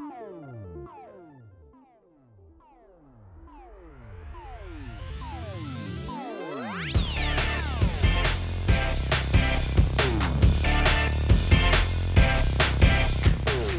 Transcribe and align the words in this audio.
Oh. 0.00 0.73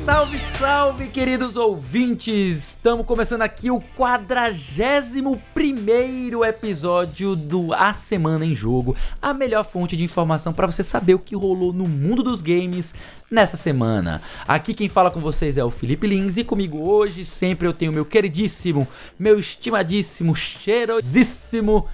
Salve, 0.06 0.38
salve, 0.60 1.08
queridos 1.08 1.56
ouvintes! 1.56 2.74
Estamos 2.74 3.08
começando 3.08 3.42
aqui 3.42 3.72
o 3.72 3.82
41 3.96 6.44
episódio 6.46 7.36
do 7.36 7.74
A 7.74 7.92
Semana 7.96 8.46
em 8.46 8.54
Jogo, 8.54 8.96
a 9.20 9.34
melhor 9.34 9.66
fonte 9.66 9.98
de 9.98 10.04
informação 10.04 10.54
para 10.54 10.68
você 10.68 10.84
saber 10.84 11.16
o 11.16 11.20
que 11.20 11.36
rolou 11.36 11.74
no 11.74 11.88
mundo 11.88 12.22
dos 12.22 12.40
games 12.40 12.94
nessa 13.32 13.58
semana. 13.58 14.22
Aqui 14.48 14.76
quem 14.76 14.88
fala 14.88 15.10
com 15.10 15.20
vocês 15.20 15.58
é 15.58 15.66
o 15.66 15.72
Felipe 15.72 16.06
Lins 16.06 16.38
e 16.38 16.44
comigo 16.44 16.88
hoje 16.88 17.26
sempre 17.26 17.68
eu 17.68 17.74
tenho 17.74 17.92
meu 17.92 18.06
queridíssimo, 18.06 18.88
meu 19.18 19.40
estimadíssimo, 19.40 20.36
cheirosíssimo 20.36 21.88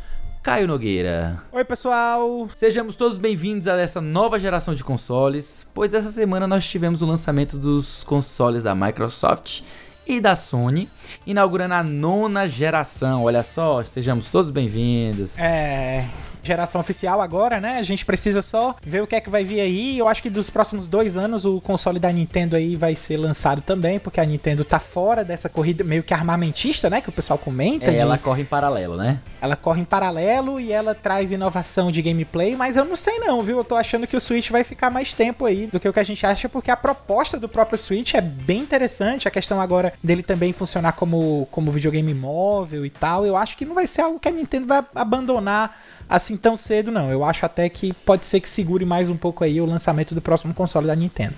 Caio 0.44 0.68
Nogueira. 0.68 1.40
Oi, 1.52 1.63
pessoal! 1.63 2.49
Sejamos 2.55 2.95
todos 2.95 3.20
bem-vindos 3.20 3.68
a 3.68 3.77
essa 3.77 4.02
nova 4.02 4.40
geração 4.40 4.73
de 4.73 4.84
consoles, 4.84 5.70
pois 5.72 5.94
essa 5.94 6.12
semana 6.12 6.48
nós 6.48 6.68
tivemos 6.68 7.04
o 7.04 7.05
lançamento 7.05 7.58
dos 7.58 8.04
consoles 8.04 8.63
da 8.63 8.73
Microsoft 8.73 9.62
e 10.08 10.20
da 10.20 10.35
Sony, 10.35 10.90
inaugurando 11.27 11.76
a 11.76 11.84
nona 11.84 12.48
geração. 12.48 13.26
Olha 13.26 13.44
só, 13.44 13.84
sejamos 13.84 14.30
todos 14.30 14.49
bem-vindos. 14.49 15.38
É 15.38 16.08
geração 16.44 16.81
oficial 16.81 17.22
agora, 17.22 17.59
né? 17.59 17.77
A 17.77 17.84
gente 17.84 18.05
precisa 18.05 18.41
só 18.41 18.76
ver 18.84 19.02
o 19.02 19.08
que 19.08 19.16
é 19.16 19.22
que 19.22 19.30
vai 19.30 19.44
vir 19.44 19.59
aí. 19.59 19.98
Eu 19.98 20.08
acho 20.08 20.22
que 20.22 20.30
dos 20.30 20.49
próximos 20.49 20.88
dois 20.88 21.18
anos 21.18 21.45
o 21.45 21.62
console 21.62 21.99
da 21.99 22.12
Nintendo 22.12 22.55
aí 22.55 22.76
vai 22.76 22.95
ser 22.95 23.18
lançado 23.18 23.62
também, 23.62 23.99
porque 23.99 24.20
a 24.20 24.26
Nintendo 24.26 24.66
tá 24.66 24.80
fora 24.80 25.23
dessa 25.23 25.49
corrida 25.49 25.84
meio 25.84 26.04
que 26.04 26.13
armamentista, 26.13 26.90
né? 26.90 27.02
Que 27.02 27.09
o 27.09 27.13
pessoal 27.13 27.38
comenta. 27.38 27.85
É, 27.85 27.91
de... 27.91 27.98
ela 27.98 28.18
corre 28.18 28.41
em 28.41 28.46
paralelo, 28.46 28.98
né? 28.98 29.20
Ela 29.41 29.55
corre 29.55 29.82
em 29.82 29.85
paralelo 29.85 30.60
e 30.60 30.71
ela 30.71 30.93
traz 30.93 31.32
inovação 31.32 31.91
de 31.91 32.01
gameplay, 32.01 32.55
mas 32.55 32.76
eu 32.76 32.85
não 32.85 32.96
sei 32.96 33.20
não, 33.20 33.41
viu? 33.41 33.57
Eu 33.57 33.63
tô 33.63 33.76
achando 33.76 34.05
que 34.05 34.16
o 34.16 34.21
Switch 34.21 34.49
vai 34.49 34.63
ficar 34.63 34.90
mais 34.90 35.13
tempo 35.13 35.46
aí 35.46 35.68
do 35.68 35.79
que 35.79 35.90
o 35.90 35.94
que 35.94 35.99
a 35.99 36.04
gente 36.04 36.26
acha, 36.26 36.48
porque 36.48 36.70
a 36.70 36.77
proposta 36.77 37.40
do 37.40 37.49
próprio 37.49 37.77
Switch 37.77 38.13
é 38.13 38.21
bem 38.21 38.60
interessante. 38.60 39.27
A 39.27 39.32
questão 39.32 39.60
agora 39.60 39.94
dele 40.04 40.23
também 40.23 40.54
funcionar 40.54 40.94
como, 40.94 41.48
como 41.51 41.71
videogame 41.71 42.13
móvel 42.13 42.85
e 42.85 42.90
tal, 42.90 43.26
eu 43.26 43.35
acho 43.35 43.57
que 43.57 43.66
não 43.66 43.76
vai 43.76 43.88
ser 43.88 44.01
algo 44.01 44.20
que 44.20 44.27
a 44.27 44.32
Nintendo 44.32 44.68
vai 44.68 44.84
abandonar 44.94 45.79
assim 46.12 46.35
tão 46.35 46.57
cedo, 46.57 46.91
não. 46.91 47.09
Eu 47.09 47.23
acho 47.23 47.45
até 47.45 47.70
que 47.70 47.93
pode 47.93 48.26
ser 48.26 48.41
que 48.41 48.49
segure 48.49 48.84
mais 48.84 49.07
um 49.07 49.15
pouco 49.15 49.45
aí 49.45 49.62
o 49.62 49.65
lançamento 49.65 50.13
do 50.13 50.21
próximo 50.21 50.54
console 50.54 50.87
da 50.87 50.95
Nintendo. 50.95 51.35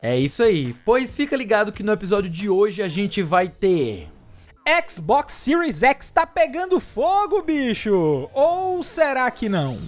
É 0.00 0.18
isso 0.18 0.42
aí. 0.42 0.74
Pois 0.84 1.14
fica 1.14 1.36
ligado 1.36 1.72
que 1.72 1.82
no 1.82 1.92
episódio 1.92 2.30
de 2.30 2.48
hoje 2.48 2.82
a 2.82 2.88
gente 2.88 3.22
vai 3.22 3.48
ter. 3.48 4.08
Xbox 4.88 5.34
Series 5.34 5.82
X 5.82 6.08
tá 6.08 6.26
pegando 6.26 6.80
fogo, 6.80 7.42
bicho! 7.42 8.30
Ou 8.32 8.82
será 8.82 9.30
que 9.30 9.46
não? 9.46 9.78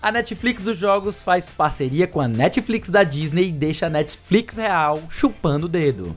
A 0.00 0.10
Netflix 0.10 0.62
dos 0.62 0.78
jogos 0.78 1.22
faz 1.22 1.50
parceria 1.50 2.06
com 2.06 2.20
a 2.20 2.28
Netflix 2.28 2.88
da 2.88 3.02
Disney 3.02 3.48
e 3.48 3.52
deixa 3.52 3.86
a 3.86 3.90
Netflix 3.90 4.56
real 4.56 5.02
chupando 5.10 5.66
o 5.66 5.68
dedo. 5.68 6.16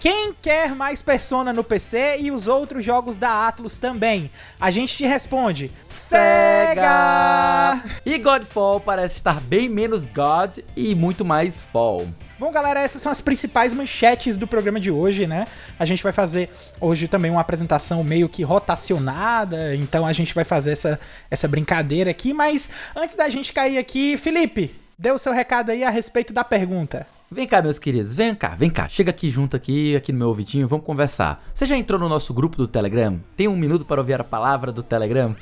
Quem 0.00 0.32
quer 0.32 0.76
mais 0.76 1.02
Persona 1.02 1.52
no 1.52 1.64
PC 1.64 2.18
e 2.20 2.30
os 2.30 2.46
outros 2.46 2.84
jogos 2.84 3.18
da 3.18 3.48
Atlus 3.48 3.78
também? 3.78 4.30
A 4.60 4.70
gente 4.70 4.96
te 4.96 5.04
responde: 5.04 5.72
Sega! 5.88 7.82
E 8.06 8.16
Godfall 8.18 8.78
parece 8.78 9.16
estar 9.16 9.40
bem 9.40 9.68
menos 9.68 10.06
God 10.06 10.58
e 10.76 10.94
muito 10.94 11.24
mais 11.24 11.62
Fall. 11.62 12.06
Bom, 12.38 12.52
galera, 12.52 12.78
essas 12.78 13.02
são 13.02 13.10
as 13.10 13.20
principais 13.20 13.74
manchetes 13.74 14.36
do 14.36 14.46
programa 14.46 14.78
de 14.78 14.92
hoje, 14.92 15.26
né? 15.26 15.48
A 15.76 15.84
gente 15.84 16.04
vai 16.04 16.12
fazer 16.12 16.48
hoje 16.80 17.08
também 17.08 17.32
uma 17.32 17.40
apresentação 17.40 18.04
meio 18.04 18.28
que 18.28 18.44
rotacionada, 18.44 19.74
então 19.74 20.06
a 20.06 20.12
gente 20.12 20.32
vai 20.32 20.44
fazer 20.44 20.70
essa, 20.70 21.00
essa 21.28 21.48
brincadeira 21.48 22.12
aqui. 22.12 22.32
Mas 22.32 22.70
antes 22.94 23.16
da 23.16 23.28
gente 23.28 23.52
cair 23.52 23.76
aqui, 23.76 24.16
Felipe, 24.16 24.72
dê 24.96 25.10
o 25.10 25.18
seu 25.18 25.32
recado 25.32 25.72
aí 25.72 25.82
a 25.82 25.90
respeito 25.90 26.32
da 26.32 26.44
pergunta. 26.44 27.04
Vem 27.30 27.46
cá, 27.46 27.60
meus 27.60 27.78
queridos, 27.78 28.14
vem 28.14 28.34
cá, 28.34 28.56
vem 28.56 28.70
cá. 28.70 28.88
Chega 28.88 29.10
aqui 29.10 29.28
junto 29.28 29.54
aqui, 29.54 29.94
aqui 29.94 30.12
no 30.12 30.18
meu 30.18 30.28
ouvidinho, 30.28 30.66
vamos 30.66 30.86
conversar. 30.86 31.44
Você 31.52 31.66
já 31.66 31.76
entrou 31.76 32.00
no 32.00 32.08
nosso 32.08 32.32
grupo 32.32 32.56
do 32.56 32.66
Telegram? 32.66 33.20
Tem 33.36 33.46
um 33.46 33.54
minuto 33.54 33.84
para 33.84 34.00
ouvir 34.00 34.18
a 34.18 34.24
palavra 34.24 34.72
do 34.72 34.82
Telegram? 34.82 35.36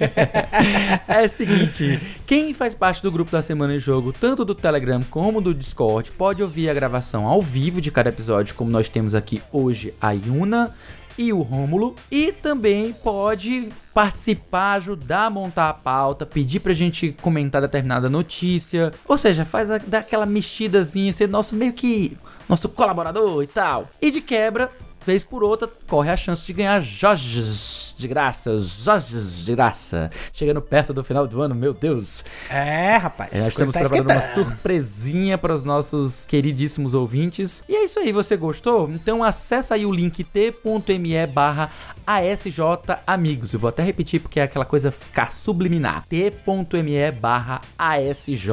é 1.06 1.26
o 1.26 1.28
seguinte, 1.28 2.00
quem 2.26 2.54
faz 2.54 2.74
parte 2.74 3.02
do 3.02 3.12
grupo 3.12 3.30
da 3.30 3.42
Semana 3.42 3.74
em 3.74 3.78
Jogo, 3.78 4.10
tanto 4.10 4.42
do 4.42 4.54
Telegram 4.54 5.02
como 5.10 5.42
do 5.42 5.52
Discord, 5.52 6.10
pode 6.12 6.42
ouvir 6.42 6.70
a 6.70 6.74
gravação 6.74 7.26
ao 7.26 7.42
vivo 7.42 7.78
de 7.78 7.90
cada 7.90 8.08
episódio, 8.08 8.54
como 8.54 8.70
nós 8.70 8.88
temos 8.88 9.14
aqui 9.14 9.42
hoje 9.52 9.92
a 10.00 10.12
Yuna 10.12 10.74
e 11.16 11.32
o 11.32 11.42
Rômulo. 11.42 11.94
E 12.10 12.32
também 12.32 12.92
pode 12.92 13.68
participar, 13.94 14.74
ajudar 14.74 15.26
a 15.26 15.30
montar 15.30 15.68
a 15.68 15.74
pauta, 15.74 16.24
pedir 16.24 16.60
pra 16.60 16.72
gente 16.72 17.14
comentar 17.20 17.60
determinada 17.60 18.08
notícia. 18.08 18.92
Ou 19.06 19.16
seja, 19.16 19.44
faz 19.44 19.70
a, 19.70 19.76
aquela 19.76 20.26
mexidazinha, 20.26 21.12
ser 21.12 21.28
nosso 21.28 21.54
meio 21.54 21.72
que 21.72 22.16
nosso 22.48 22.68
colaborador 22.68 23.42
e 23.42 23.46
tal. 23.46 23.88
E 24.00 24.10
de 24.10 24.20
quebra, 24.20 24.70
vez 25.04 25.24
por 25.24 25.42
outra, 25.42 25.68
corre 25.86 26.10
a 26.10 26.16
chance 26.16 26.46
de 26.46 26.52
ganhar 26.52 26.80
Jorges 26.80 27.94
de 27.98 28.08
graça, 28.08 28.58
Jorges 28.58 29.44
de 29.44 29.54
graça. 29.54 30.10
Chegando 30.32 30.60
perto 30.60 30.92
do 30.92 31.04
final 31.04 31.26
do 31.26 31.40
ano, 31.42 31.54
meu 31.54 31.72
Deus. 31.72 32.24
É, 32.48 32.96
rapaz. 32.96 33.32
É, 33.32 33.48
estamos 33.48 33.72
tá 33.72 33.80
preparando 33.80 34.10
uma 34.10 34.20
surpresinha 34.20 35.36
para 35.36 35.52
os 35.52 35.62
nossos 35.62 36.24
queridíssimos 36.24 36.94
ouvintes. 36.94 37.64
E 37.68 37.74
é 37.74 37.84
isso 37.84 37.98
aí, 37.98 38.12
você 38.12 38.36
gostou? 38.36 38.90
Então 38.90 39.22
acessa 39.22 39.74
aí 39.74 39.84
o 39.84 39.92
link 39.92 40.24
t.me 40.24 41.26
barra 41.26 41.70
ASJ 42.06 42.60
Amigos. 43.06 43.52
Eu 43.52 43.60
vou 43.60 43.68
até 43.68 43.82
repetir 43.82 44.20
porque 44.20 44.40
é 44.40 44.44
aquela 44.44 44.64
coisa 44.64 44.90
ficar 44.90 45.32
subliminar. 45.32 46.04
t.me 46.08 47.10
barra 47.12 47.60
ASJ 47.78 48.50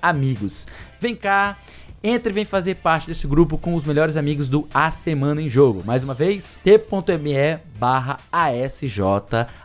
Amigos. 0.00 0.66
Vem 1.00 1.16
cá 1.16 1.56
entre 2.02 2.30
e 2.30 2.34
vem 2.34 2.44
fazer 2.44 2.76
parte 2.76 3.06
desse 3.06 3.26
grupo 3.26 3.56
com 3.56 3.74
os 3.74 3.84
melhores 3.84 4.16
amigos 4.16 4.48
do 4.48 4.66
A 4.74 4.90
Semana 4.90 5.40
em 5.40 5.48
Jogo. 5.48 5.82
Mais 5.84 6.02
uma 6.02 6.14
vez, 6.14 6.58
t.me 6.64 7.60
barra 7.78 8.18
ASJ 8.30 9.00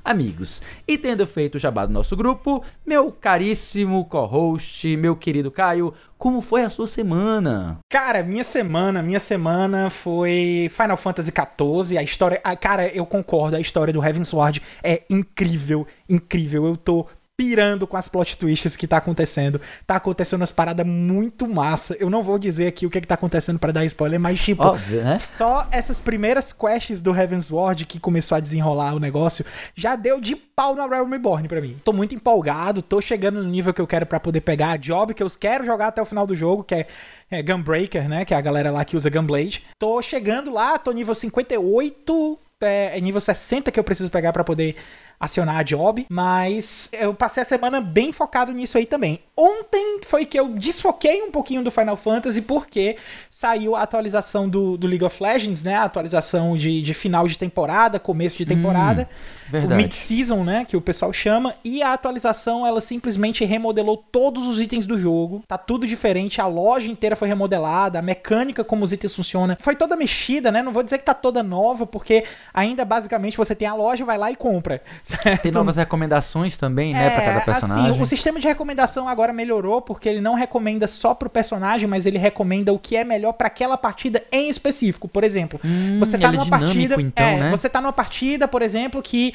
Amigos. 0.03 0.61
E 0.87 0.97
tendo 0.97 1.25
feito 1.25 1.55
o 1.55 1.59
jabá 1.59 1.85
do 1.85 1.93
nosso 1.93 2.15
grupo, 2.15 2.63
meu 2.85 3.11
caríssimo 3.11 4.05
co-host, 4.05 4.95
meu 4.97 5.15
querido 5.15 5.51
Caio, 5.51 5.93
como 6.17 6.41
foi 6.41 6.63
a 6.63 6.69
sua 6.69 6.87
semana? 6.87 7.77
Cara, 7.89 8.23
minha 8.23 8.43
semana, 8.43 9.03
minha 9.03 9.19
semana 9.19 9.89
foi 9.91 10.71
Final 10.75 10.97
Fantasy 10.97 11.31
XIV. 11.31 11.97
A 11.97 12.03
história, 12.03 12.41
a, 12.43 12.55
cara, 12.55 12.87
eu 12.87 13.05
concordo, 13.05 13.55
a 13.55 13.59
história 13.59 13.93
do 13.93 14.03
Heavensward 14.03 14.61
é 14.83 15.03
incrível, 15.09 15.85
incrível. 16.09 16.65
Eu 16.65 16.75
tô 16.75 17.05
pirando 17.37 17.85
com 17.85 17.95
as 17.95 18.07
plot 18.07 18.35
twists 18.35 18.75
que 18.75 18.87
tá 18.87 18.97
acontecendo. 18.97 19.61
Tá 19.85 19.95
acontecendo 19.95 20.41
umas 20.41 20.51
paradas 20.51 20.85
muito 20.85 21.47
massa. 21.47 21.95
Eu 21.99 22.09
não 22.09 22.23
vou 22.23 22.39
dizer 22.39 22.65
aqui 22.65 22.87
o 22.87 22.89
que, 22.89 22.99
que 22.99 23.07
tá 23.07 23.13
acontecendo 23.13 23.59
para 23.59 23.71
dar 23.71 23.85
spoiler, 23.85 24.19
mas 24.19 24.41
tipo, 24.41 24.63
Óbvio, 24.63 25.03
né? 25.03 25.19
só 25.19 25.67
essas 25.71 25.99
primeiras 25.99 26.51
quests 26.51 26.99
do 26.99 27.15
Heaven's 27.15 27.51
Ward 27.51 27.85
que 27.85 27.99
começou 27.99 28.35
a 28.35 28.39
desenrolar 28.39 28.95
o 28.95 28.99
negócio 28.99 29.45
já 29.75 29.95
deu 29.95 30.19
de 30.19 30.35
pau 30.35 30.75
na 30.75 30.87
Realm 30.87 31.11
Reborn 31.11 31.47
pra 31.47 31.61
mim. 31.61 31.77
Tô 31.83 31.93
muito 31.93 32.15
empolgado, 32.15 32.81
tô 32.81 32.99
chegando 32.99 33.43
no 33.43 33.49
nível 33.49 33.71
que 33.71 33.81
eu 33.81 33.87
quero 33.87 34.07
para 34.07 34.19
poder 34.19 34.41
pegar 34.41 34.71
a 34.71 34.77
job 34.77 35.13
que 35.13 35.21
eu 35.21 35.29
quero 35.29 35.63
jogar 35.63 35.87
até 35.87 36.01
o 36.01 36.05
final 36.05 36.25
do 36.25 36.35
jogo, 36.35 36.63
que 36.63 36.73
é 36.73 36.87
é, 37.29 37.43
Gunbreaker, 37.43 38.07
né? 38.07 38.25
Que 38.25 38.33
é 38.33 38.37
a 38.37 38.41
galera 38.41 38.71
lá 38.71 38.85
que 38.85 38.95
usa 38.95 39.09
Gunblade. 39.09 39.63
Tô 39.77 40.01
chegando 40.01 40.51
lá, 40.51 40.77
tô 40.77 40.91
nível 40.91 41.13
58, 41.13 42.39
é, 42.61 42.97
é 42.97 43.01
nível 43.01 43.21
60 43.21 43.71
que 43.71 43.79
eu 43.79 43.83
preciso 43.83 44.09
pegar 44.09 44.33
para 44.33 44.43
poder 44.43 44.75
acionar 45.19 45.57
a 45.57 45.63
job, 45.63 46.05
mas 46.09 46.89
eu 46.93 47.13
passei 47.13 47.41
a 47.41 47.45
semana 47.45 47.81
bem 47.81 48.11
focado 48.11 48.51
nisso 48.51 48.77
aí 48.77 48.85
também. 48.85 49.19
Ontem 49.35 50.01
foi 50.05 50.25
que 50.25 50.39
eu 50.39 50.49
desfoquei 50.49 51.21
um 51.21 51.31
pouquinho 51.31 51.63
do 51.63 51.71
Final 51.71 51.97
Fantasy 51.97 52.41
porque 52.41 52.97
saiu 53.31 53.75
a 53.75 53.81
atualização 53.81 54.47
do, 54.47 54.77
do 54.77 54.87
League 54.87 55.03
of 55.03 55.21
Legends, 55.21 55.63
né? 55.63 55.75
A 55.75 55.83
atualização 55.83 56.55
de, 56.55 56.81
de 56.81 56.93
final 56.93 57.27
de 57.27 57.37
temporada, 57.37 57.99
começo 57.99 58.37
de 58.37 58.45
temporada. 58.45 59.07
Hum. 59.11 59.37
O 59.53 59.75
mid-season, 59.75 60.43
né, 60.43 60.65
que 60.65 60.75
o 60.75 60.81
pessoal 60.81 61.13
chama, 61.13 61.55
e 61.63 61.81
a 61.81 61.93
atualização 61.93 62.67
ela 62.67 62.81
simplesmente 62.81 63.45
remodelou 63.45 63.95
todos 63.95 64.45
os 64.45 64.59
itens 64.59 64.85
do 64.85 64.99
jogo. 64.99 65.41
Tá 65.47 65.57
tudo 65.57 65.87
diferente, 65.87 66.41
a 66.41 66.47
loja 66.47 66.91
inteira 66.91 67.15
foi 67.15 67.29
remodelada, 67.29 67.97
a 67.97 68.01
mecânica 68.01 68.63
como 68.63 68.83
os 68.83 68.91
itens 68.91 69.15
funcionam 69.15 69.55
foi 69.59 69.75
toda 69.75 69.95
mexida, 69.95 70.51
né? 70.51 70.61
Não 70.61 70.73
vou 70.73 70.83
dizer 70.83 70.97
que 70.97 71.05
tá 71.05 71.13
toda 71.13 71.41
nova, 71.41 71.85
porque 71.85 72.25
ainda 72.53 72.83
basicamente 72.83 73.37
você 73.37 73.55
tem 73.55 73.67
a 73.67 73.73
loja, 73.73 74.03
vai 74.03 74.17
lá 74.17 74.29
e 74.31 74.35
compra. 74.35 74.81
Certo? 75.07 75.39
Tem 75.41 75.51
novas 75.51 75.77
recomendações 75.77 76.57
também, 76.57 76.93
né, 76.93 77.07
é, 77.07 77.09
pra 77.11 77.21
cada 77.21 77.41
personagem. 77.41 77.91
Assim, 77.91 78.01
o 78.01 78.05
sistema 78.05 78.39
de 78.39 78.47
recomendação 78.47 79.07
agora 79.07 79.31
melhorou 79.31 79.81
porque 79.81 80.09
ele 80.09 80.19
não 80.19 80.33
recomenda 80.33 80.87
só 80.87 81.13
pro 81.13 81.29
personagem, 81.29 81.87
mas 81.87 82.05
ele 82.05 82.17
recomenda 82.17 82.73
o 82.73 82.79
que 82.79 82.97
é 82.97 83.03
melhor 83.05 83.33
para 83.33 83.47
aquela 83.47 83.77
partida 83.77 84.23
em 84.31 84.49
específico. 84.49 85.07
Por 85.07 85.23
exemplo, 85.23 85.59
hum, 85.63 85.97
você 85.99 86.17
tá 86.17 86.31
numa 86.31 86.45
é 86.45 86.49
partida, 86.49 87.01
então, 87.01 87.25
é, 87.25 87.39
né? 87.39 87.51
você 87.51 87.69
tá 87.69 87.79
numa 87.79 87.93
partida, 87.93 88.47
por 88.47 88.61
exemplo, 88.61 89.01
que 89.01 89.33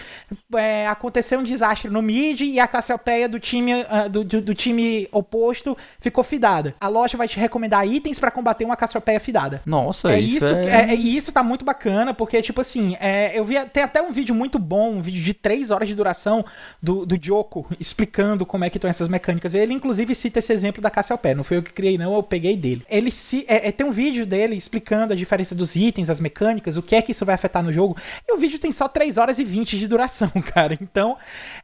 é, 0.55 0.87
aconteceu 0.87 1.41
um 1.41 1.43
desastre 1.43 1.91
no 1.91 2.03
mid 2.03 2.43
e 2.43 2.61
a 2.61 2.67
Cassiopeia 2.67 3.29
do 3.29 3.41
time 3.41 3.73
uh, 3.73 4.09
do, 4.11 4.25
do, 4.25 4.43
do, 4.43 4.55
time 4.55 5.09
oposto 5.11 5.77
ficou 6.01 6.23
fidada. 6.23 6.75
A 6.79 6.89
loja 6.89 7.17
vai 7.17 7.27
te 7.27 7.41
recomendar 7.41 7.87
itens 7.87 8.19
para 8.19 8.31
combater 8.31 8.65
uma 8.65 8.77
Cassiopeia 8.77 9.19
fidada. 9.19 9.63
Nossa, 9.65 10.13
é 10.13 10.21
isso, 10.21 10.37
isso 10.37 10.47
é... 10.47 10.91
é... 10.91 10.95
isso 10.95 11.33
tá 11.33 11.43
muito 11.43 11.65
bacana 11.65 12.13
porque 12.13 12.43
tipo 12.43 12.61
assim, 12.61 12.97
é, 13.01 13.33
eu 13.35 13.45
vi 13.45 13.55
tem 13.73 13.83
até 13.83 14.03
um 14.03 14.13
vídeo 14.13 14.35
muito 14.35 14.59
bom, 14.59 14.97
um 14.97 15.03
vídeo 15.03 15.23
de 15.23 15.33
3 15.63 15.71
horas 15.71 15.89
de 15.89 15.95
duração 15.95 16.45
do, 16.83 17.07
do 17.07 17.19
Joko 17.21 17.67
explicando 17.79 18.45
como 18.45 18.65
é 18.65 18.71
que 18.71 18.79
estão 18.79 18.91
essas 18.91 19.09
mecânicas. 19.09 19.55
Ele, 19.55 19.73
inclusive, 19.73 20.15
cita 20.15 20.41
esse 20.41 20.53
exemplo 20.53 20.83
da 20.83 20.91
Cassiopeia. 20.91 21.35
Não 21.35 21.45
foi 21.45 21.59
eu 21.59 21.63
que 21.63 21.73
criei, 21.73 21.97
não, 21.97 22.15
eu 22.15 22.23
peguei 22.23 22.57
dele. 22.57 22.83
Ele 22.89 23.11
se, 23.11 23.45
é, 23.49 23.69
é, 23.69 23.73
tem 23.73 23.87
um 23.87 23.93
vídeo 23.93 24.27
dele 24.27 24.57
explicando 24.57 25.13
a 25.13 25.17
diferença 25.17 25.55
dos 25.55 25.77
itens, 25.77 26.11
as 26.11 26.19
mecânicas, 26.19 26.77
o 26.77 26.83
que 26.83 26.97
é 26.97 27.03
que 27.03 27.13
isso 27.13 27.25
vai 27.25 27.35
afetar 27.35 27.63
no 27.63 27.73
jogo. 27.73 27.97
E 28.29 28.33
o 28.33 28.39
vídeo 28.39 28.59
tem 28.59 28.73
só 28.73 28.89
3 28.89 29.17
horas 29.17 29.39
e 29.39 29.45
20 29.45 29.79
de 29.79 29.87
duração, 29.87 30.31
cara. 30.53 30.77
Então, 30.81 31.17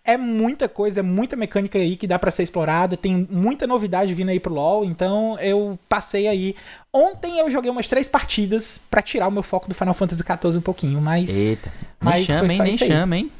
é 0.04 0.16
muita 0.16 0.68
coisa, 0.68 1.00
é 1.00 1.02
muita 1.02 1.34
mecânica 1.34 1.78
aí 1.78 1.96
que 1.96 2.06
dá 2.06 2.18
para 2.18 2.30
ser 2.30 2.44
explorada. 2.44 2.96
Tem 2.96 3.26
muita 3.30 3.66
novidade 3.66 4.14
vindo 4.14 4.30
aí 4.30 4.38
pro 4.38 4.54
LoL. 4.54 4.84
Então, 4.84 5.36
eu 5.40 5.78
passei 5.88 6.28
aí 6.28 6.54
Ontem 6.92 7.38
eu 7.38 7.50
joguei 7.50 7.70
umas 7.70 7.86
três 7.86 8.08
partidas 8.08 8.80
para 8.90 9.02
tirar 9.02 9.28
o 9.28 9.30
meu 9.30 9.42
foco 9.42 9.68
do 9.68 9.74
Final 9.74 9.92
Fantasy 9.92 10.22
XIV 10.22 10.56
um 10.56 10.62
pouquinho, 10.62 11.00
mas. 11.00 11.36
Eita, 11.36 11.70
mas 12.00 12.24
chama, 12.24 12.52
hein? 12.52 12.62
Nem 12.62 12.78
chama, 12.78 13.16
hein? 13.16 13.30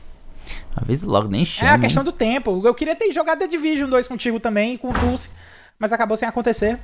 Às 0.74 0.86
logo 1.02 1.28
nem 1.28 1.44
chama. 1.44 1.70
É 1.70 1.74
a 1.74 1.78
questão 1.78 2.02
hein? 2.02 2.04
do 2.04 2.12
tempo. 2.12 2.62
Eu 2.64 2.74
queria 2.74 2.94
ter 2.94 3.12
jogado 3.12 3.38
The 3.38 3.46
Division 3.46 3.88
2 3.88 4.08
contigo 4.08 4.38
também, 4.38 4.76
com 4.76 4.90
o 4.90 4.94
Tulsi, 4.94 5.30
mas 5.78 5.92
acabou 5.92 6.16
sem 6.16 6.28
acontecer. 6.28 6.78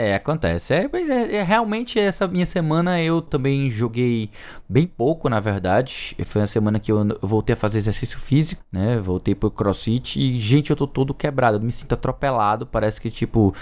É, 0.00 0.14
acontece. 0.14 0.72
É, 0.72 0.88
mas 0.92 1.10
é, 1.10 1.38
é, 1.38 1.42
realmente 1.42 1.98
essa 1.98 2.28
minha 2.28 2.46
semana 2.46 3.02
eu 3.02 3.20
também 3.20 3.68
joguei 3.68 4.30
bem 4.68 4.86
pouco, 4.86 5.28
na 5.28 5.40
verdade. 5.40 6.16
Foi 6.24 6.40
uma 6.40 6.46
semana 6.46 6.78
que 6.78 6.92
eu 6.92 7.18
voltei 7.20 7.54
a 7.54 7.56
fazer 7.56 7.78
exercício 7.78 8.16
físico, 8.20 8.62
né? 8.70 9.00
Voltei 9.00 9.34
pro 9.34 9.50
crossfit 9.50 10.20
e, 10.20 10.38
gente, 10.38 10.70
eu 10.70 10.76
tô 10.76 10.86
todo 10.86 11.12
quebrado. 11.12 11.56
Eu 11.56 11.60
me 11.60 11.72
sinto 11.72 11.94
atropelado. 11.94 12.64
Parece 12.64 13.00
que, 13.00 13.10
tipo, 13.10 13.52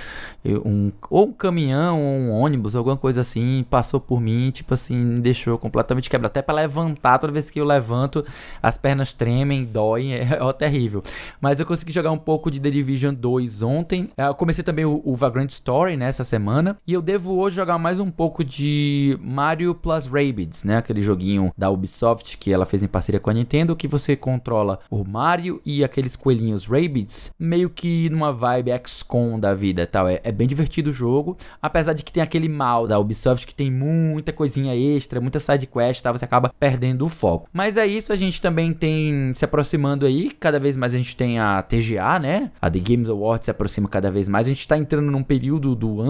um, 0.45 0.93
ou 1.09 1.29
um 1.29 1.33
caminhão, 1.33 2.03
ou 2.03 2.19
um 2.19 2.31
ônibus, 2.33 2.77
alguma 2.77 2.99
coisa 2.99 3.23
assim, 3.23 3.65
passou 3.71 3.99
por 3.99 4.21
mim, 4.21 4.51
tipo 4.51 4.75
assim, 4.75 4.95
me 4.95 5.21
deixou 5.23 5.57
completamente 5.57 6.11
quebrado. 6.11 6.27
Até 6.27 6.43
para 6.43 6.57
levantar, 6.57 7.19
toda 7.19 7.33
vez 7.33 7.49
que 7.49 7.59
eu 7.59 7.65
levanto, 7.65 8.23
as 8.63 8.77
pernas 8.77 9.15
tremem, 9.15 9.65
doem, 9.65 10.13
é, 10.21 10.29
é, 10.33 10.53
terrível. 10.53 11.03
Mas 11.41 11.61
eu 11.61 11.65
consegui 11.65 11.93
jogar 11.93 12.11
um 12.11 12.19
pouco 12.19 12.51
de 12.51 12.61
The 12.61 12.69
Division 12.69 13.15
2 13.15 13.63
ontem. 13.63 14.11
Eu 14.19 14.35
comecei 14.35 14.63
também 14.63 14.85
o, 14.85 15.01
o 15.03 15.17
Vagrant 15.17 15.49
Story, 15.49 15.97
né? 15.97 16.09
Essa 16.09 16.26
semana. 16.27 16.77
E 16.87 16.93
eu 16.93 17.01
devo 17.01 17.35
hoje 17.37 17.57
jogar 17.57 17.79
mais 17.79 17.99
um 17.99 18.11
pouco 18.11 18.45
de 18.45 19.19
Mario 19.23 19.75
Plus 19.75 20.07
Rabbids, 20.07 20.65
né? 20.65 20.77
Aquele 20.77 21.01
joguinho 21.01 21.53
da 21.57 21.71
Ubisoft 21.71 22.37
que 22.37 22.53
ela 22.53 22.67
fez 22.67 22.83
em 22.83 22.89
parceria 22.89 23.21
com 23.21 23.31
a 23.31 23.33
Nintendo, 23.33 23.77
que 23.77 23.89
você 23.89 24.17
controla 24.17 24.81
o 24.91 25.05
Mario 25.05 25.61
e 25.65 25.83
aqueles 25.83 26.17
coelhinhos 26.17 26.67
Rabbids, 26.67 27.31
meio 27.39 27.71
que 27.71 28.11
numa 28.11 28.33
vibe 28.33 28.73
XCOM 28.87 29.39
da 29.39 29.55
vida 29.55 29.83
e 29.83 29.87
tal. 29.87 30.09
É, 30.09 30.21
é, 30.23 30.33
bem 30.33 30.47
divertido 30.47 30.91
o 30.91 30.93
jogo, 30.93 31.37
apesar 31.63 31.93
de 31.93 32.03
que 32.03 32.13
tem 32.13 32.23
aquele 32.23 32.49
mal 32.49 32.87
da 32.87 32.99
Ubisoft 32.99 33.47
que 33.47 33.55
tem 33.55 33.71
muita 33.71 34.33
coisinha 34.33 34.75
extra, 34.77 35.21
muita 35.21 35.39
side 35.39 35.67
quest, 35.67 36.03
tá? 36.03 36.13
Você 36.13 36.25
acaba 36.25 36.53
perdendo 36.59 37.05
o 37.05 37.09
foco. 37.09 37.49
Mas 37.53 37.77
é 37.77 37.87
isso, 37.87 38.13
a 38.13 38.17
gente 38.17 38.41
também 38.41 38.73
tem 38.73 39.33
se 39.35 39.45
aproximando 39.45 40.05
aí, 40.05 40.31
cada 40.31 40.59
vez 40.59 40.77
mais 40.77 40.95
a 40.95 40.99
gente 40.99 41.17
tem 41.17 41.39
a 41.39 41.63
TGA, 41.63 42.19
né? 42.19 42.51
A 42.61 42.71
The 42.71 42.79
Games 42.79 43.09
Awards 43.09 43.47
se 43.47 43.51
aproxima 43.51 43.89
cada 43.89 44.11
vez 44.11 44.29
mais. 44.29 44.47
A 44.47 44.51
gente 44.51 44.67
tá 44.67 44.77
entrando 44.77 45.11
num 45.11 45.23
período 45.23 45.75
do 45.75 46.01
ano, 46.01 46.06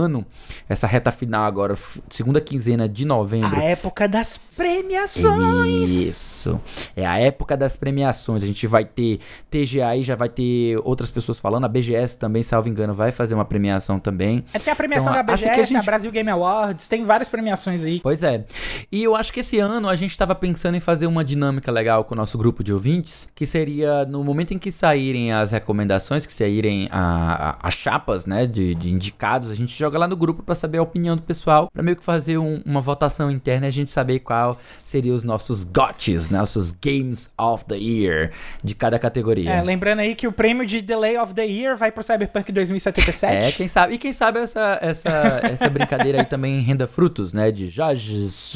essa 0.69 0.87
reta 0.87 1.11
final 1.11 1.45
agora, 1.45 1.75
segunda 2.11 2.41
quinzena 2.41 2.89
de 2.89 3.05
novembro. 3.05 3.57
A 3.57 3.63
época 3.63 4.09
das 4.09 4.39
premiações. 4.39 5.91
Isso. 5.91 6.61
É 6.95 7.07
a 7.07 7.19
época 7.19 7.57
das 7.57 7.77
premiações. 7.77 8.43
A 8.43 8.47
gente 8.47 8.67
vai 8.67 8.85
ter 8.85 9.21
TGA 9.51 9.89
aí, 9.89 10.03
já 10.03 10.15
vai 10.15 10.29
ter 10.29 10.79
outras 10.85 11.11
pessoas 11.11 11.39
falando. 11.39 11.65
A 11.65 11.69
BGS 11.69 12.19
também, 12.19 12.43
salvo 12.43 12.69
engano, 12.69 12.95
vai 12.95 13.13
fazer 13.13 13.35
uma 13.35 13.45
premiação 13.45 13.99
também. 13.99 14.45
É, 14.53 14.59
tem 14.59 14.73
a 14.73 14.77
premiação 14.77 15.13
então, 15.13 15.25
da 15.25 15.33
BGS, 15.33 15.49
a, 15.49 15.63
gente... 15.63 15.77
a 15.77 15.83
Brasil 15.83 16.11
Game 16.11 16.31
Awards, 16.31 16.89
tem 16.89 17.05
várias 17.05 17.29
premiações 17.29 17.85
aí. 17.85 18.01
Pois 18.01 18.23
é. 18.23 18.45
E 18.91 19.03
eu 19.03 19.15
acho 19.15 19.33
que 19.33 19.41
esse 19.41 19.59
ano 19.59 19.89
a 19.89 19.97
gente 19.97 20.11
estava 20.11 20.35
pensando 20.35 20.77
em 20.77 20.81
fazer 20.81 21.07
uma 21.07 21.25
dinâmica 21.25 21.71
legal 21.71 22.05
com 22.05 22.15
o 22.15 22.17
nosso 22.17 22.37
grupo 22.39 22.63
de 22.63 22.73
ouvintes, 22.73 23.29
que 23.35 23.47
seria 23.47 24.05
no 24.05 24.23
momento 24.25 24.53
em 24.53 24.59
que 24.59 24.71
saírem 24.71 25.33
as 25.33 25.53
recomendações, 25.53 26.27
que 26.27 26.33
saírem 26.33 26.89
as 26.91 27.75
chapas, 27.75 28.27
né, 28.27 28.47
de, 28.47 28.75
de 28.75 28.93
indicados, 28.93 29.51
a 29.51 29.55
gente 29.55 29.77
joga 29.87 29.99
lá 29.99 30.09
no 30.09 30.17
grupo 30.17 30.43
para 30.43 30.55
saber 30.55 30.79
a 30.79 30.83
opinião 30.83 31.15
do 31.15 31.23
pessoal, 31.23 31.71
para 31.73 31.83
meio 31.83 31.97
que 31.97 32.05
fazer 32.05 32.39
um, 32.39 32.61
uma 32.65 32.81
votação 32.81 33.31
interna 33.31 33.67
e 33.67 33.69
a 33.69 33.73
gente 33.73 33.91
saber 33.91 34.19
qual 34.19 34.59
seriam 34.83 35.15
os 35.15 35.23
nossos 35.23 35.63
GOTYs, 35.63 36.29
nossos 36.29 36.73
Games 36.73 37.33
of 37.39 37.65
the 37.67 37.77
Year 37.77 38.33
de 38.63 38.75
cada 38.75 38.99
categoria. 38.99 39.51
É, 39.53 39.63
lembrando 39.63 40.01
aí 40.01 40.15
que 40.15 40.27
o 40.27 40.33
prêmio 40.33 40.67
de 40.67 40.83
Delay 40.83 41.17
of 41.17 41.35
the 41.35 41.47
Year 41.47 41.77
vai 41.77 41.93
pro 41.93 42.03
Cyberpunk 42.03 42.51
2077. 42.51 43.33
É, 43.33 43.53
quem 43.53 43.69
sabe. 43.69 43.95
E 43.95 43.99
quem 43.99 44.13
sabe 44.13 44.41
essa, 44.41 44.79
essa, 44.83 45.41
essa 45.45 45.71
brincadeira 45.71 46.21
aí 46.21 46.27
também 46.27 46.61
renda 46.61 46.87
frutos, 46.89 47.33
né? 47.33 47.53
De 47.53 47.69
Jages, 47.69 48.53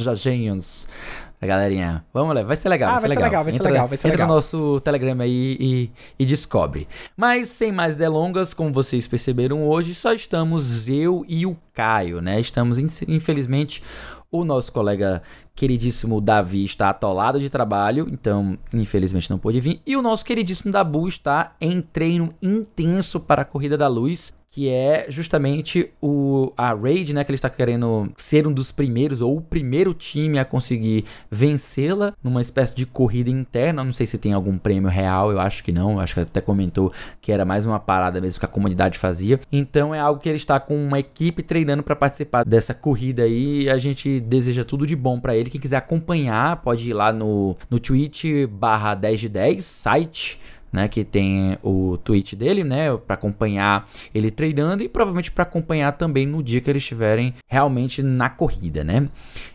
Jagenhos. 1.41 1.61
Galerinha, 1.61 2.05
vamos 2.13 2.35
lá, 2.35 2.43
vai 2.43 2.57
ser 2.57 2.69
legal. 2.69 2.91
Ah, 2.91 2.93
vai, 2.93 3.03
ser, 3.03 3.09
legal. 3.09 3.25
legal 3.25 3.45
vai 3.45 3.53
entra, 3.55 3.65
ser 3.65 3.73
legal, 3.73 3.89
vai 3.89 3.99
ser 3.99 4.09
entra 4.09 4.17
legal. 4.17 4.29
no 4.29 4.35
nosso 4.35 4.81
Telegram 4.81 5.21
aí 5.21 5.57
e, 5.59 5.91
e, 6.19 6.27
descobre. 6.27 6.87
Mas 7.17 7.49
sem 7.49 7.73
mais 7.73 7.97
delongas, 7.97 8.53
como 8.53 8.73
vocês 8.73 9.09
perceberam 9.09 9.67
hoje, 9.67 9.95
só 9.95 10.13
estamos 10.13 10.89
eu 10.89 11.25
e 11.29 11.47
o 11.47 11.57
Caio, 11.73 12.21
né? 12.21 12.39
Estamos, 12.39 12.79
infelizmente, 12.79 13.83
o 14.31 14.45
nosso 14.45 14.71
colega 14.71 15.23
queridíssimo 15.55 16.21
Davi 16.21 16.65
está 16.65 16.91
atolado 16.91 17.41
de 17.41 17.51
trabalho, 17.51 18.07
então 18.13 18.59
infelizmente 18.73 19.31
não 19.31 19.39
pôde 19.39 19.61
vir. 19.61 19.81
E 19.87 19.97
o 19.97 20.03
nosso 20.03 20.25
queridíssimo 20.25 20.73
Dabu 20.73 21.09
está 21.09 21.55
em 21.61 21.81
treino 21.81 22.35
intenso 22.41 23.19
para 23.19 23.43
a 23.43 23.45
Corrida 23.45 23.77
da 23.77 23.89
Luz 23.89 24.33
que 24.50 24.69
é 24.69 25.06
justamente 25.08 25.91
o 26.02 26.52
a 26.56 26.75
Raid, 26.75 27.14
né, 27.14 27.23
que 27.23 27.31
ele 27.31 27.37
está 27.37 27.49
querendo 27.49 28.12
ser 28.17 28.49
um 28.49 28.52
dos 28.52 28.73
primeiros 28.73 29.20
ou 29.20 29.37
o 29.37 29.41
primeiro 29.41 29.94
time 29.94 30.41
a 30.41 30.44
conseguir 30.44 31.05
vencê-la 31.31 32.12
numa 32.23 32.41
espécie 32.41 32.75
de 32.75 32.85
corrida 32.85 33.31
interna. 33.31 33.85
Não 33.85 33.93
sei 33.93 34.06
se 34.06 34.19
tem 34.19 34.32
algum 34.32 34.58
prêmio 34.58 34.91
real, 34.91 35.31
eu 35.31 35.38
acho 35.38 35.62
que 35.62 35.70
não. 35.70 36.00
Acho 36.00 36.14
que 36.14 36.20
até 36.20 36.41
comentou 36.41 36.93
que 37.20 37.31
era 37.31 37.44
mais 37.44 37.64
uma 37.64 37.79
parada 37.79 38.20
mesmo 38.20 38.41
que 38.41 38.44
a 38.44 38.49
comunidade 38.49 38.99
fazia. 38.99 39.38
Então 39.52 39.94
é 39.94 40.00
algo 40.00 40.20
que 40.20 40.29
ele 40.29 40.37
está 40.37 40.58
com 40.58 40.76
uma 40.76 40.99
equipe 40.99 41.44
treinando 41.44 41.85
para 41.85 41.94
participar 41.94 42.44
dessa 42.44 42.75
corrida 42.75 43.23
aí. 43.23 43.70
A 43.70 43.79
gente 43.79 44.19
deseja 44.19 44.64
tudo 44.64 44.85
de 44.85 44.97
bom 44.97 45.20
para 45.20 45.37
ele. 45.37 45.49
Quem 45.49 45.61
quiser 45.61 45.76
acompanhar, 45.76 46.56
pode 46.56 46.91
ir 46.91 46.93
lá 46.93 47.12
no 47.12 47.56
no 47.70 47.79
Twitch/10 47.79 49.17
de 49.17 49.29
10 49.29 49.64
site 49.64 50.41
né, 50.73 50.89
que 50.89 51.05
tem 51.05 51.59
o 51.63 51.99
tweet 51.99 52.37
dele, 52.37 52.65
né, 52.65 52.97
para 52.97 53.15
acompanhar 53.15 53.89
ele 54.15 54.31
treinando 54.31 54.83
e 54.83 54.89
provavelmente 54.89 55.31
para 55.31 55.43
acompanhar 55.43 55.93
também 55.93 56.27
no 56.27 56.43
dia 56.43 56.61
que 56.61 56.71
eles 56.71 56.83
estiverem 56.83 57.35
realmente 57.49 58.03
na 58.03 58.31
corrida, 58.31 58.85
né? 58.85 59.09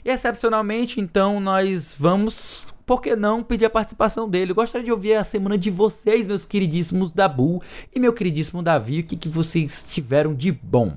E 0.03 0.09
excepcionalmente, 0.09 0.99
então 0.99 1.39
nós 1.39 1.95
vamos 1.97 2.65
por 2.85 3.01
que 3.01 3.15
não 3.15 3.41
pedir 3.41 3.65
a 3.65 3.69
participação 3.69 4.29
dele? 4.29 4.51
Eu 4.51 4.55
gostaria 4.55 4.85
de 4.85 4.91
ouvir 4.91 5.15
a 5.15 5.23
semana 5.23 5.57
de 5.57 5.71
vocês, 5.71 6.27
meus 6.27 6.45
queridíssimos 6.45 7.11
Dabu 7.11 7.61
e 7.93 7.99
meu 7.99 8.13
queridíssimo 8.13 8.61
Davi, 8.61 8.99
o 8.99 9.03
que, 9.03 9.17
que 9.17 9.27
vocês 9.27 9.83
tiveram 9.89 10.35
de 10.35 10.51
bom. 10.51 10.95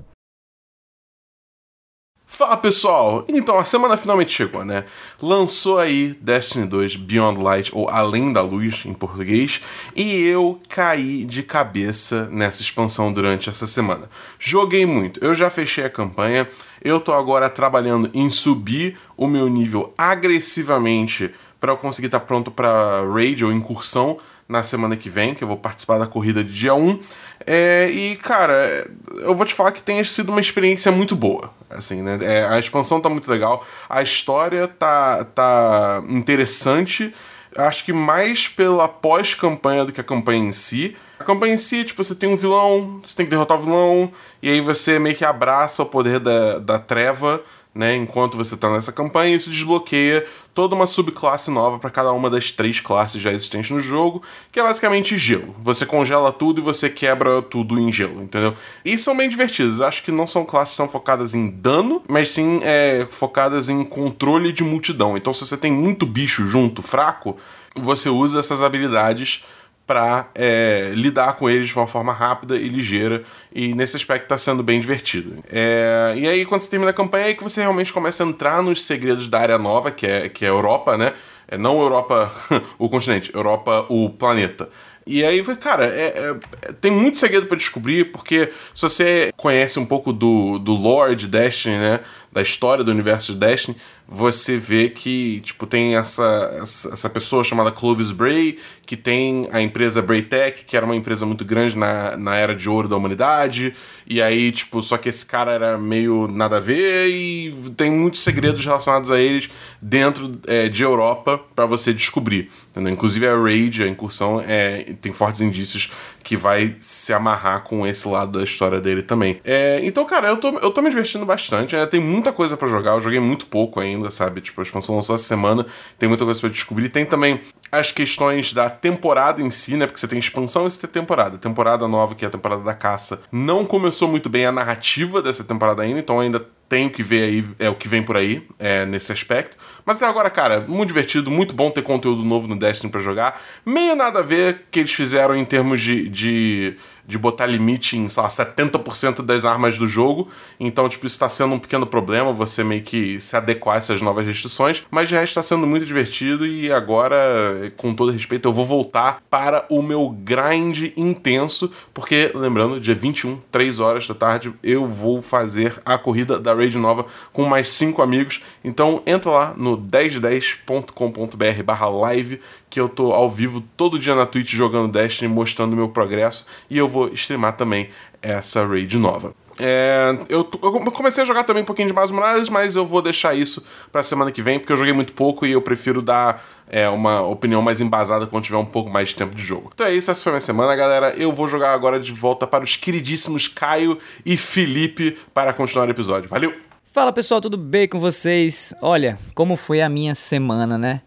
Fala 2.31 2.55
pessoal! 2.55 3.25
Então 3.27 3.57
a 3.57 3.65
semana 3.65 3.97
finalmente 3.97 4.31
chegou, 4.31 4.63
né? 4.63 4.85
Lançou 5.19 5.79
aí 5.79 6.15
Destiny 6.21 6.65
2 6.65 6.95
Beyond 6.95 7.41
Light, 7.41 7.71
ou 7.73 7.89
Além 7.89 8.31
da 8.31 8.41
Luz 8.41 8.83
em 8.85 8.93
português, 8.93 9.61
e 9.95 10.21
eu 10.23 10.57
caí 10.69 11.25
de 11.25 11.41
cabeça 11.41 12.29
nessa 12.31 12.61
expansão 12.61 13.11
durante 13.11 13.49
essa 13.49 13.65
semana. 13.65 14.07
Joguei 14.37 14.85
muito, 14.85 15.19
eu 15.21 15.33
já 15.33 15.49
fechei 15.49 15.83
a 15.83 15.89
campanha, 15.89 16.47
eu 16.81 16.99
tô 17.01 17.11
agora 17.11 17.49
trabalhando 17.49 18.09
em 18.13 18.29
subir 18.29 18.97
o 19.17 19.27
meu 19.27 19.49
nível 19.49 19.93
agressivamente 19.97 21.31
para 21.59 21.73
eu 21.73 21.77
conseguir 21.77 22.07
estar 22.07 22.21
tá 22.21 22.25
pronto 22.25 22.51
para 22.51 23.03
raid 23.11 23.43
ou 23.43 23.51
incursão 23.51 24.17
na 24.47 24.63
semana 24.63 24.95
que 24.95 25.09
vem, 25.09 25.33
que 25.33 25.43
eu 25.43 25.47
vou 25.47 25.57
participar 25.57 25.97
da 25.97 26.07
corrida 26.07 26.43
de 26.43 26.53
dia 26.53 26.75
1. 26.75 26.99
É, 27.45 27.89
e, 27.89 28.15
cara, 28.17 28.89
eu 29.17 29.35
vou 29.35 29.45
te 29.45 29.53
falar 29.53 29.71
que 29.71 29.81
tem 29.81 30.01
sido 30.03 30.29
uma 30.29 30.39
experiência 30.39 30.91
muito 30.91 31.15
boa. 31.15 31.58
Assim, 31.69 32.01
né? 32.01 32.17
É, 32.21 32.45
a 32.45 32.57
expansão 32.57 32.99
tá 32.99 33.09
muito 33.09 33.29
legal, 33.29 33.63
a 33.87 34.01
história 34.01 34.67
tá, 34.67 35.23
tá 35.23 36.03
interessante. 36.07 37.13
Acho 37.55 37.83
que 37.83 37.93
mais 37.93 38.47
pela 38.47 38.87
pós-campanha 38.87 39.85
do 39.85 39.91
que 39.91 40.01
a 40.01 40.03
campanha 40.03 40.49
em 40.49 40.51
si. 40.51 40.95
A 41.19 41.23
campanha 41.23 41.55
em 41.55 41.57
si, 41.57 41.83
tipo, 41.83 42.03
você 42.03 42.15
tem 42.15 42.29
um 42.29 42.37
vilão, 42.37 43.01
você 43.03 43.15
tem 43.15 43.25
que 43.25 43.29
derrotar 43.29 43.57
o 43.57 43.61
vilão, 43.61 44.11
e 44.41 44.49
aí 44.49 44.61
você 44.61 44.97
meio 44.99 45.15
que 45.15 45.25
abraça 45.25 45.83
o 45.83 45.85
poder 45.85 46.19
da, 46.19 46.59
da 46.59 46.79
treva 46.79 47.41
né, 47.73 47.95
enquanto 47.95 48.35
você 48.35 48.55
está 48.55 48.69
nessa 48.71 48.91
campanha, 48.91 49.35
isso 49.35 49.49
desbloqueia 49.49 50.25
toda 50.53 50.75
uma 50.75 50.87
subclasse 50.87 51.51
nova 51.51 51.77
para 51.77 51.89
cada 51.89 52.11
uma 52.11 52.29
das 52.29 52.51
três 52.51 52.79
classes 52.79 53.21
já 53.21 53.31
existentes 53.31 53.71
no 53.71 53.79
jogo, 53.79 54.21
que 54.51 54.59
é 54.59 54.63
basicamente 54.63 55.17
gelo. 55.17 55.55
Você 55.61 55.85
congela 55.85 56.31
tudo 56.31 56.59
e 56.59 56.63
você 56.63 56.89
quebra 56.89 57.41
tudo 57.41 57.79
em 57.79 57.91
gelo, 57.91 58.23
entendeu? 58.23 58.53
E 58.83 58.97
são 58.97 59.15
bem 59.15 59.29
divertidos. 59.29 59.81
Acho 59.81 60.03
que 60.03 60.11
não 60.11 60.27
são 60.27 60.43
classes 60.43 60.75
tão 60.75 60.89
focadas 60.89 61.35
em 61.35 61.47
dano, 61.47 62.03
mas 62.09 62.29
sim 62.29 62.59
é, 62.63 63.07
focadas 63.09 63.69
em 63.69 63.85
controle 63.85 64.51
de 64.51 64.63
multidão. 64.63 65.15
Então, 65.15 65.31
se 65.31 65.45
você 65.45 65.55
tem 65.55 65.71
muito 65.71 66.05
bicho 66.05 66.45
junto, 66.47 66.81
fraco, 66.81 67.37
você 67.75 68.09
usa 68.09 68.39
essas 68.39 68.61
habilidades 68.61 69.43
para 69.89 70.29
é, 70.35 70.91
lidar 70.93 71.33
com 71.33 71.49
eles 71.49 71.69
de 71.69 71.75
uma 71.75 71.87
forma 71.87 72.13
rápida 72.13 72.55
e 72.55 72.69
ligeira, 72.69 73.23
e 73.51 73.73
nesse 73.73 73.95
aspecto 73.97 74.25
está 74.25 74.37
sendo 74.37 74.61
bem 74.61 74.79
divertido. 74.79 75.43
É, 75.51 76.13
e 76.15 76.27
aí, 76.27 76.45
quando 76.45 76.61
você 76.61 76.69
termina 76.69 76.91
a 76.91 76.93
campanha, 76.93 77.25
é 77.25 77.27
aí 77.29 77.35
que 77.35 77.43
você 77.43 77.61
realmente 77.61 77.91
começa 77.91 78.23
a 78.23 78.27
entrar 78.27 78.61
nos 78.61 78.83
segredos 78.83 79.27
da 79.27 79.39
área 79.39 79.57
nova, 79.57 79.89
que 79.89 80.05
é, 80.05 80.29
que 80.29 80.45
é 80.45 80.47
a 80.47 80.51
Europa, 80.51 80.95
né? 80.95 81.13
É, 81.47 81.57
não 81.57 81.81
Europa, 81.81 82.31
o 82.77 82.87
continente, 82.87 83.31
Europa, 83.33 83.87
o 83.89 84.11
planeta. 84.11 84.69
E 85.07 85.25
aí, 85.25 85.43
cara, 85.55 85.85
é, 85.85 86.37
é, 86.61 86.71
tem 86.73 86.91
muito 86.91 87.17
segredo 87.17 87.47
para 87.47 87.57
descobrir, 87.57 88.11
porque 88.11 88.51
se 88.75 88.83
você 88.83 89.33
conhece 89.35 89.79
um 89.79 89.85
pouco 89.87 90.13
do, 90.13 90.59
do 90.59 90.73
lore 90.73 91.15
de 91.15 91.25
Destiny, 91.25 91.79
né? 91.79 92.01
Da 92.31 92.41
história 92.41 92.83
do 92.83 92.91
universo 92.91 93.33
de 93.33 93.39
Destiny, 93.39 93.75
você 94.07 94.57
vê 94.57 94.89
que, 94.89 95.39
tipo, 95.41 95.67
tem 95.67 95.95
essa, 95.95 96.59
essa, 96.63 97.09
pessoa 97.09 97.43
chamada 97.43 97.71
Clovis 97.71 98.11
Bray, 98.11 98.57
que 98.83 98.97
tem 98.97 99.47
a 99.51 99.61
empresa 99.61 100.01
Braytech, 100.01 100.65
que 100.65 100.75
era 100.75 100.83
uma 100.83 100.95
empresa 100.95 101.27
muito 101.27 101.45
grande 101.45 101.77
na, 101.77 102.17
na 102.17 102.35
era 102.35 102.55
de 102.55 102.67
ouro 102.67 102.87
da 102.87 102.97
humanidade, 102.97 103.75
e 104.07 104.19
aí, 104.19 104.51
tipo, 104.51 104.81
só 104.81 104.97
que 104.97 105.09
esse 105.09 105.23
cara 105.23 105.51
era 105.51 105.77
meio 105.77 106.27
nada 106.27 106.57
a 106.57 106.59
ver, 106.59 107.07
e 107.09 107.53
tem 107.77 107.91
muitos 107.91 108.21
segredos 108.21 108.65
relacionados 108.65 109.11
a 109.11 109.19
eles 109.19 109.47
dentro 109.79 110.39
é, 110.47 110.67
de 110.67 110.81
Europa 110.81 111.39
para 111.55 111.67
você 111.67 111.93
descobrir. 111.93 112.49
Entendeu? 112.71 112.93
Inclusive 112.93 113.27
a 113.27 113.37
Raid, 113.37 113.83
a 113.83 113.87
incursão, 113.87 114.41
é, 114.41 114.95
tem 115.01 115.13
fortes 115.13 115.41
indícios 115.41 115.91
que 116.29 116.37
vai 116.37 116.75
se 116.79 117.11
amarrar 117.11 117.63
com 117.63 117.87
esse 117.87 118.07
lado 118.07 118.37
da 118.37 118.43
história 118.43 118.79
dele 118.79 119.01
também. 119.01 119.41
É, 119.43 119.79
então, 119.81 120.05
cara, 120.05 120.27
eu 120.27 120.37
tô, 120.37 120.49
eu 120.59 120.69
tô 120.69 120.79
me 120.79 120.87
divertindo 120.91 121.25
bastante, 121.25 121.75
né? 121.75 121.87
tem 121.87 121.99
muita 121.99 122.31
coisa 122.31 122.55
para 122.55 122.67
jogar, 122.67 122.91
eu 122.91 123.01
joguei 123.01 123.19
muito 123.19 123.47
pouco 123.47 123.79
ainda 123.79 124.11
sabe? 124.11 124.39
Tipo, 124.39 124.61
a 124.61 124.63
expansão 124.63 124.95
lançou 124.95 125.15
essa 125.15 125.23
semana, 125.23 125.65
tem 125.97 126.07
muita 126.07 126.25
coisa 126.25 126.39
para 126.39 126.51
descobrir. 126.51 126.89
Tem 126.89 127.03
também 127.03 127.41
as 127.71 127.91
questões 127.91 128.53
da 128.53 128.69
temporada 128.69 129.41
em 129.41 129.49
si, 129.49 129.75
né? 129.75 129.87
Porque 129.87 129.99
você 129.99 130.07
tem 130.07 130.19
expansão 130.19 130.67
e 130.67 130.71
você 130.71 130.79
tem 130.85 131.01
temporada. 131.01 131.39
Temporada 131.39 131.87
nova, 131.87 132.13
que 132.13 132.23
é 132.23 132.27
a 132.27 132.31
temporada 132.31 132.61
da 132.61 132.75
caça, 132.75 133.23
não 133.31 133.65
começou 133.65 134.07
muito 134.07 134.29
bem 134.29 134.45
a 134.45 134.51
narrativa 134.51 135.23
dessa 135.23 135.43
temporada 135.43 135.81
ainda, 135.81 135.97
então 135.99 136.19
ainda 136.19 136.45
tenho 136.69 136.89
que 136.89 137.01
ver 137.01 137.23
aí 137.23 137.45
é 137.57 137.67
o 137.67 137.75
que 137.75 137.87
vem 137.87 138.03
por 138.03 138.15
aí 138.15 138.47
é, 138.59 138.85
nesse 138.85 139.11
aspecto. 139.11 139.57
Mas 139.83 139.97
até 139.97 140.05
agora, 140.05 140.29
cara, 140.29 140.61
muito 140.61 140.89
divertido, 140.89 141.31
muito 141.31 141.53
bom 141.53 141.71
ter 141.71 141.81
conteúdo 141.81 142.23
novo 142.23 142.47
no 142.47 142.55
Destiny 142.55 142.91
para 142.91 143.01
jogar. 143.01 143.41
Meio 143.65 143.95
nada 143.95 144.19
a 144.19 144.21
ver 144.21 144.65
que 144.69 144.79
eles 144.79 144.93
fizeram 144.93 145.35
em 145.35 145.43
termos 145.43 145.81
de, 145.81 146.07
de 146.07 146.77
de 147.09 147.17
botar 147.17 147.47
limite 147.47 147.97
em, 147.97 148.07
sei 148.07 148.21
lá, 148.21 148.29
70% 148.29 149.23
das 149.23 149.43
armas 149.43 149.79
do 149.79 149.87
jogo. 149.87 150.27
Então, 150.59 150.87
tipo, 150.87 151.07
isso 151.07 151.17
tá 151.17 151.27
sendo 151.27 151.55
um 151.55 151.59
pequeno 151.59 151.87
problema, 151.87 152.31
você 152.31 152.63
meio 152.63 152.83
que 152.83 153.19
se 153.19 153.35
adequar 153.35 153.75
a 153.75 153.79
essas 153.79 153.99
novas 153.99 154.27
restrições. 154.27 154.83
Mas 154.91 155.09
de 155.09 155.15
resto 155.15 155.33
tá 155.33 155.41
sendo 155.41 155.65
muito 155.65 155.87
divertido 155.87 156.45
e 156.45 156.71
agora, 156.71 157.73
com 157.77 157.95
todo 157.95 158.11
respeito, 158.11 158.47
eu 158.47 158.53
vou 158.53 158.63
voltar 158.63 159.23
para 159.27 159.65
o 159.69 159.81
meu 159.81 160.07
grind 160.09 160.93
intenso, 160.95 161.73
porque, 161.95 162.31
lembrando, 162.35 162.79
dia 162.79 162.93
21, 162.93 163.39
3 163.51 163.79
horas 163.79 164.07
da 164.07 164.13
tarde, 164.13 164.53
eu 164.61 164.85
vou 164.85 165.19
fazer 165.19 165.81
a 165.83 165.97
corrida 165.97 166.37
da 166.39 166.53
Raid 166.53 166.77
Nova 166.77 167.07
com 167.33 167.43
mais 167.43 167.69
5 167.69 168.03
amigos. 168.03 168.43
Então, 168.63 169.01
entra 169.07 169.31
lá 169.31 169.53
no 169.57 169.75
1010.com.br 169.75 171.63
barra 171.65 171.89
live 171.89 172.39
que 172.69 172.79
eu 172.79 172.87
tô 172.87 173.11
ao 173.13 173.29
vivo 173.29 173.61
todo 173.75 173.97
dia 173.97 174.13
na 174.13 174.25
Twitch 174.25 174.53
jogando 174.53 174.91
Destiny, 174.91 175.27
mostrando 175.27 175.75
meu 175.75 175.89
progresso, 175.89 176.45
e 176.69 176.77
eu 176.77 176.87
vou 176.87 176.98
streamar 177.07 177.55
também 177.55 177.89
essa 178.21 178.65
raid 178.65 178.97
nova. 178.97 179.33
É, 179.61 180.17
eu, 180.29 180.49
eu, 180.63 180.71
comecei 180.91 181.21
a 181.21 181.25
jogar 181.25 181.43
também 181.43 181.63
um 181.63 181.65
pouquinho 181.65 181.89
de 181.89 181.93
mais 181.93 182.09
Morales, 182.09 182.47
mas 182.47 182.77
eu 182.77 182.85
vou 182.85 183.01
deixar 183.01 183.35
isso 183.35 183.65
pra 183.91 184.01
semana 184.01 184.31
que 184.31 184.41
vem, 184.41 184.57
porque 184.57 184.71
eu 184.71 184.77
joguei 184.77 184.93
muito 184.93 185.11
pouco 185.11 185.45
e 185.45 185.51
eu 185.51 185.61
prefiro 185.61 186.01
dar 186.01 186.41
é, 186.69 186.87
uma 186.87 187.21
opinião 187.23 187.61
mais 187.61 187.81
embasada 187.81 188.25
quando 188.25 188.45
tiver 188.45 188.57
um 188.57 188.65
pouco 188.65 188.89
mais 188.89 189.09
de 189.09 189.15
tempo 189.15 189.35
de 189.35 189.43
jogo. 189.43 189.69
Então 189.73 189.85
é 189.85 189.93
isso, 189.93 190.09
essa 190.09 190.23
foi 190.23 190.31
minha 190.31 190.39
semana, 190.41 190.73
galera. 190.77 191.13
Eu 191.17 191.33
vou 191.33 191.49
jogar 191.49 191.73
agora 191.73 191.99
de 191.99 192.13
volta 192.13 192.47
para 192.47 192.63
os 192.63 192.77
queridíssimos 192.77 193.49
Caio 193.49 193.99
e 194.25 194.37
Felipe 194.37 195.17
para 195.33 195.51
continuar 195.51 195.89
o 195.89 195.91
episódio. 195.91 196.29
Valeu! 196.29 196.53
Fala 196.91 197.11
pessoal, 197.11 197.41
tudo 197.41 197.57
bem 197.57 197.87
com 197.87 197.99
vocês? 197.99 198.73
Olha, 198.81 199.19
como 199.35 199.57
foi 199.57 199.81
a 199.81 199.89
minha 199.89 200.15
semana, 200.15 200.77
né? 200.77 201.01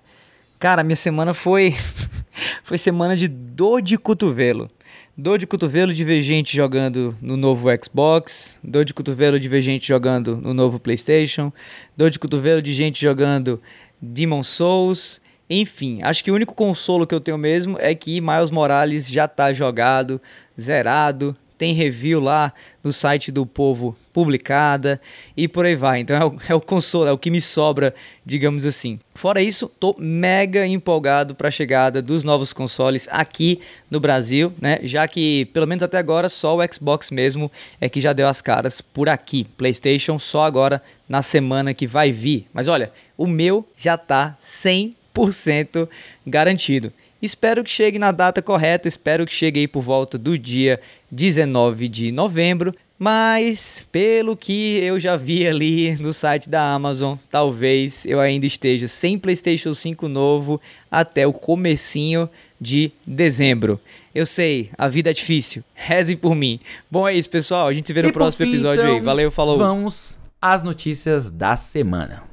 Cara, 0.59 0.85
minha 0.85 0.95
semana 0.95 1.33
foi 1.33 1.75
foi 2.63 2.77
semana 2.77 3.17
de 3.17 3.29
dor 3.29 3.81
de 3.81 3.97
cotovelo. 3.97 4.71
Dor 5.15 5.37
de 5.37 5.47
cotovelo 5.47 5.93
de 5.93 6.23
gente 6.23 6.57
jogando 6.57 7.15
no 7.21 7.37
novo 7.37 7.69
Xbox, 7.69 8.59
dor 8.65 8.83
de 8.83 8.95
cotovelo 8.95 9.39
de 9.39 9.61
gente 9.61 9.87
jogando 9.87 10.39
no 10.39 10.55
novo 10.55 10.81
PlayStation, 10.81 11.53
dor 11.95 12.09
de 12.09 12.19
cotovelo 12.19 12.63
de 12.63 12.73
gente 12.73 13.03
jogando 13.03 13.61
Demon 14.01 14.43
Souls, 14.43 15.21
enfim, 15.51 15.99
acho 16.03 16.25
que 16.25 16.31
o 16.31 16.35
único 16.35 16.55
consolo 16.55 17.07
que 17.07 17.15
eu 17.15 17.21
tenho 17.21 17.37
mesmo 17.37 17.77
é 17.79 17.95
que 17.95 18.23
Miles 18.23 18.51
Morales 18.51 19.07
já 19.07 19.29
tá 19.29 19.53
jogado, 19.53 20.19
zerado, 20.59 21.37
tem 21.63 21.75
review 21.75 22.19
lá 22.19 22.53
no 22.83 22.93
site 22.93 23.31
do 23.31 23.47
Povo 23.47 23.97
publicada 24.13 25.01
e 25.37 25.47
por 25.47 25.65
aí 25.65 25.77
vai. 25.77 26.01
Então 26.01 26.17
é 26.17 26.25
o, 26.25 26.37
é 26.49 26.55
o 26.57 26.61
consolo, 26.61 27.07
é 27.07 27.13
o 27.13 27.17
que 27.17 27.31
me 27.31 27.41
sobra, 27.41 27.95
digamos 28.27 28.67
assim. 28.67 28.99
Fora 29.15 29.41
isso, 29.41 29.71
tô 29.79 29.95
mega 29.97 30.67
empolgado 30.67 31.37
para 31.37 31.47
a 31.47 31.53
chegada 31.53 32.03
dos 32.03 32.25
novos 32.25 32.53
consoles 32.53 33.07
aqui 33.13 33.61
no 33.89 34.01
Brasil, 34.01 34.53
né? 34.61 34.81
Já 34.83 35.07
que 35.07 35.45
pelo 35.53 35.69
menos 35.69 35.85
até 35.85 35.99
agora 35.99 36.29
só 36.29 36.57
o 36.57 36.75
Xbox 36.75 37.13
mesmo 37.13 37.49
é 37.81 37.89
que 37.89 38.01
já 38.01 38.13
deu 38.13 38.27
as 38.27 38.43
caras 38.43 38.81
por 38.81 39.09
aqui. 39.09 39.47
PlayStation 39.57 40.19
só 40.19 40.43
agora 40.43 40.83
na 41.09 41.23
semana 41.23 41.73
que 41.73 41.87
vai 41.87 42.11
vir. 42.11 42.45
Mas 42.53 42.67
olha, 42.67 42.91
o 43.17 43.25
meu 43.25 43.65
já 43.77 43.97
tá 43.97 44.37
100% 44.43 45.89
garantido. 46.27 46.93
Espero 47.23 47.63
que 47.63 47.71
chegue 47.71 48.01
na 48.01 48.11
data 48.11 48.43
correta, 48.43 48.89
espero 48.89 49.25
que 49.25 49.33
chegue 49.33 49.61
aí 49.61 49.69
por 49.69 49.81
volta 49.81 50.19
do 50.19 50.37
dia 50.37 50.81
19 51.13 51.87
de 51.89 52.11
novembro. 52.11 52.75
Mas, 52.99 53.87
pelo 53.93 54.37
que 54.37 54.79
eu 54.79 54.99
já 54.99 55.17
vi 55.17 55.47
ali 55.47 55.97
no 55.97 56.13
site 56.13 56.49
da 56.49 56.73
Amazon, 56.73 57.17
talvez 57.31 58.07
eu 58.07 58.21
ainda 58.21 58.47
esteja 58.47 58.89
sem 58.89 59.19
PlayStation 59.19 59.75
5 59.75 60.09
novo 60.09 60.61
até 60.91 61.27
o 61.27 61.33
comecinho 61.33 62.31
de 62.61 62.93
dezembro. 63.05 63.79
Eu 64.15 64.25
sei, 64.25 64.71
a 64.79 64.89
vida 64.89 65.11
é 65.11 65.13
difícil. 65.13 65.65
Rezem 65.75 66.17
por 66.17 66.35
mim. 66.35 66.61
Bom, 66.91 67.09
é 67.09 67.15
isso, 67.15 67.29
pessoal. 67.29 67.67
A 67.67 67.75
gente 67.75 67.87
se 67.87 67.93
vê 67.93 68.03
no 68.03 68.09
e 68.09 68.13
próximo 68.13 68.47
fim, 68.47 68.53
episódio 68.53 68.83
então, 68.83 68.95
aí. 68.95 69.01
Valeu, 69.01 69.31
falou. 69.31 69.59
Vamos 69.59 70.17
às 70.41 70.63
notícias 70.63 71.31
da 71.31 71.57
semana. 71.57 72.32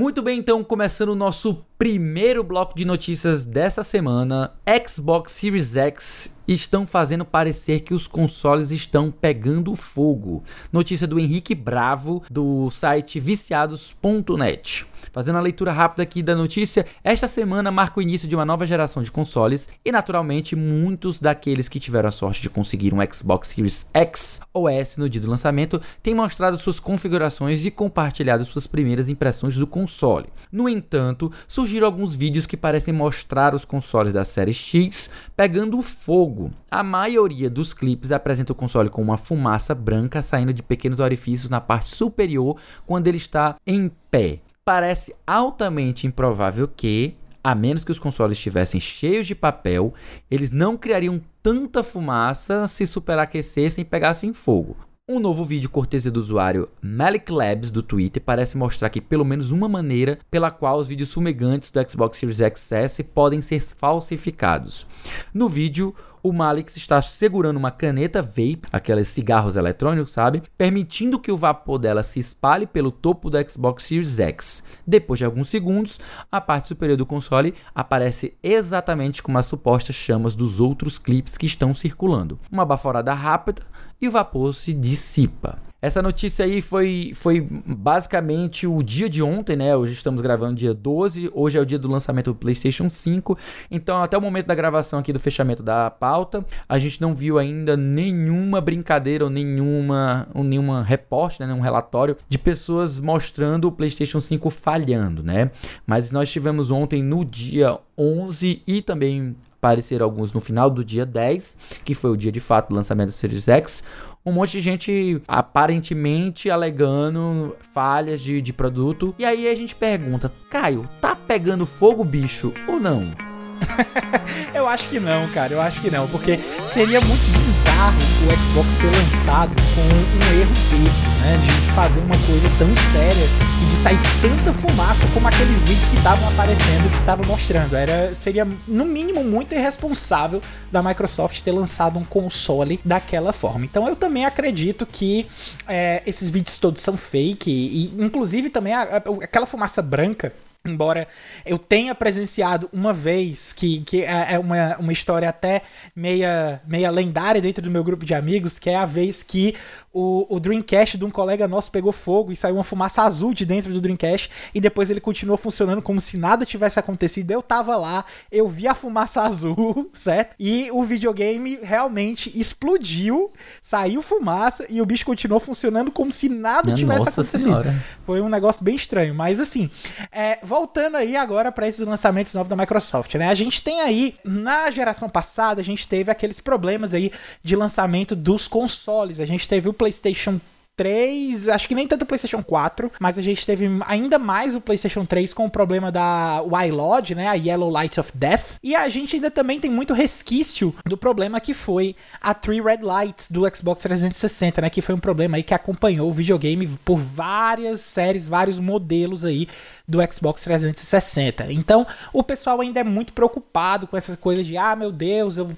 Muito 0.00 0.22
bem, 0.22 0.38
então, 0.38 0.64
começando 0.64 1.10
o 1.10 1.14
nosso 1.14 1.62
primeiro 1.76 2.42
bloco 2.42 2.74
de 2.74 2.86
notícias 2.86 3.44
dessa 3.44 3.82
semana, 3.82 4.54
Xbox 4.88 5.30
Series 5.32 5.76
X 5.76 6.34
estão 6.46 6.86
fazendo 6.86 7.24
parecer 7.24 7.80
que 7.80 7.94
os 7.94 8.06
consoles 8.06 8.70
estão 8.70 9.10
pegando 9.10 9.74
fogo. 9.74 10.42
Notícia 10.72 11.06
do 11.06 11.18
Henrique 11.18 11.54
Bravo, 11.54 12.22
do 12.30 12.70
site 12.70 13.20
viciados.net. 13.20 14.86
Fazendo 15.12 15.38
a 15.38 15.40
leitura 15.40 15.72
rápida 15.72 16.02
aqui 16.02 16.22
da 16.22 16.34
notícia, 16.34 16.86
esta 17.02 17.26
semana 17.26 17.70
marca 17.70 17.98
o 17.98 18.02
início 18.02 18.28
de 18.28 18.34
uma 18.34 18.44
nova 18.44 18.66
geração 18.66 19.02
de 19.02 19.10
consoles 19.10 19.68
e, 19.84 19.90
naturalmente, 19.90 20.54
muitos 20.54 21.18
daqueles 21.18 21.68
que 21.68 21.80
tiveram 21.80 22.08
a 22.08 22.12
sorte 22.12 22.42
de 22.42 22.50
conseguir 22.50 22.94
um 22.94 22.98
Xbox 23.12 23.48
Series 23.48 23.88
X 23.92 24.40
ou 24.52 24.68
S 24.68 25.00
no 25.00 25.08
dia 25.08 25.20
do 25.20 25.30
lançamento 25.30 25.80
têm 26.02 26.14
mostrado 26.14 26.58
suas 26.58 26.78
configurações 26.78 27.64
e 27.64 27.70
compartilhado 27.70 28.44
suas 28.44 28.66
primeiras 28.66 29.08
impressões 29.08 29.56
do 29.56 29.66
console. 29.66 30.28
No 30.52 30.68
entanto, 30.68 31.32
surgiram 31.48 31.86
alguns 31.86 32.14
vídeos 32.14 32.46
que 32.46 32.56
parecem 32.56 32.94
mostrar 32.94 33.54
os 33.54 33.64
consoles 33.64 34.12
da 34.12 34.24
série 34.24 34.52
X 34.52 35.10
pegando 35.40 35.80
fogo. 35.80 36.50
A 36.70 36.82
maioria 36.82 37.48
dos 37.48 37.72
clipes 37.72 38.12
apresenta 38.12 38.52
o 38.52 38.54
console 38.54 38.90
com 38.90 39.00
uma 39.00 39.16
fumaça 39.16 39.74
branca 39.74 40.20
saindo 40.20 40.52
de 40.52 40.62
pequenos 40.62 41.00
orifícios 41.00 41.48
na 41.48 41.62
parte 41.62 41.88
superior 41.88 42.58
quando 42.86 43.06
ele 43.06 43.16
está 43.16 43.56
em 43.66 43.90
pé. 44.10 44.40
Parece 44.62 45.14
altamente 45.26 46.06
improvável 46.06 46.68
que, 46.68 47.14
a 47.42 47.54
menos 47.54 47.84
que 47.84 47.90
os 47.90 47.98
consoles 47.98 48.36
estivessem 48.36 48.78
cheios 48.78 49.26
de 49.26 49.34
papel, 49.34 49.94
eles 50.30 50.50
não 50.50 50.76
criariam 50.76 51.18
tanta 51.42 51.82
fumaça 51.82 52.66
se 52.66 52.86
superaquecessem 52.86 53.80
e 53.80 53.86
pegassem 53.86 54.34
fogo. 54.34 54.76
Um 55.12 55.18
novo 55.18 55.44
vídeo 55.44 55.68
cortesia 55.68 56.08
do 56.08 56.20
usuário 56.20 56.68
Malik 56.80 57.32
Labs 57.32 57.72
do 57.72 57.82
Twitter 57.82 58.22
parece 58.22 58.56
mostrar 58.56 58.88
que 58.90 59.00
pelo 59.00 59.24
menos 59.24 59.50
uma 59.50 59.68
maneira 59.68 60.20
pela 60.30 60.52
qual 60.52 60.78
os 60.78 60.86
vídeos 60.86 61.12
fumegantes 61.12 61.72
do 61.72 61.80
Xbox 61.90 62.16
Series 62.16 62.38
XS 62.38 63.00
podem 63.12 63.42
ser 63.42 63.60
falsificados. 63.60 64.86
No 65.34 65.48
vídeo, 65.48 65.92
o 66.22 66.32
Malik 66.32 66.70
está 66.76 67.00
segurando 67.02 67.56
uma 67.56 67.70
caneta 67.70 68.22
vape, 68.22 68.62
aqueles 68.70 69.08
cigarros 69.08 69.56
eletrônicos, 69.56 70.12
sabe? 70.12 70.42
Permitindo 70.56 71.18
que 71.18 71.32
o 71.32 71.36
vapor 71.36 71.78
dela 71.78 72.02
se 72.02 72.20
espalhe 72.20 72.66
pelo 72.66 72.90
topo 72.90 73.30
do 73.30 73.50
Xbox 73.50 73.84
Series 73.84 74.18
X. 74.18 74.62
Depois 74.86 75.18
de 75.18 75.24
alguns 75.24 75.48
segundos, 75.48 75.98
a 76.30 76.40
parte 76.40 76.68
superior 76.68 76.96
do 76.96 77.06
console 77.06 77.54
aparece 77.74 78.34
exatamente 78.42 79.22
como 79.22 79.38
as 79.38 79.46
supostas 79.46 79.96
chamas 79.96 80.34
dos 80.34 80.60
outros 80.60 80.98
clipes 80.98 81.36
que 81.36 81.46
estão 81.46 81.74
circulando. 81.74 82.38
Uma 82.52 82.66
baforada 82.66 83.12
rápida 83.14 83.62
e 84.00 84.08
o 84.08 84.10
vapor 84.10 84.54
se 84.54 84.72
dissipa. 84.72 85.58
Essa 85.82 86.02
notícia 86.02 86.44
aí 86.44 86.60
foi, 86.60 87.12
foi 87.14 87.40
basicamente 87.40 88.66
o 88.66 88.82
dia 88.82 89.08
de 89.08 89.22
ontem, 89.22 89.56
né? 89.56 89.74
Hoje 89.74 89.94
estamos 89.94 90.20
gravando 90.20 90.54
dia 90.54 90.74
12, 90.74 91.30
hoje 91.32 91.56
é 91.56 91.60
o 91.60 91.64
dia 91.64 91.78
do 91.78 91.88
lançamento 91.88 92.32
do 92.32 92.34
PlayStation 92.34 92.90
5. 92.90 93.38
Então, 93.70 94.02
até 94.02 94.16
o 94.16 94.20
momento 94.20 94.46
da 94.46 94.54
gravação 94.54 94.98
aqui 94.98 95.10
do 95.10 95.18
fechamento 95.18 95.62
da 95.62 95.90
pauta, 95.90 96.44
a 96.68 96.78
gente 96.78 97.00
não 97.00 97.14
viu 97.14 97.38
ainda 97.38 97.78
nenhuma 97.78 98.60
brincadeira 98.60 99.24
ou 99.24 99.30
nenhuma, 99.30 100.28
ou 100.34 100.44
nenhuma 100.44 100.82
reporte, 100.82 101.40
né? 101.40 101.46
nenhum 101.46 101.60
relatório 101.60 102.14
de 102.28 102.38
pessoas 102.38 103.00
mostrando 103.00 103.66
o 103.66 103.72
PlayStation 103.72 104.20
5 104.20 104.50
falhando, 104.50 105.22
né? 105.22 105.50
Mas 105.86 106.12
nós 106.12 106.30
tivemos 106.30 106.70
ontem 106.70 107.02
no 107.02 107.24
dia 107.24 107.78
11 107.96 108.62
e 108.66 108.82
também 108.82 109.34
apareceram 109.60 110.06
alguns 110.06 110.32
no 110.32 110.40
final 110.40 110.70
do 110.70 110.82
dia 110.82 111.04
10, 111.04 111.58
que 111.84 111.94
foi 111.94 112.10
o 112.10 112.16
dia 112.16 112.32
de 112.32 112.40
fato 112.40 112.70
do 112.70 112.74
lançamento 112.74 113.08
do 113.08 113.12
Series 113.12 113.46
X, 113.46 113.84
um 114.24 114.32
monte 114.32 114.52
de 114.52 114.60
gente 114.60 115.22
aparentemente 115.28 116.50
alegando 116.50 117.56
falhas 117.72 118.20
de, 118.20 118.40
de 118.40 118.52
produto. 118.52 119.14
E 119.18 119.24
aí 119.24 119.48
a 119.48 119.54
gente 119.54 119.74
pergunta, 119.74 120.32
Caio, 120.50 120.88
tá 121.00 121.14
pegando 121.14 121.66
fogo 121.66 122.02
bicho 122.04 122.52
ou 122.66 122.80
não? 122.80 123.29
eu 124.54 124.66
acho 124.68 124.88
que 124.88 124.98
não, 124.98 125.28
cara. 125.28 125.52
Eu 125.52 125.60
acho 125.60 125.80
que 125.80 125.90
não. 125.90 126.06
Porque 126.08 126.38
seria 126.72 127.00
muito 127.00 127.22
bizarro 127.32 127.96
o 128.26 128.44
Xbox 128.44 128.68
ser 128.74 128.86
lançado 128.86 129.54
com 129.74 129.80
um 129.80 130.40
erro 130.40 130.50
desse, 130.50 130.76
né? 131.20 131.38
De 131.42 131.72
fazer 131.72 132.00
uma 132.00 132.16
coisa 132.26 132.48
tão 132.58 132.68
séria 132.92 133.26
e 133.62 133.70
de 133.70 133.76
sair 133.76 133.98
tanta 134.20 134.52
fumaça 134.52 135.06
como 135.12 135.28
aqueles 135.28 135.58
vídeos 135.60 135.88
que 135.88 135.96
estavam 135.96 136.28
aparecendo, 136.28 136.90
que 136.90 136.98
estavam 136.98 137.26
mostrando. 137.26 137.76
Era, 137.76 138.14
seria, 138.14 138.46
no 138.66 138.84
mínimo, 138.84 139.22
muito 139.24 139.54
irresponsável 139.54 140.42
da 140.70 140.82
Microsoft 140.82 141.40
ter 141.42 141.52
lançado 141.52 141.98
um 141.98 142.04
console 142.04 142.80
daquela 142.84 143.32
forma. 143.32 143.64
Então 143.64 143.88
eu 143.88 143.96
também 143.96 144.24
acredito 144.24 144.84
que 144.86 145.26
é, 145.66 146.02
esses 146.06 146.28
vídeos 146.28 146.58
todos 146.58 146.82
são 146.82 146.96
fake. 146.96 147.50
E, 147.50 148.02
inclusive, 148.02 148.50
também 148.50 148.74
a, 148.74 148.82
a, 148.82 148.96
aquela 149.24 149.46
fumaça 149.46 149.80
branca 149.82 150.32
Embora 150.62 151.08
eu 151.46 151.58
tenha 151.58 151.94
presenciado 151.94 152.68
uma 152.70 152.92
vez, 152.92 153.50
que, 153.50 153.80
que 153.80 154.02
é, 154.02 154.34
é 154.34 154.38
uma, 154.38 154.76
uma 154.76 154.92
história 154.92 155.26
até 155.26 155.62
meia, 155.96 156.60
meia 156.66 156.90
lendária 156.90 157.40
dentro 157.40 157.62
do 157.62 157.70
meu 157.70 157.82
grupo 157.82 158.04
de 158.04 158.14
amigos, 158.14 158.58
que 158.58 158.68
é 158.68 158.76
a 158.76 158.84
vez 158.84 159.22
que 159.22 159.54
o, 159.92 160.26
o 160.28 160.38
Dreamcast 160.38 160.98
de 160.98 161.04
um 161.04 161.10
colega 161.10 161.48
nosso 161.48 161.70
pegou 161.70 161.92
fogo 161.92 162.30
e 162.30 162.36
saiu 162.36 162.56
uma 162.56 162.64
fumaça 162.64 163.02
azul 163.02 163.34
de 163.34 163.44
dentro 163.44 163.72
do 163.72 163.80
Dreamcast 163.80 164.30
e 164.54 164.60
depois 164.60 164.90
ele 164.90 165.00
continuou 165.00 165.36
funcionando 165.36 165.82
como 165.82 166.00
se 166.00 166.16
nada 166.16 166.44
tivesse 166.44 166.78
acontecido. 166.78 167.30
Eu 167.30 167.42
tava 167.42 167.74
lá, 167.76 168.04
eu 168.30 168.46
vi 168.46 168.68
a 168.68 168.74
fumaça 168.74 169.22
azul, 169.24 169.90
certo? 169.94 170.36
E 170.38 170.70
o 170.70 170.84
videogame 170.84 171.58
realmente 171.62 172.30
explodiu, 172.38 173.32
saiu 173.62 174.02
fumaça 174.02 174.66
e 174.68 174.80
o 174.80 174.86
bicho 174.86 175.04
continuou 175.04 175.40
funcionando 175.40 175.90
como 175.90 176.12
se 176.12 176.28
nada 176.28 176.74
tivesse 176.74 176.98
Nossa 176.98 177.20
acontecido. 177.22 177.42
Senhora. 177.44 177.74
Foi 178.04 178.20
um 178.20 178.28
negócio 178.28 178.62
bem 178.62 178.76
estranho, 178.76 179.14
mas 179.14 179.40
assim, 179.40 179.70
é, 180.12 180.38
voltando 180.50 180.96
aí 180.96 181.16
agora 181.16 181.52
para 181.52 181.68
esses 181.68 181.86
lançamentos 181.86 182.34
novos 182.34 182.48
da 182.48 182.56
Microsoft, 182.56 183.14
né? 183.14 183.28
A 183.28 183.34
gente 183.36 183.62
tem 183.62 183.80
aí 183.80 184.16
na 184.24 184.68
geração 184.72 185.08
passada 185.08 185.60
a 185.60 185.64
gente 185.64 185.86
teve 185.86 186.10
aqueles 186.10 186.40
problemas 186.40 186.92
aí 186.92 187.12
de 187.40 187.54
lançamento 187.54 188.16
dos 188.16 188.48
consoles. 188.48 189.20
A 189.20 189.26
gente 189.26 189.48
teve 189.48 189.68
o 189.68 189.72
PlayStation 189.72 190.40
3, 190.80 191.46
acho 191.50 191.68
que 191.68 191.74
nem 191.74 191.86
tanto 191.86 192.02
o 192.02 192.06
PlayStation 192.06 192.42
4, 192.42 192.90
mas 192.98 193.18
a 193.18 193.22
gente 193.22 193.44
teve 193.44 193.66
ainda 193.86 194.18
mais 194.18 194.54
o 194.54 194.62
PlayStation 194.62 195.04
3 195.04 195.34
com 195.34 195.44
o 195.44 195.50
problema 195.50 195.92
da 195.92 196.40
Lodge, 196.40 197.14
né, 197.14 197.28
a 197.28 197.34
Yellow 197.34 197.68
Light 197.68 198.00
of 198.00 198.10
Death, 198.14 198.56
e 198.62 198.74
a 198.74 198.88
gente 198.88 199.14
ainda 199.14 199.30
também 199.30 199.60
tem 199.60 199.70
muito 199.70 199.92
resquício 199.92 200.74
do 200.86 200.96
problema 200.96 201.38
que 201.38 201.52
foi 201.52 201.94
a 202.18 202.32
Three 202.32 202.62
Red 202.62 202.78
Lights 202.80 203.30
do 203.30 203.42
Xbox 203.54 203.82
360, 203.82 204.62
né, 204.62 204.70
que 204.70 204.80
foi 204.80 204.94
um 204.94 204.98
problema 204.98 205.36
aí 205.36 205.42
que 205.42 205.52
acompanhou 205.52 206.08
o 206.08 206.14
videogame 206.14 206.66
por 206.82 206.96
várias 206.96 207.82
séries, 207.82 208.26
vários 208.26 208.58
modelos 208.58 209.22
aí 209.22 209.48
do 209.90 209.98
Xbox 210.12 210.42
360. 210.42 211.52
Então, 211.52 211.84
o 212.12 212.22
pessoal 212.22 212.60
ainda 212.60 212.78
é 212.78 212.84
muito 212.84 213.12
preocupado 213.12 213.88
com 213.88 213.96
essas 213.96 214.14
coisas 214.14 214.46
de, 214.46 214.56
ah, 214.56 214.76
meu 214.76 214.92
Deus, 214.92 215.36
eu 215.36 215.50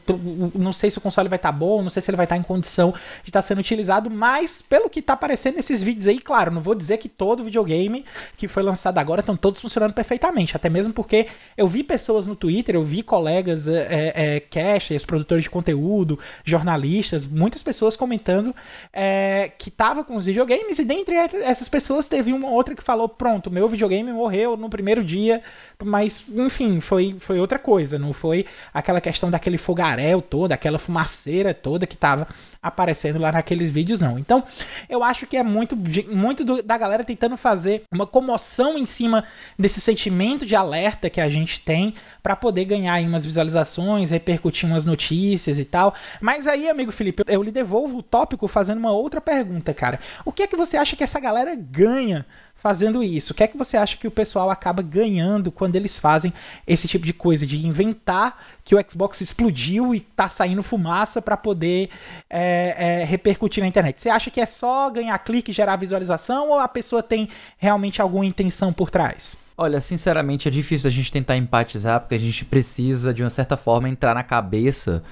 não 0.55 0.73
sei 0.73 0.91
se 0.91 0.97
o 0.97 1.01
console 1.03 1.29
vai 1.29 1.37
estar 1.37 1.53
tá 1.53 1.59
bom, 1.59 1.83
não 1.83 1.91
sei 1.91 2.01
se 2.01 2.11
ele 2.11 2.17
vai 2.17 2.25
estar 2.25 2.37
tá 2.37 2.41
em 2.41 2.43
condição 2.43 2.93
de 3.23 3.29
estar 3.29 3.43
tá 3.43 3.47
sendo 3.47 3.59
utilizado, 3.59 4.11
mas 4.11 4.63
pelo 4.63 4.89
que 4.89 5.01
está 5.01 5.13
aparecendo 5.13 5.57
nesses 5.57 5.83
vídeos 5.83 6.07
aí, 6.07 6.19
claro, 6.19 6.51
não 6.51 6.63
vou 6.63 6.75
dizer 6.75 6.97
que 6.97 7.11
todo 7.11 7.45
videogame 7.45 8.07
que 8.39 8.49
foi 8.49 8.63
lançado 8.63 8.97
agora 8.97 9.21
estão 9.21 9.37
todos 9.37 9.61
funcionando 9.61 9.93
perfeitamente, 9.93 10.57
até 10.57 10.71
mesmo 10.71 10.95
porque 10.95 11.27
eu 11.55 11.69
vi 11.69 11.85
pessoas 11.85 12.27
no 12.27 12.35
Twitter, 12.35 12.75
eu 12.75 12.83
vi 12.83 13.03
colegas 13.03 13.69
é, 13.69 14.13
é, 14.15 14.41
cashers, 14.41 15.05
produtores 15.05 15.45
de 15.45 15.51
conteúdo, 15.51 16.19
jornalistas, 16.43 17.27
muitas 17.27 17.63
pessoas 17.63 17.97
comentando 17.97 18.57
é, 18.95 19.53
que 19.59 19.71
tava 19.71 20.03
com 20.03 20.17
os 20.17 20.25
videogames 20.25 20.79
e 20.79 20.85
dentre 20.87 21.17
essas 21.17 21.69
pessoas 21.69 22.09
teve 22.09 22.33
uma 22.33 22.49
outra 22.49 22.75
que 22.75 22.83
falou, 22.83 23.11
pronto, 23.11 23.51
meu 23.51 23.69
videogame 23.69 24.11
morreu 24.23 24.57
no 24.57 24.71
primeiro 24.71 25.03
dia, 25.03 25.43
mas 25.83 26.29
enfim, 26.29 26.81
foi, 26.81 27.17
foi 27.19 27.41
outra 27.41 27.59
coisa, 27.59 27.99
não 27.99 28.13
foi 28.13 28.47
aquela 28.73 29.01
questão 29.01 29.31
daquele 29.31 29.59
fogaréu 29.59 30.23
todo, 30.23 30.53
aquela 30.53 30.79
fumaceira 30.79 31.53
toda 31.53 31.87
que 31.87 31.97
tava 31.97 32.29
aparecendo 32.63 33.19
lá 33.19 33.33
naqueles 33.33 33.71
vídeos, 33.71 34.01
não. 34.01 34.17
Então, 34.19 34.45
eu 34.89 35.03
acho 35.03 35.27
que 35.27 35.37
é 35.37 35.43
muito, 35.43 35.77
muito 36.09 36.45
do, 36.45 36.63
da 36.63 36.79
galera 36.79 37.03
tentando 37.03 37.37
fazer 37.37 37.83
uma 37.91 38.07
comoção 38.07 38.79
em 38.79 38.87
cima 38.87 39.25
desse 39.59 39.81
sentimento 39.81 40.47
de 40.47 40.55
alerta 40.55 41.11
que 41.11 41.21
a 41.21 41.29
gente 41.29 41.61
tem 41.61 41.95
para 42.23 42.37
poder 42.37 42.65
ganhar 42.65 42.95
aí 42.95 43.07
umas 43.07 43.25
visualizações, 43.25 44.11
repercutir 44.11 44.69
umas 44.69 44.85
notícias 44.85 45.59
e 45.59 45.65
tal. 45.65 45.93
Mas 46.21 46.47
aí, 46.47 46.69
amigo 46.69 46.93
Felipe, 46.93 47.25
eu 47.27 47.43
lhe 47.43 47.51
devolvo 47.51 47.99
o 47.99 48.03
tópico 48.03 48.47
fazendo 48.47 48.79
uma 48.79 48.93
outra 48.93 49.21
pergunta, 49.21 49.75
cara. 49.75 49.99
O 50.25 50.31
que 50.31 50.45
é 50.45 50.47
que 50.47 50.57
você 50.57 50.77
acha 50.77 50.95
que 50.95 51.03
essa 51.03 51.19
galera 51.19 51.57
ganha 51.57 52.25
fazendo 52.63 53.03
isso? 53.03 53.33
O 53.33 53.35
que 53.35 53.43
é 53.43 53.49
que 53.49 53.59
você 53.59 53.77
acha 53.77 53.97
que 53.97 54.07
o 54.07 54.11
pessoal 54.11 54.49
acaba 54.49 54.83
ganhando 54.83 55.51
quando 55.51 55.75
eles 55.75 55.99
fazem 55.99 56.33
esse 56.65 56.87
tipo 56.87 57.05
de 57.05 57.13
coisa, 57.13 57.45
de 57.45 57.67
inventar 57.67 58.41
que 58.65 58.77
o 58.77 58.85
Xbox 58.89 59.21
explodiu 59.21 59.93
e 59.93 59.99
tá 59.99 60.29
saindo 60.29 60.63
fumaça 60.63 61.21
para 61.21 61.37
poder 61.37 61.91
é, 62.31 63.01
é, 63.01 63.05
repercutir 63.05 63.65
na 63.65 63.69
internet? 63.69 64.01
Você 64.01 64.09
acha 64.09 64.31
que 64.31 64.41
é 64.41 64.47
só 64.47 64.89
ganhar 64.91 65.19
clique 65.19 65.51
gerar 65.51 65.75
visualização 65.75 66.51
ou 66.51 66.61
a 66.61 66.69
pessoa 66.69 67.03
tem 67.03 67.29
realmente 67.59 68.01
alguma 68.01 68.25
intenção 68.25 68.73
por 68.73 68.93
trás? 68.93 69.37
Olha, 69.59 69.81
sinceramente 69.81 70.47
é 70.47 70.51
difícil 70.51 70.87
a 70.87 70.93
gente 70.93 71.11
tentar 71.11 71.37
empatizar 71.37 72.01
porque 72.01 72.15
a 72.15 72.19
gente 72.19 72.45
precisa 72.45 73.13
de 73.13 73.25
uma 73.25 73.31
certa 73.31 73.57
forma 73.57 73.89
entrar 73.89 74.15
na 74.15 74.23
cabeça 74.23 75.03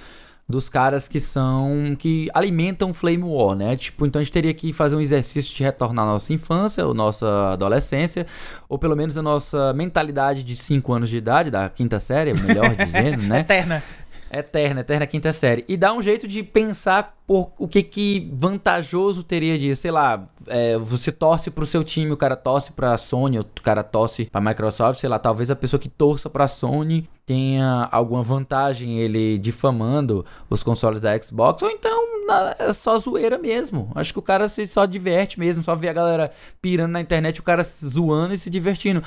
dos 0.50 0.68
caras 0.68 1.08
que 1.08 1.20
são 1.20 1.96
que 1.98 2.28
alimentam 2.34 2.92
Flame 2.92 3.22
War, 3.22 3.56
né? 3.56 3.76
Tipo, 3.76 4.04
então 4.04 4.20
a 4.20 4.24
gente 4.24 4.32
teria 4.32 4.52
que 4.52 4.72
fazer 4.72 4.96
um 4.96 5.00
exercício 5.00 5.54
de 5.54 5.62
retornar 5.62 6.04
à 6.04 6.12
nossa 6.12 6.32
infância, 6.32 6.86
ou 6.86 6.92
nossa 6.92 7.52
adolescência, 7.52 8.26
ou 8.68 8.78
pelo 8.78 8.96
menos 8.96 9.16
a 9.16 9.22
nossa 9.22 9.72
mentalidade 9.72 10.42
de 10.42 10.56
5 10.56 10.92
anos 10.92 11.08
de 11.08 11.16
idade, 11.16 11.50
da 11.50 11.68
quinta 11.68 12.00
série, 12.00 12.34
melhor 12.34 12.74
dizendo, 12.76 13.22
né? 13.22 13.40
Eterna. 13.40 13.82
Eterna, 14.30 14.80
eterna 14.80 15.06
quinta 15.06 15.32
série. 15.32 15.64
E 15.68 15.76
dar 15.76 15.92
um 15.92 16.00
jeito 16.00 16.28
de 16.28 16.42
pensar 16.42 17.18
por 17.26 17.52
o 17.58 17.66
que 17.66 17.82
que 17.82 18.30
vantajoso 18.32 19.22
teria 19.24 19.58
disso. 19.58 19.82
Sei 19.82 19.90
lá, 19.90 20.28
é, 20.46 20.78
você 20.78 21.10
torce 21.10 21.50
pro 21.50 21.66
seu 21.66 21.82
time, 21.82 22.12
o 22.12 22.16
cara 22.16 22.36
torce 22.36 22.72
pra 22.72 22.96
Sony, 22.96 23.38
o 23.38 23.44
cara 23.62 23.82
torce 23.82 24.26
pra 24.26 24.40
Microsoft, 24.40 25.00
sei 25.00 25.08
lá, 25.08 25.18
talvez 25.18 25.50
a 25.50 25.56
pessoa 25.56 25.80
que 25.80 25.88
torça 25.88 26.30
pra 26.30 26.46
Sony 26.46 27.08
tenha 27.26 27.88
alguma 27.90 28.22
vantagem 28.22 28.98
ele 28.98 29.38
difamando 29.38 30.24
os 30.48 30.62
consoles 30.62 31.00
da 31.00 31.16
Xbox, 31.20 31.62
ou 31.62 31.70
então 31.70 32.10
é 32.58 32.72
só 32.72 32.98
zoeira 32.98 33.38
mesmo. 33.38 33.90
Acho 33.94 34.12
que 34.12 34.18
o 34.18 34.22
cara 34.22 34.48
se 34.48 34.66
só 34.66 34.84
diverte 34.84 35.38
mesmo, 35.38 35.62
só 35.62 35.74
vê 35.74 35.88
a 35.88 35.92
galera 35.92 36.30
pirando 36.60 36.92
na 36.92 37.00
internet, 37.00 37.40
o 37.40 37.42
cara 37.42 37.62
zoando 37.62 38.34
e 38.34 38.38
se 38.38 38.50
divertindo. 38.50 39.02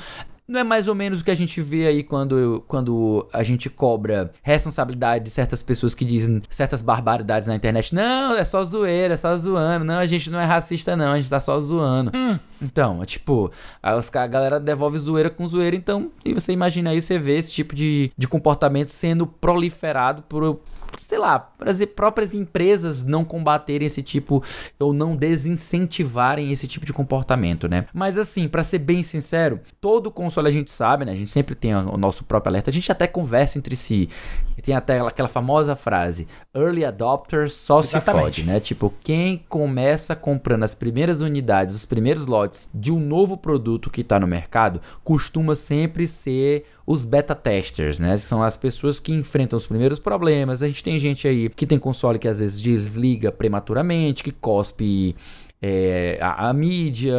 Não 0.46 0.60
é 0.60 0.64
mais 0.64 0.88
ou 0.88 0.94
menos 0.94 1.20
o 1.20 1.24
que 1.24 1.30
a 1.30 1.34
gente 1.34 1.62
vê 1.62 1.86
aí 1.86 2.02
quando, 2.02 2.62
quando 2.68 3.26
a 3.32 3.42
gente 3.42 3.70
cobra 3.70 4.30
responsabilidade 4.42 5.24
de 5.24 5.30
certas 5.30 5.62
pessoas 5.62 5.94
que 5.94 6.04
dizem 6.04 6.42
certas 6.50 6.82
barbaridades 6.82 7.48
na 7.48 7.56
internet. 7.56 7.94
Não, 7.94 8.36
é 8.36 8.44
só 8.44 8.62
zoeira, 8.62 9.14
é 9.14 9.16
só 9.16 9.34
zoando. 9.36 9.86
Não, 9.86 9.98
a 9.98 10.06
gente 10.06 10.28
não 10.28 10.38
é 10.38 10.44
racista, 10.44 10.94
não, 10.94 11.12
a 11.12 11.16
gente 11.16 11.30
tá 11.30 11.40
só 11.40 11.58
zoando. 11.58 12.10
Hum, 12.14 12.38
Então, 12.64 13.02
é 13.02 13.06
tipo, 13.06 13.50
a, 13.82 14.26
galera 14.26 14.58
devolve 14.58 14.98
zoeira 14.98 15.30
com 15.30 15.46
zoeira, 15.46 15.76
então, 15.76 16.10
e 16.24 16.32
você 16.32 16.52
imagina 16.52 16.90
aí, 16.90 17.00
você 17.00 17.18
vê 17.18 17.38
esse 17.38 17.52
tipo 17.52 17.74
de, 17.74 18.10
de 18.16 18.26
comportamento 18.26 18.88
sendo 18.88 19.26
proliferado 19.26 20.22
por, 20.22 20.60
sei 20.98 21.18
lá, 21.18 21.52
as 21.60 21.84
próprias 21.84 22.34
empresas 22.34 23.04
não 23.04 23.24
combaterem 23.24 23.86
esse 23.86 24.02
tipo, 24.02 24.42
ou 24.78 24.92
não 24.92 25.16
desincentivarem 25.16 26.50
esse 26.52 26.66
tipo 26.66 26.86
de 26.86 26.92
comportamento, 26.92 27.68
né? 27.68 27.86
Mas 27.92 28.18
assim, 28.18 28.48
pra 28.48 28.62
ser 28.62 28.78
bem 28.78 29.02
sincero, 29.02 29.60
todo 29.80 30.10
console 30.10 30.48
a 30.48 30.52
gente 30.52 30.70
sabe, 30.70 31.04
né? 31.04 31.12
A 31.12 31.16
gente 31.16 31.30
sempre 31.30 31.54
tem 31.54 31.74
o 31.74 31.96
nosso 31.96 32.24
próprio 32.24 32.50
alerta, 32.50 32.70
a 32.70 32.72
gente 32.72 32.90
até 32.90 33.06
conversa 33.06 33.58
entre 33.58 33.76
si. 33.76 34.08
Tem 34.62 34.74
até 34.74 35.00
aquela 35.00 35.28
famosa 35.28 35.76
frase: 35.76 36.26
Early 36.54 36.84
adopter 36.84 37.50
só 37.50 37.82
se 37.82 37.96
Exatamente. 37.96 38.22
fode, 38.22 38.42
né? 38.44 38.60
Tipo, 38.60 38.92
quem 39.02 39.44
começa 39.48 40.16
comprando 40.16 40.62
as 40.62 40.74
primeiras 40.74 41.20
unidades, 41.20 41.74
os 41.74 41.84
primeiros 41.84 42.26
lotes 42.26 42.53
de 42.74 42.92
um 42.92 43.00
novo 43.00 43.36
produto 43.36 43.90
que 43.90 44.02
tá 44.04 44.18
no 44.20 44.26
mercado, 44.26 44.80
costuma 45.02 45.54
sempre 45.54 46.06
ser 46.06 46.64
os 46.86 47.04
beta 47.04 47.34
testers, 47.34 47.98
né? 47.98 48.16
São 48.18 48.42
as 48.42 48.56
pessoas 48.56 49.00
que 49.00 49.12
enfrentam 49.12 49.56
os 49.56 49.66
primeiros 49.66 49.98
problemas. 49.98 50.62
A 50.62 50.68
gente 50.68 50.82
tem 50.84 50.98
gente 50.98 51.26
aí 51.26 51.48
que 51.48 51.66
tem 51.66 51.78
console 51.78 52.18
que 52.18 52.28
às 52.28 52.38
vezes 52.38 52.60
desliga 52.60 53.32
prematuramente, 53.32 54.22
que 54.22 54.32
cospe 54.32 55.14
é, 55.62 56.18
a, 56.20 56.50
a 56.50 56.52
mídia, 56.52 57.16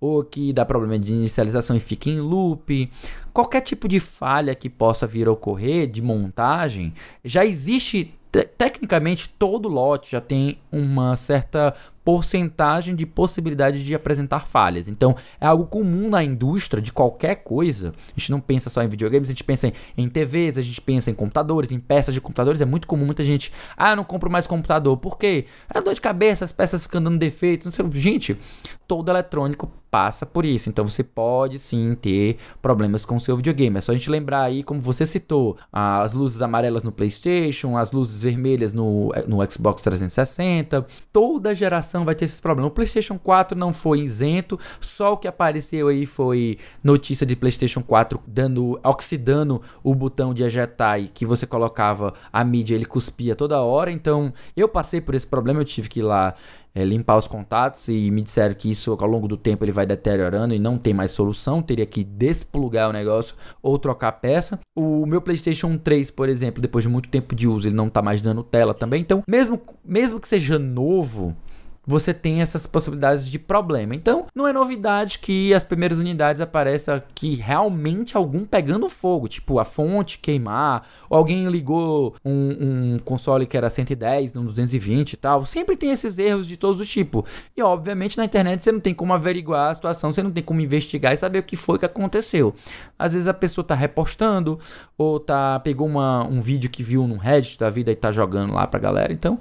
ou 0.00 0.22
que 0.22 0.52
dá 0.52 0.64
problema 0.66 0.98
de 0.98 1.12
inicialização 1.14 1.76
e 1.76 1.80
fica 1.80 2.10
em 2.10 2.20
loop. 2.20 2.90
Qualquer 3.32 3.60
tipo 3.62 3.88
de 3.88 3.98
falha 4.00 4.54
que 4.54 4.68
possa 4.68 5.06
vir 5.06 5.28
a 5.28 5.32
ocorrer 5.32 5.86
de 5.90 6.02
montagem, 6.02 6.92
já 7.24 7.44
existe. 7.46 8.12
te- 8.30 8.44
Tecnicamente, 8.44 9.28
todo 9.38 9.68
lote 9.68 10.12
já 10.12 10.20
tem 10.20 10.58
uma 10.70 11.16
certa 11.16 11.74
porcentagem 12.04 12.94
de 12.94 13.04
possibilidade 13.06 13.84
de 13.84 13.94
apresentar 13.94 14.46
falhas. 14.46 14.88
Então, 14.88 15.14
é 15.40 15.46
algo 15.46 15.66
comum 15.66 16.08
na 16.08 16.22
indústria 16.24 16.82
de 16.82 16.92
qualquer 16.92 17.36
coisa. 17.36 17.94
A 18.14 18.18
gente 18.18 18.30
não 18.30 18.40
pensa 18.40 18.70
só 18.70 18.82
em 18.82 18.88
videogames, 18.88 19.28
a 19.28 19.32
gente 19.32 19.44
pensa 19.44 19.68
em, 19.68 19.72
em 19.96 20.08
TVs, 20.08 20.58
a 20.58 20.62
gente 20.62 20.80
pensa 20.80 21.10
em 21.10 21.14
computadores, 21.14 21.72
em 21.72 21.78
peças 21.78 22.14
de 22.14 22.20
computadores. 22.20 22.60
É 22.60 22.64
muito 22.64 22.86
comum 22.86 23.04
muita 23.04 23.24
gente, 23.24 23.52
ah, 23.76 23.90
eu 23.90 23.96
não 23.96 24.04
compro 24.04 24.30
mais 24.30 24.46
computador. 24.46 24.96
Por 24.96 25.18
quê? 25.18 25.46
É 25.72 25.80
dor 25.80 25.94
de 25.94 26.00
cabeça, 26.00 26.44
as 26.44 26.52
peças 26.52 26.82
ficam 26.82 27.02
dando 27.02 27.18
defeito. 27.18 27.64
Não 27.64 27.72
sei. 27.72 27.84
Gente, 27.92 28.38
todo 28.86 29.10
eletrônico 29.10 29.70
passa 29.90 30.24
por 30.24 30.44
isso. 30.44 30.68
Então, 30.68 30.88
você 30.88 31.02
pode 31.02 31.58
sim 31.58 31.96
ter 32.00 32.38
problemas 32.62 33.04
com 33.04 33.16
o 33.16 33.20
seu 33.20 33.36
videogame. 33.36 33.78
É 33.78 33.80
só 33.80 33.92
a 33.92 33.94
gente 33.94 34.08
lembrar 34.08 34.42
aí, 34.42 34.62
como 34.62 34.80
você 34.80 35.04
citou, 35.04 35.56
as 35.72 36.12
luzes 36.12 36.40
amarelas 36.40 36.84
no 36.84 36.92
PlayStation, 36.92 37.76
as 37.76 37.90
luzes 37.90 38.22
vermelhas 38.22 38.72
no, 38.72 39.12
no 39.26 39.38
Xbox 39.50 39.82
360. 39.82 40.86
Toda 41.12 41.54
geração 41.54 41.89
vai 42.04 42.14
ter 42.14 42.24
esses 42.24 42.40
problemas. 42.40 42.70
O 42.70 42.74
PlayStation 42.74 43.18
4 43.18 43.58
não 43.58 43.72
foi 43.72 44.00
isento, 44.00 44.58
só 44.80 45.12
o 45.12 45.16
que 45.16 45.28
apareceu 45.28 45.88
aí 45.88 46.06
foi 46.06 46.58
notícia 46.82 47.26
de 47.26 47.36
PlayStation 47.36 47.82
4 47.82 48.20
dando, 48.26 48.78
oxidando 48.84 49.60
o 49.82 49.94
botão 49.94 50.32
de 50.32 50.42
ejetar 50.42 51.00
e 51.00 51.08
que 51.08 51.26
você 51.26 51.46
colocava 51.46 52.14
a 52.32 52.44
mídia, 52.44 52.74
ele 52.74 52.86
cuspia 52.86 53.34
toda 53.34 53.60
hora. 53.60 53.90
Então, 53.90 54.32
eu 54.56 54.68
passei 54.68 55.00
por 55.00 55.14
esse 55.14 55.26
problema, 55.26 55.60
eu 55.60 55.64
tive 55.64 55.88
que 55.88 56.00
ir 56.00 56.02
lá 56.02 56.34
é, 56.74 56.84
limpar 56.84 57.16
os 57.16 57.26
contatos 57.26 57.88
e 57.88 58.10
me 58.10 58.22
disseram 58.22 58.54
que 58.54 58.70
isso 58.70 58.96
ao 58.98 59.08
longo 59.08 59.26
do 59.26 59.36
tempo 59.36 59.64
ele 59.64 59.72
vai 59.72 59.86
deteriorando 59.86 60.54
e 60.54 60.58
não 60.58 60.78
tem 60.78 60.94
mais 60.94 61.10
solução, 61.10 61.62
teria 61.62 61.86
que 61.86 62.04
desplugar 62.04 62.88
o 62.88 62.92
negócio 62.92 63.34
ou 63.62 63.78
trocar 63.78 64.08
a 64.08 64.12
peça. 64.12 64.60
O 64.76 65.04
meu 65.06 65.20
PlayStation 65.20 65.76
3, 65.76 66.10
por 66.10 66.28
exemplo, 66.28 66.62
depois 66.62 66.84
de 66.84 66.88
muito 66.88 67.08
tempo 67.08 67.34
de 67.34 67.48
uso, 67.48 67.68
ele 67.68 67.74
não 67.74 67.88
tá 67.88 68.00
mais 68.00 68.20
dando 68.20 68.42
tela 68.42 68.72
também. 68.72 69.00
Então, 69.00 69.22
mesmo, 69.28 69.60
mesmo 69.84 70.20
que 70.20 70.28
seja 70.28 70.58
novo, 70.58 71.36
você 71.86 72.12
tem 72.12 72.40
essas 72.40 72.66
possibilidades 72.66 73.28
de 73.28 73.38
problema. 73.38 73.94
Então, 73.94 74.26
não 74.34 74.46
é 74.46 74.52
novidade 74.52 75.18
que 75.18 75.52
as 75.54 75.64
primeiras 75.64 75.98
unidades 75.98 76.40
apareçam 76.40 76.94
aqui 76.94 77.34
realmente 77.34 78.16
algum 78.16 78.44
pegando 78.44 78.88
fogo, 78.88 79.28
tipo 79.28 79.58
a 79.58 79.64
fonte 79.64 80.18
queimar, 80.18 80.86
ou 81.08 81.16
alguém 81.16 81.48
ligou 81.48 82.14
um, 82.24 82.94
um 82.94 82.98
console 82.98 83.46
que 83.46 83.56
era 83.56 83.68
110 83.68 84.34
no 84.34 84.44
220 84.44 85.12
e 85.12 85.16
tal. 85.16 85.44
Sempre 85.44 85.76
tem 85.76 85.90
esses 85.90 86.18
erros 86.18 86.46
de 86.46 86.56
todos 86.56 86.80
os 86.80 86.88
tipos. 86.88 87.24
E 87.56 87.62
obviamente 87.62 88.16
na 88.16 88.24
internet 88.24 88.62
você 88.62 88.72
não 88.72 88.80
tem 88.80 88.94
como 88.94 89.12
averiguar 89.12 89.70
a 89.70 89.74
situação, 89.74 90.12
você 90.12 90.22
não 90.22 90.30
tem 90.30 90.42
como 90.42 90.60
investigar 90.60 91.12
e 91.12 91.16
saber 91.16 91.40
o 91.40 91.42
que 91.42 91.56
foi 91.56 91.78
que 91.78 91.86
aconteceu. 91.86 92.54
Às 92.98 93.12
vezes 93.12 93.26
a 93.26 93.34
pessoa 93.34 93.64
tá 93.64 93.74
repostando 93.74 94.58
ou 94.96 95.18
tá 95.18 95.58
pegou 95.60 95.86
uma, 95.86 96.24
um 96.26 96.40
vídeo 96.40 96.70
que 96.70 96.82
viu 96.82 97.06
num 97.06 97.16
Reddit 97.16 97.58
da 97.58 97.70
vida 97.70 97.90
e 97.90 97.96
tá 97.96 98.12
jogando 98.12 98.52
lá 98.52 98.66
pra 98.66 98.78
galera. 98.78 99.12
Então, 99.12 99.38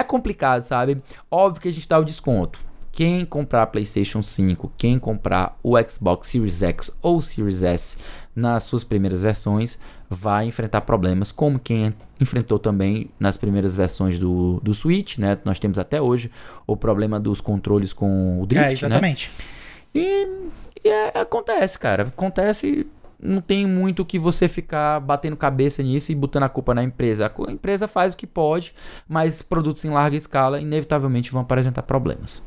é 0.00 0.04
complicado, 0.04 0.62
sabe? 0.62 1.00
Óbvio 1.30 1.62
que 1.62 1.68
a 1.68 1.72
gente 1.72 1.88
dá 1.88 1.98
o 1.98 2.04
desconto. 2.04 2.58
Quem 2.92 3.24
comprar 3.24 3.66
PlayStation 3.68 4.20
5, 4.20 4.72
quem 4.76 4.98
comprar 4.98 5.56
o 5.62 5.76
Xbox 5.88 6.28
Series 6.28 6.60
X 6.62 6.90
ou 7.00 7.22
Series 7.22 7.62
S 7.62 7.96
nas 8.34 8.64
suas 8.64 8.82
primeiras 8.82 9.22
versões, 9.22 9.78
vai 10.08 10.46
enfrentar 10.46 10.80
problemas, 10.80 11.30
como 11.30 11.58
quem 11.58 11.94
enfrentou 12.20 12.58
também 12.58 13.08
nas 13.18 13.36
primeiras 13.36 13.76
versões 13.76 14.18
do, 14.18 14.58
do 14.60 14.74
Switch, 14.74 15.18
né? 15.18 15.38
Nós 15.44 15.58
temos 15.60 15.78
até 15.78 16.00
hoje 16.02 16.30
o 16.66 16.76
problema 16.76 17.20
dos 17.20 17.40
controles 17.40 17.92
com 17.92 18.40
o 18.40 18.42
É, 18.42 18.46
drift, 18.46 18.82
né? 18.82 18.88
exatamente. 18.88 19.30
E, 19.94 20.26
e 20.84 20.88
é- 20.88 21.18
acontece, 21.20 21.78
cara. 21.78 22.02
Acontece. 22.04 22.86
Não 23.22 23.40
tem 23.40 23.66
muito 23.66 24.04
que 24.04 24.18
você 24.18 24.48
ficar 24.48 25.00
batendo 25.00 25.36
cabeça 25.36 25.82
nisso 25.82 26.10
e 26.10 26.14
botando 26.14 26.44
a 26.44 26.48
culpa 26.48 26.74
na 26.74 26.82
empresa. 26.82 27.30
A 27.46 27.50
empresa 27.50 27.86
faz 27.86 28.14
o 28.14 28.16
que 28.16 28.26
pode, 28.26 28.74
mas 29.08 29.42
produtos 29.42 29.84
em 29.84 29.90
larga 29.90 30.16
escala 30.16 30.60
inevitavelmente 30.60 31.30
vão 31.30 31.42
apresentar 31.42 31.82
problemas. 31.82 32.42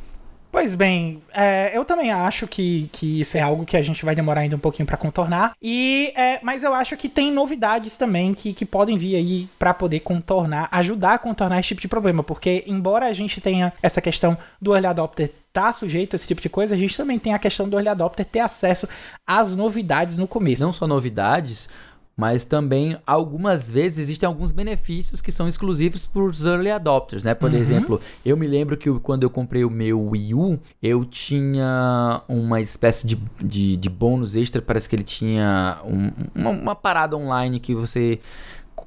Pois 0.54 0.76
bem, 0.76 1.20
é, 1.34 1.76
eu 1.76 1.84
também 1.84 2.12
acho 2.12 2.46
que, 2.46 2.88
que 2.94 3.22
isso 3.22 3.36
é 3.36 3.42
algo 3.42 3.66
que 3.66 3.76
a 3.76 3.82
gente 3.82 4.06
vai 4.06 4.14
demorar 4.14 4.42
ainda 4.42 4.56
um 4.56 4.60
pouquinho 4.60 4.86
pra 4.86 4.96
contornar. 4.96 5.54
E, 5.60 6.14
é, 6.16 6.40
mas 6.44 6.62
eu 6.62 6.76
acho 6.76 6.96
que 6.96 7.10
tem 7.10 7.32
novidades 7.32 7.98
também 7.98 8.36
que, 8.36 8.54
que 8.54 8.64
podem 8.64 8.96
vir 8.96 9.16
aí 9.16 9.50
pra 9.58 9.74
poder 9.74 10.02
contornar, 10.02 10.70
ajudar 10.72 11.16
a 11.16 11.18
contornar 11.18 11.60
esse 11.60 11.70
tipo 11.70 11.82
de 11.82 11.88
problema. 11.88 12.22
Porque, 12.22 12.64
embora 12.68 13.08
a 13.08 13.14
gente 13.14 13.42
tenha 13.42 13.74
essa 13.82 14.00
questão 14.00 14.38
do 14.62 14.76
early 14.76 14.86
adopter 14.86 15.32
tá 15.54 15.72
sujeito 15.72 16.14
a 16.14 16.18
esse 16.18 16.28
tipo 16.28 16.42
de 16.42 16.50
coisa, 16.50 16.74
a 16.74 16.78
gente 16.78 16.98
também 16.98 17.20
tem 17.20 17.34
a 17.34 17.40
questão 17.40 17.70
do 17.70 17.78
early 17.78 17.88
adopter 17.90 18.26
ter 18.26 18.40
acesso 18.40 18.88
às 19.26 19.54
novidades 19.56 20.18
no 20.18 20.28
começo. 20.28 20.64
Não 20.64 20.74
só 20.74 20.88
novidades, 20.88 21.70
mas 22.18 22.44
também 22.46 22.96
algumas 23.08 23.72
vezes 23.72 24.00
existem 24.00 24.28
alguns 24.28 24.52
benefícios 24.52 25.20
que 25.22 25.32
são 25.32 25.48
exclusivos 25.48 26.06
para 26.06 26.22
os 26.24 26.46
early 26.46 26.70
adopters, 26.70 27.24
né? 27.24 27.34
Por 27.34 27.52
exemplo, 27.54 28.00
eu 28.26 28.36
me 28.38 28.46
lembro 28.48 28.78
que 28.78 28.92
quando 29.00 29.24
eu 29.24 29.30
comprei 29.30 29.64
o 29.64 29.70
meu 29.70 30.00
Wii 30.10 30.34
U, 30.36 30.60
eu 30.82 31.06
tinha 31.06 32.22
uma 32.28 32.62
espécie 32.62 33.08
de, 33.08 33.18
de, 33.42 33.78
de 33.78 33.90
bônus 33.90 34.36
extra, 34.36 34.62
parece 34.62 34.88
que 34.90 34.96
ele 34.96 35.04
tinha 35.04 35.80
um- 35.86 36.12
uma, 36.36 36.50
uma 36.52 36.76
parada 36.76 37.16
online 37.18 37.60
que 37.60 37.74
você 37.74 38.20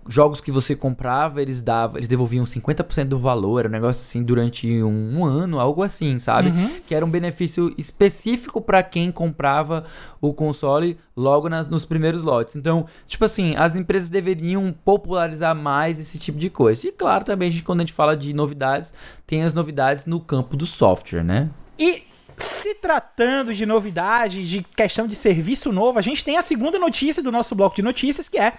jogos 0.09 0.40
que 0.40 0.53
você 0.53 0.77
comprava, 0.77 1.42
eles 1.42 1.61
davam, 1.61 1.96
eles 1.96 2.09
devolviam 2.09 2.44
50% 2.44 3.05
do 3.09 3.18
valor, 3.18 3.59
era 3.61 3.68
um 3.68 3.72
negócio 3.72 4.03
assim 4.03 4.22
durante 4.22 4.83
um, 4.83 5.18
um 5.18 5.25
ano, 5.25 5.59
algo 5.59 5.83
assim, 5.83 6.18
sabe? 6.18 6.53
Que 6.87 6.94
era 6.94 7.05
um 7.05 7.11
benefício 7.11 7.75
específico 7.77 8.61
para 8.61 8.83
quem 8.83 9.11
comprava 9.11 9.85
o 10.20 10.33
console 10.33 10.96
logo 11.16 11.49
nas- 11.49 11.68
nos 11.68 11.85
primeiros 11.85 12.22
lotes. 12.22 12.55
Então, 12.57 12.87
tipo 13.07 13.25
assim, 13.25 13.55
as 13.57 13.75
empresas 13.75 14.09
deveriam 14.09 14.72
popularizar 14.85 15.55
mais 15.57 15.99
esse 15.99 16.18
tipo 16.18 16.38
de 16.38 16.51
coisa. 16.51 16.87
E 16.87 16.92
claro, 16.92 17.25
também 17.25 17.49
a 17.49 17.51
gente, 17.51 17.64
quando 17.64 17.81
a 17.81 17.83
gente 17.85 17.92
fala 17.92 18.16
de 18.16 18.33
novidades, 18.33 18.92
tem 19.27 19.42
as 19.42 19.55
novidades 19.55 20.07
no 20.07 20.20
campo 20.20 20.57
do 20.57 20.66
software, 20.66 21.25
né? 21.25 21.51
E 21.79 22.05
se 22.37 22.75
tratando 22.75 23.55
de 23.55 23.64
novidade, 23.64 24.46
de 24.46 24.62
questão 24.62 25.07
de 25.07 25.14
serviço 25.14 25.72
novo, 25.72 25.99
a 25.99 26.03
gente 26.03 26.25
tem 26.25 26.37
a 26.37 26.42
segunda 26.42 26.79
notícia 26.79 27.22
do 27.22 27.33
nosso 27.33 27.55
bloco 27.55 27.77
de 27.77 27.83
notícias, 27.83 28.29
que 28.29 28.38
é 28.38 28.55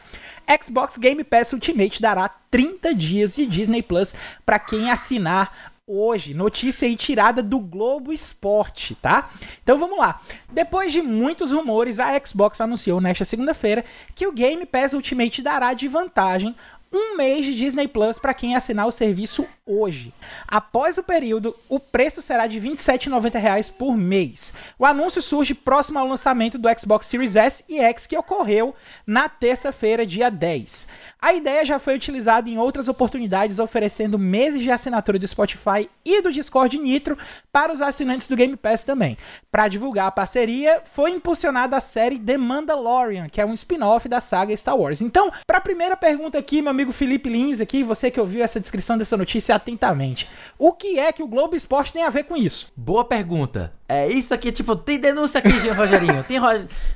Xbox 0.62 0.98
Game 0.98 1.24
Pass 1.24 1.54
Ultimate 1.54 2.02
dará 2.02 2.30
30 2.50 2.94
dias 2.96 3.36
de 3.36 3.46
Disney 3.46 3.84
Plus 3.84 4.14
para 4.46 4.60
quem 4.60 4.90
assinar 4.90 5.72
hoje. 5.88 6.34
Notícia 6.34 6.86
aí 6.86 6.98
tirada 6.98 7.42
do 7.42 7.60
Globo 7.60 8.12
Esporte, 8.12 8.94
tá? 8.96 9.30
Então 9.64 9.78
vamos 9.78 9.98
lá. 9.98 10.22
Depois 10.52 10.92
de 10.92 11.02
muitos 11.02 11.52
rumores, 11.52 11.98
a 11.98 12.20
Xbox 12.20 12.60
anunciou 12.60 13.00
nesta 13.00 13.24
segunda-feira 13.24 13.86
que 14.14 14.28
o 14.28 14.34
Game 14.34 14.66
Pass 14.66 14.94
Ultimate 14.94 15.42
dará 15.42 15.74
de 15.74 15.88
vantagem 15.88 16.54
um 16.92 17.18
mês 17.18 17.46
de 17.46 17.56
Disney 17.56 17.88
Plus 17.88 18.18
para 18.20 18.34
quem 18.34 18.56
assinar 18.56 18.88
o 18.88 18.92
serviço 18.92 19.48
hoje. 19.66 20.14
Após 20.48 20.98
o 20.98 21.04
período, 21.04 21.56
o 21.68 21.80
preço 21.80 22.22
será 22.22 22.48
de 22.48 22.60
27,90 22.60 23.40
reais 23.40 23.70
por 23.70 23.98
mês. 23.98 24.54
O 24.80 24.86
anúncio 24.86 25.22
surge 25.22 25.54
próximo 25.54 26.00
ao 26.00 26.08
lançamento 26.08 26.58
do 26.58 26.70
Xbox 26.80 27.08
Series 27.08 27.36
S 27.36 27.64
e 27.68 27.80
X 27.80 28.08
que 28.08 28.18
ocorreu 28.18 28.74
na 29.06 29.28
terça-feira, 29.28 30.06
dia 30.06 30.30
10. 30.30 30.88
A 31.20 31.34
ideia 31.34 31.66
já 31.66 31.80
foi 31.80 31.96
utilizada 31.96 32.48
em 32.48 32.60
outras 32.60 32.88
oportunidades, 32.88 33.58
oferecendo 33.58 34.20
meses 34.20 34.62
de 34.62 34.70
assinatura 34.70 35.18
do 35.18 35.28
Spotify 35.28 35.90
e 36.06 36.22
do 36.22 36.32
Discord 36.32 36.78
Nitro 36.78 37.18
para 37.52 37.74
os 37.74 37.82
assinantes 37.82 38.28
do 38.28 38.36
Game 38.36 38.56
Pass 38.56 38.84
também. 38.84 39.18
Para 39.52 39.68
divulgar 39.68 40.08
a 40.08 40.12
parceria, 40.12 40.82
foi 40.86 41.12
impulsionada 41.12 41.76
a 41.76 41.82
série 41.82 42.20
The 42.20 42.38
Mandalorian, 42.38 43.28
que 43.30 43.42
é 43.42 43.46
um 43.46 43.54
spin-off 43.54 44.08
da 44.08 44.22
saga 44.22 44.56
Star 44.56 44.78
Wars. 44.78 45.02
Então, 45.02 45.32
para 45.46 45.58
a 45.58 45.62
primeira 45.62 45.98
pergunta 45.98 46.38
aqui, 46.38 46.62
meu 46.62 46.77
amigo 46.78 46.92
Felipe 46.92 47.28
Lins 47.28 47.60
aqui, 47.60 47.84
você 47.84 48.12
que 48.12 48.20
ouviu 48.20 48.44
essa 48.44 48.60
descrição 48.60 49.00
dessa 49.00 49.18
notícia 49.18 49.56
atentamente. 49.56 50.30
O 50.60 50.72
que 50.72 51.00
é 51.00 51.12
que 51.12 51.24
o 51.24 51.28
Globo 51.28 51.56
Esporte 51.56 51.92
tem 51.92 52.04
a 52.04 52.10
ver 52.12 52.26
com 52.26 52.38
isso? 52.38 52.72
Boa 52.78 53.04
pergunta. 53.04 53.74
É 53.90 54.08
isso 54.08 54.32
aqui, 54.32 54.52
tipo, 54.52 54.76
tem 54.76 55.00
denúncia 55.00 55.40
aqui, 55.40 55.60
Jean 55.60 55.74
Rogerinho. 55.74 56.24
Tem 56.24 56.38
ro... 56.38 56.48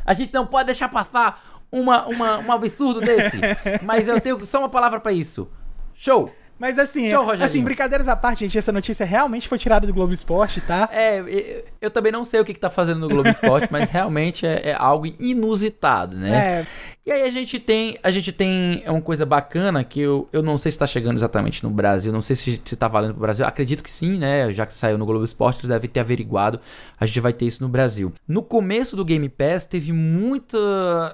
A 0.05 0.13
gente 0.13 0.31
não 0.31 0.45
pode 0.45 0.67
deixar 0.67 0.87
passar 0.87 1.63
uma, 1.71 2.05
uma, 2.05 2.37
um 2.37 2.51
absurdo 2.51 3.01
desse. 3.01 3.37
Mas 3.81 4.07
eu 4.07 4.21
tenho 4.21 4.45
só 4.45 4.59
uma 4.59 4.69
palavra 4.69 4.99
pra 4.99 5.11
isso. 5.11 5.49
Show! 5.95 6.31
Mas 6.61 6.77
assim, 6.77 7.11
Rogerinho. 7.11 7.43
assim, 7.43 7.63
brincadeiras 7.63 8.07
à 8.07 8.15
parte, 8.15 8.41
gente, 8.41 8.55
essa 8.57 8.71
notícia 8.71 9.03
realmente 9.05 9.47
foi 9.49 9.57
tirada 9.57 9.87
do 9.87 9.93
Globo 9.93 10.13
Esporte, 10.13 10.61
tá? 10.61 10.87
É, 10.91 11.19
eu, 11.19 11.63
eu 11.81 11.89
também 11.89 12.11
não 12.11 12.23
sei 12.23 12.39
o 12.39 12.45
que, 12.45 12.53
que 12.53 12.59
tá 12.59 12.69
fazendo 12.69 12.99
no 12.99 13.09
Globo 13.09 13.27
Esporte, 13.29 13.67
mas 13.71 13.89
realmente 13.89 14.45
é, 14.45 14.69
é 14.69 14.75
algo 14.77 15.07
inusitado, 15.19 16.15
né? 16.15 16.59
É, 16.61 16.65
E 17.03 17.11
aí 17.11 17.23
a 17.23 17.31
gente 17.31 17.59
tem, 17.59 17.97
a 18.03 18.11
gente 18.11 18.31
tem 18.31 18.83
uma 18.85 19.01
coisa 19.01 19.25
bacana 19.25 19.83
que 19.83 19.99
eu, 19.99 20.29
eu 20.31 20.43
não 20.43 20.55
sei 20.59 20.71
se 20.71 20.77
tá 20.77 20.85
chegando 20.85 21.17
exatamente 21.17 21.63
no 21.63 21.71
Brasil, 21.71 22.13
não 22.13 22.21
sei 22.21 22.35
se, 22.35 22.61
se 22.63 22.75
tá 22.75 22.87
valendo 22.87 23.13
pro 23.13 23.21
Brasil, 23.21 23.43
acredito 23.43 23.83
que 23.83 23.89
sim, 23.91 24.19
né? 24.19 24.51
Já 24.53 24.67
que 24.67 24.75
saiu 24.75 24.99
no 24.99 25.05
Globo 25.07 25.25
Esporte, 25.25 25.61
eles 25.61 25.69
devem 25.69 25.89
ter 25.89 25.99
averiguado, 25.99 26.59
a 26.99 27.05
gente 27.07 27.19
vai 27.19 27.33
ter 27.33 27.47
isso 27.47 27.63
no 27.63 27.69
Brasil. 27.69 28.13
No 28.27 28.43
começo 28.43 28.95
do 28.95 29.03
Game 29.03 29.27
Pass 29.29 29.65
teve 29.65 29.91
muita 29.91 30.57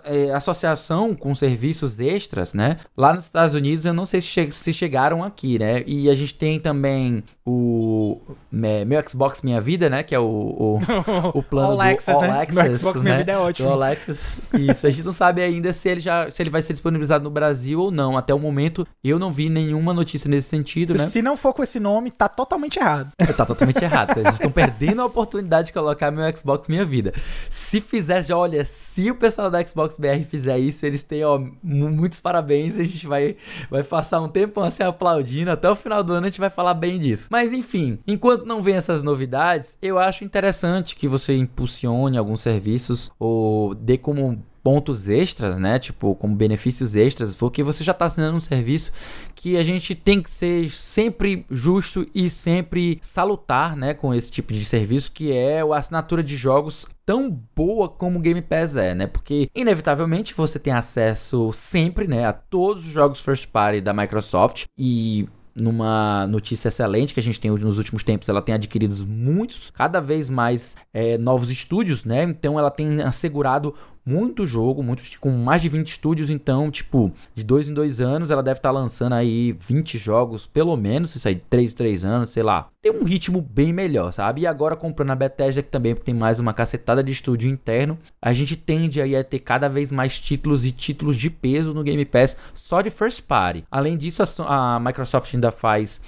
é, 0.03 0.31
associação 0.33 1.15
com 1.15 1.33
serviços 1.33 1.99
extras, 2.01 2.53
né? 2.53 2.77
Lá 2.97 3.13
nos 3.13 3.23
Estados 3.25 3.55
Unidos 3.55 3.85
eu 3.85 3.93
não 3.93 4.05
sei 4.05 4.19
se, 4.19 4.27
che- 4.27 4.51
se 4.51 4.73
chegaram 4.73 5.23
aqui, 5.37 5.59
né? 5.59 5.83
E 5.85 6.09
a 6.09 6.15
gente 6.15 6.33
tem 6.33 6.59
também 6.59 7.23
o 7.49 8.19
é, 8.61 8.83
meu 8.83 9.01
Xbox 9.07 9.41
Minha 9.41 9.61
Vida, 9.61 9.89
né? 9.89 10.03
Que 10.03 10.13
é 10.13 10.19
o, 10.19 10.25
o, 10.25 10.79
o 11.39 11.41
plano 11.41 11.69
All 11.71 11.75
do 11.77 11.81
Access, 11.81 12.11
All 12.11 12.21
né? 12.21 12.41
Access, 12.41 12.67
Meu 12.69 12.77
Xbox 12.77 13.01
Minha 13.01 13.13
né? 13.13 13.19
Vida 13.19 13.31
é 13.31 13.37
ótimo. 13.37 13.69
Do 13.69 13.73
All 13.73 13.83
Access. 13.83 14.37
Isso, 14.53 14.85
a 14.85 14.89
gente 14.89 15.05
não 15.05 15.13
sabe 15.13 15.41
ainda 15.41 15.71
se 15.71 15.87
ele 15.87 16.01
já 16.01 16.29
se 16.29 16.41
ele 16.41 16.49
vai 16.49 16.61
ser 16.61 16.73
disponibilizado 16.73 17.23
no 17.23 17.29
Brasil 17.29 17.79
ou 17.79 17.89
não. 17.89 18.17
Até 18.17 18.33
o 18.33 18.39
momento 18.39 18.85
eu 19.01 19.17
não 19.17 19.31
vi 19.31 19.49
nenhuma 19.49 19.93
notícia 19.93 20.29
nesse 20.29 20.49
sentido, 20.49 20.93
né? 20.93 21.07
Se 21.07 21.21
não 21.21 21.37
for 21.37 21.53
com 21.53 21.63
esse 21.63 21.79
nome, 21.79 22.11
tá 22.11 22.27
totalmente 22.27 22.77
errado. 22.77 23.11
Tá 23.37 23.45
totalmente 23.45 23.83
errado. 23.83 24.17
Eles 24.17 24.33
estão 24.33 24.49
perdendo 24.49 24.99
a 25.01 25.05
oportunidade 25.05 25.67
de 25.67 25.73
colocar 25.73 26.09
meu 26.09 26.25
Xbox 26.35 26.67
Minha 26.67 26.83
Vida. 26.83 27.13
Se 27.51 27.79
fizer, 27.79 28.23
já 28.23 28.35
olha, 28.35 28.65
se 28.65 29.11
o 29.11 29.15
pessoal 29.15 29.51
da 29.51 29.63
Xbox 29.63 29.95
BR 29.99 30.23
fizer 30.27 30.57
isso, 30.57 30.83
eles 30.85 31.03
têm, 31.03 31.23
ó, 31.23 31.37
mu- 31.37 31.91
muitos 31.91 32.19
parabéns. 32.19 32.79
A 32.79 32.83
gente 32.83 33.05
vai, 33.05 33.35
vai 33.69 33.83
passar 33.83 34.19
um 34.21 34.27
tempo 34.27 34.59
assim 34.61 34.81
aplaudindo. 34.81 35.51
Até 35.51 35.69
o 35.69 35.75
final 35.75 36.03
do 36.03 36.13
ano 36.13 36.25
a 36.25 36.29
gente 36.29 36.39
vai 36.39 36.49
falar 36.49 36.73
bem 36.73 36.97
disso. 36.97 37.27
Mas 37.29 37.36
enfim, 37.45 37.99
enquanto 38.07 38.45
não 38.45 38.61
vem 38.61 38.75
essas 38.75 39.03
novidades, 39.03 39.77
eu 39.81 39.99
acho 39.99 40.23
interessante 40.23 40.95
que 40.95 41.07
você 41.07 41.35
impulsione 41.35 42.17
alguns 42.17 42.41
serviços 42.41 43.11
ou 43.19 43.75
dê 43.75 43.97
como 43.97 44.43
pontos 44.67 45.07
extras, 45.07 45.57
né? 45.57 45.79
Tipo, 45.79 46.13
como 46.13 46.35
benefícios 46.35 46.93
extras, 46.93 47.33
porque 47.33 47.63
você 47.63 47.85
já 47.85 47.93
tá 47.93 48.03
assinando 48.03 48.35
um 48.35 48.41
serviço 48.41 48.91
que 49.33 49.55
a 49.55 49.63
gente 49.63 49.95
tem 49.95 50.21
que 50.21 50.29
ser 50.29 50.69
sempre 50.69 51.45
justo 51.49 52.05
e 52.13 52.29
sempre 52.29 52.99
salutar, 53.01 53.77
né, 53.77 53.93
com 53.93 54.13
esse 54.13 54.29
tipo 54.29 54.51
de 54.51 54.65
serviço 54.65 55.13
que 55.13 55.31
é 55.31 55.61
a 55.61 55.77
assinatura 55.77 56.21
de 56.21 56.35
jogos 56.35 56.85
tão 57.05 57.31
boa 57.55 57.87
como 57.87 58.19
o 58.19 58.21
Game 58.21 58.41
Pass 58.41 58.75
é, 58.75 58.93
né? 58.93 59.07
Porque 59.07 59.49
inevitavelmente 59.55 60.33
você 60.33 60.59
tem 60.59 60.73
acesso 60.73 61.53
sempre, 61.53 62.05
né, 62.05 62.25
a 62.25 62.33
todos 62.33 62.85
os 62.85 62.91
jogos 62.91 63.21
first 63.21 63.47
party 63.47 63.79
da 63.79 63.93
Microsoft 63.93 64.65
e 64.77 65.29
numa 65.57 66.27
notícia 66.27 66.67
excelente 66.67 67.13
que 67.13 67.19
a 67.19 67.23
gente 67.23 67.39
tem 67.39 67.51
nos 67.51 67.77
últimos 67.77 68.03
tempos, 68.03 68.29
ela 68.29 68.41
tem 68.41 68.53
adquirido 68.55 69.05
muitos, 69.05 69.69
cada 69.71 69.99
vez 69.99 70.29
mais 70.29 70.77
é, 70.93 71.17
novos 71.17 71.49
estúdios, 71.49 72.05
né? 72.05 72.23
Então 72.23 72.59
ela 72.59 72.69
tem 72.69 73.01
assegurado 73.01 73.73
muito 74.07 74.45
jogo, 74.45 74.81
muitos 74.83 75.15
com 75.15 75.29
mais 75.31 75.61
de 75.61 75.69
20 75.69 75.87
estúdios, 75.87 76.29
então, 76.29 76.69
tipo, 76.71 77.11
de 77.35 77.43
dois 77.43 77.67
em 77.67 77.73
dois 77.73 78.01
anos 78.01 78.31
ela 78.31 78.43
deve 78.43 78.59
estar 78.59 78.71
lançando 78.71 79.13
aí 79.13 79.55
20 79.59 79.97
jogos, 79.97 80.47
pelo 80.47 80.75
menos, 80.77 81.15
isso 81.15 81.27
aí, 81.27 81.35
de 81.35 81.41
3 81.49 81.73
em 81.73 81.75
3 81.75 82.05
anos, 82.05 82.29
sei 82.29 82.43
lá. 82.43 82.67
Tem 82.81 82.91
um 82.91 83.03
ritmo 83.03 83.41
bem 83.41 83.73
melhor, 83.73 84.11
sabe? 84.13 84.41
E 84.41 84.47
agora 84.47 84.75
comprando 84.75 85.11
a 85.11 85.15
Bethesda, 85.15 85.61
que 85.61 85.69
também 85.69 85.93
tem 85.95 86.13
mais 86.13 86.39
uma 86.39 86.53
cacetada 86.53 87.03
de 87.03 87.11
estúdio 87.11 87.49
interno, 87.49 87.97
a 88.21 88.31
gente 88.33 88.55
tende 88.55 89.01
aí 89.01 89.15
a 89.15 89.23
ter 89.23 89.39
cada 89.39 89.67
vez 89.67 89.91
mais 89.91 90.19
títulos 90.19 90.63
e 90.63 90.71
títulos 90.71 91.17
de 91.17 91.29
peso 91.29 91.73
no 91.73 91.83
Game 91.83 92.05
Pass 92.05 92.37
só 92.53 92.81
de 92.81 92.89
first 92.89 93.23
party. 93.23 93.65
Além 93.69 93.97
disso, 93.97 94.23
a 94.23 94.77
a 94.77 94.79
Microsoft 94.79 95.33
ainda 95.33 95.51
faz 95.51 96.01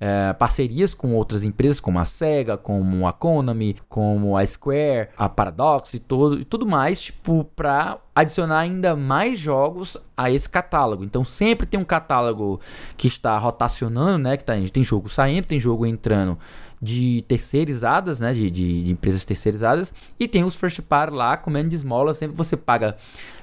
é, 0.00 0.32
parcerias 0.32 0.92
com 0.92 1.14
outras 1.14 1.44
empresas 1.44 1.80
como 1.80 1.98
a 1.98 2.04
Sega, 2.04 2.56
como 2.56 3.06
a 3.06 3.12
Konami, 3.12 3.76
como 3.88 4.36
a 4.36 4.46
Square, 4.46 5.08
a 5.16 5.28
Paradox 5.28 5.94
e 5.94 5.98
todo 5.98 6.40
e 6.40 6.44
tudo 6.44 6.66
mais, 6.66 7.00
tipo, 7.00 7.44
para 7.56 7.98
adicionar 8.14 8.60
ainda 8.60 8.94
mais 8.94 9.38
jogos 9.38 9.96
a 10.16 10.30
esse 10.30 10.48
catálogo. 10.48 11.04
Então 11.04 11.24
sempre 11.24 11.66
tem 11.66 11.78
um 11.78 11.84
catálogo 11.84 12.60
que 12.96 13.06
está 13.06 13.36
rotacionando, 13.38 14.18
né? 14.18 14.36
Que 14.36 14.44
tá, 14.44 14.54
tem 14.72 14.84
jogo 14.84 15.08
saindo, 15.08 15.46
tem 15.46 15.58
jogo 15.58 15.86
entrando 15.86 16.38
de 16.80 17.24
terceirizadas, 17.28 18.20
né? 18.20 18.32
De, 18.34 18.50
de- 18.50 18.84
de 18.84 18.90
empresas 18.90 19.24
terceirizadas. 19.24 19.92
E 20.18 20.28
tem 20.28 20.44
os 20.44 20.54
first 20.56 20.80
party 20.82 21.14
lá 21.14 21.36
comendo 21.36 21.68
de 21.70 21.74
esmola. 21.76 22.12
Sempre 22.14 22.36
você 22.36 22.56
paga. 22.56 22.96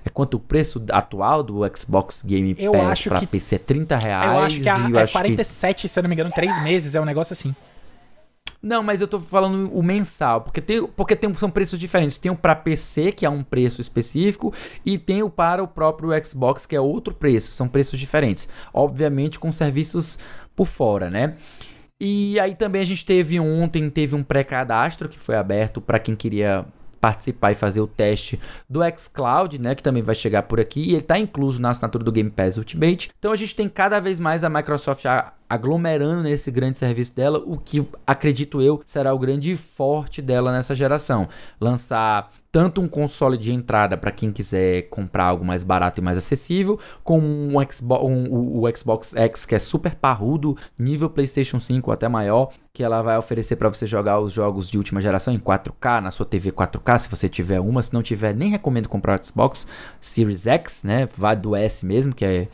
É 0.05 0.09
quanto 0.09 0.35
o 0.35 0.39
preço 0.39 0.83
atual 0.91 1.43
do 1.43 1.59
Xbox 1.77 2.21
Game 2.25 2.55
Eu 2.59 2.71
Pass 2.71 3.03
para 3.03 3.19
que- 3.19 3.27
PC 3.27 3.55
é 3.55 3.59
30 3.59 3.97
reais. 3.97 4.31
eu 4.31 4.39
acho 4.39 4.59
que 4.61 4.69
a, 4.69 4.77
e 4.79 4.91
eu 4.91 4.99
é 4.99 5.03
acho 5.03 5.13
que 5.13 5.19
47, 5.19 5.89
se 5.89 5.99
eu 5.99 6.03
não 6.03 6.09
me 6.09 6.15
engano, 6.15 6.31
3 6.31 6.61
meses, 6.63 6.95
é 6.95 7.01
um 7.01 7.05
negócio 7.05 7.33
assim. 7.33 7.53
não, 8.63 8.83
mas 8.83 9.01
eu 9.01 9.07
tô 9.07 9.19
falando 9.19 9.71
o 9.73 9.81
mensal, 9.81 10.41
porque 10.41 10.61
tem, 10.61 10.85
porque 10.85 11.15
tem, 11.15 11.33
são 11.33 11.49
preços 11.49 11.79
diferentes. 11.79 12.17
Tem 12.19 12.31
o 12.31 12.35
para 12.35 12.55
PC, 12.55 13.11
que 13.11 13.25
é 13.25 13.29
um 13.29 13.43
preço 13.43 13.81
específico, 13.81 14.53
e 14.85 14.97
tem 14.99 15.23
o 15.23 15.29
para 15.31 15.63
o 15.63 15.67
próprio 15.67 16.09
Xbox, 16.25 16.65
que 16.67 16.75
é 16.75 16.81
outro 16.81 17.13
preço. 17.13 17.51
São 17.53 17.67
preços 17.67 17.99
diferentes. 17.99 18.47
Obviamente 18.73 19.39
com 19.39 19.51
serviços 19.51 20.19
por 20.55 20.67
fora, 20.67 21.09
né? 21.09 21.35
E 22.03 22.39
aí 22.39 22.55
também 22.55 22.81
a 22.81 22.85
gente 22.85 23.05
teve 23.05 23.39
ontem, 23.39 23.87
teve 23.87 24.15
um 24.15 24.23
pré-cadastro 24.23 25.07
que 25.07 25.19
foi 25.19 25.35
aberto 25.35 25.79
para 25.79 25.99
quem 25.99 26.15
queria 26.15 26.65
participar 26.99 27.51
e 27.51 27.55
fazer 27.55 27.79
o 27.79 27.85
teste 27.85 28.39
do 28.67 28.79
xCloud, 28.97 29.61
né, 29.61 29.75
que 29.75 29.83
também 29.83 30.01
vai 30.01 30.15
chegar 30.15 30.43
por 30.43 30.59
aqui, 30.59 30.81
e 30.81 30.89
ele 30.89 30.97
está 30.97 31.19
incluso 31.19 31.61
na 31.61 31.69
assinatura 31.69 32.03
do 32.03 32.11
Game 32.11 32.31
Pass 32.31 32.57
Ultimate. 32.57 33.11
Então 33.19 33.31
a 33.31 33.35
gente 33.35 33.55
tem 33.55 33.69
cada 33.69 33.99
vez 33.99 34.19
mais 34.19 34.43
a 34.43 34.49
Microsoft 34.49 35.05
aglomerando 35.51 36.23
nesse 36.23 36.49
grande 36.49 36.77
serviço 36.77 37.15
dela, 37.15 37.41
o 37.45 37.57
que 37.57 37.85
acredito 38.07 38.61
eu 38.61 38.81
será 38.85 39.13
o 39.13 39.19
grande 39.19 39.55
forte 39.55 40.21
dela 40.21 40.51
nessa 40.51 40.73
geração. 40.73 41.27
Lançar 41.59 42.31
tanto 42.51 42.81
um 42.81 42.87
console 42.87 43.37
de 43.37 43.53
entrada 43.53 43.97
para 43.97 44.11
quem 44.11 44.31
quiser 44.31 44.83
comprar 44.89 45.25
algo 45.25 45.43
mais 45.45 45.63
barato 45.63 45.99
e 46.01 46.03
mais 46.03 46.17
acessível, 46.17 46.79
como 47.03 47.25
um 47.25 47.51
Xbox, 47.71 48.03
um- 48.05 48.29
o, 48.29 48.63
o 48.67 48.77
Xbox 48.77 49.15
X 49.15 49.45
que 49.45 49.55
é 49.55 49.59
super 49.59 49.95
parrudo, 49.95 50.57
nível 50.77 51.09
PlayStation 51.09 51.59
5 51.59 51.89
ou 51.89 51.93
até 51.93 52.07
maior, 52.09 52.49
que 52.73 52.83
ela 52.83 53.01
vai 53.01 53.17
oferecer 53.17 53.55
para 53.57 53.69
você 53.69 53.85
jogar 53.85 54.19
os 54.19 54.31
jogos 54.33 54.69
de 54.69 54.77
última 54.77 54.99
geração 55.01 55.33
em 55.33 55.39
4K 55.39 56.01
na 56.01 56.11
sua 56.11 56.25
TV 56.25 56.51
4K, 56.51 56.97
se 56.99 57.09
você 57.09 57.27
tiver 57.29 57.59
uma, 57.59 57.81
se 57.83 57.93
não 57.93 58.01
tiver, 58.01 58.33
nem 58.35 58.49
recomendo 58.51 58.87
comprar 58.89 59.19
o 59.19 59.25
Xbox 59.25 59.67
Series 59.99 60.45
X, 60.47 60.83
né? 60.83 61.07
Vai 61.17 61.35
do 61.35 61.55
S 61.55 61.85
mesmo, 61.85 62.13
que 62.13 62.25
é 62.25 62.47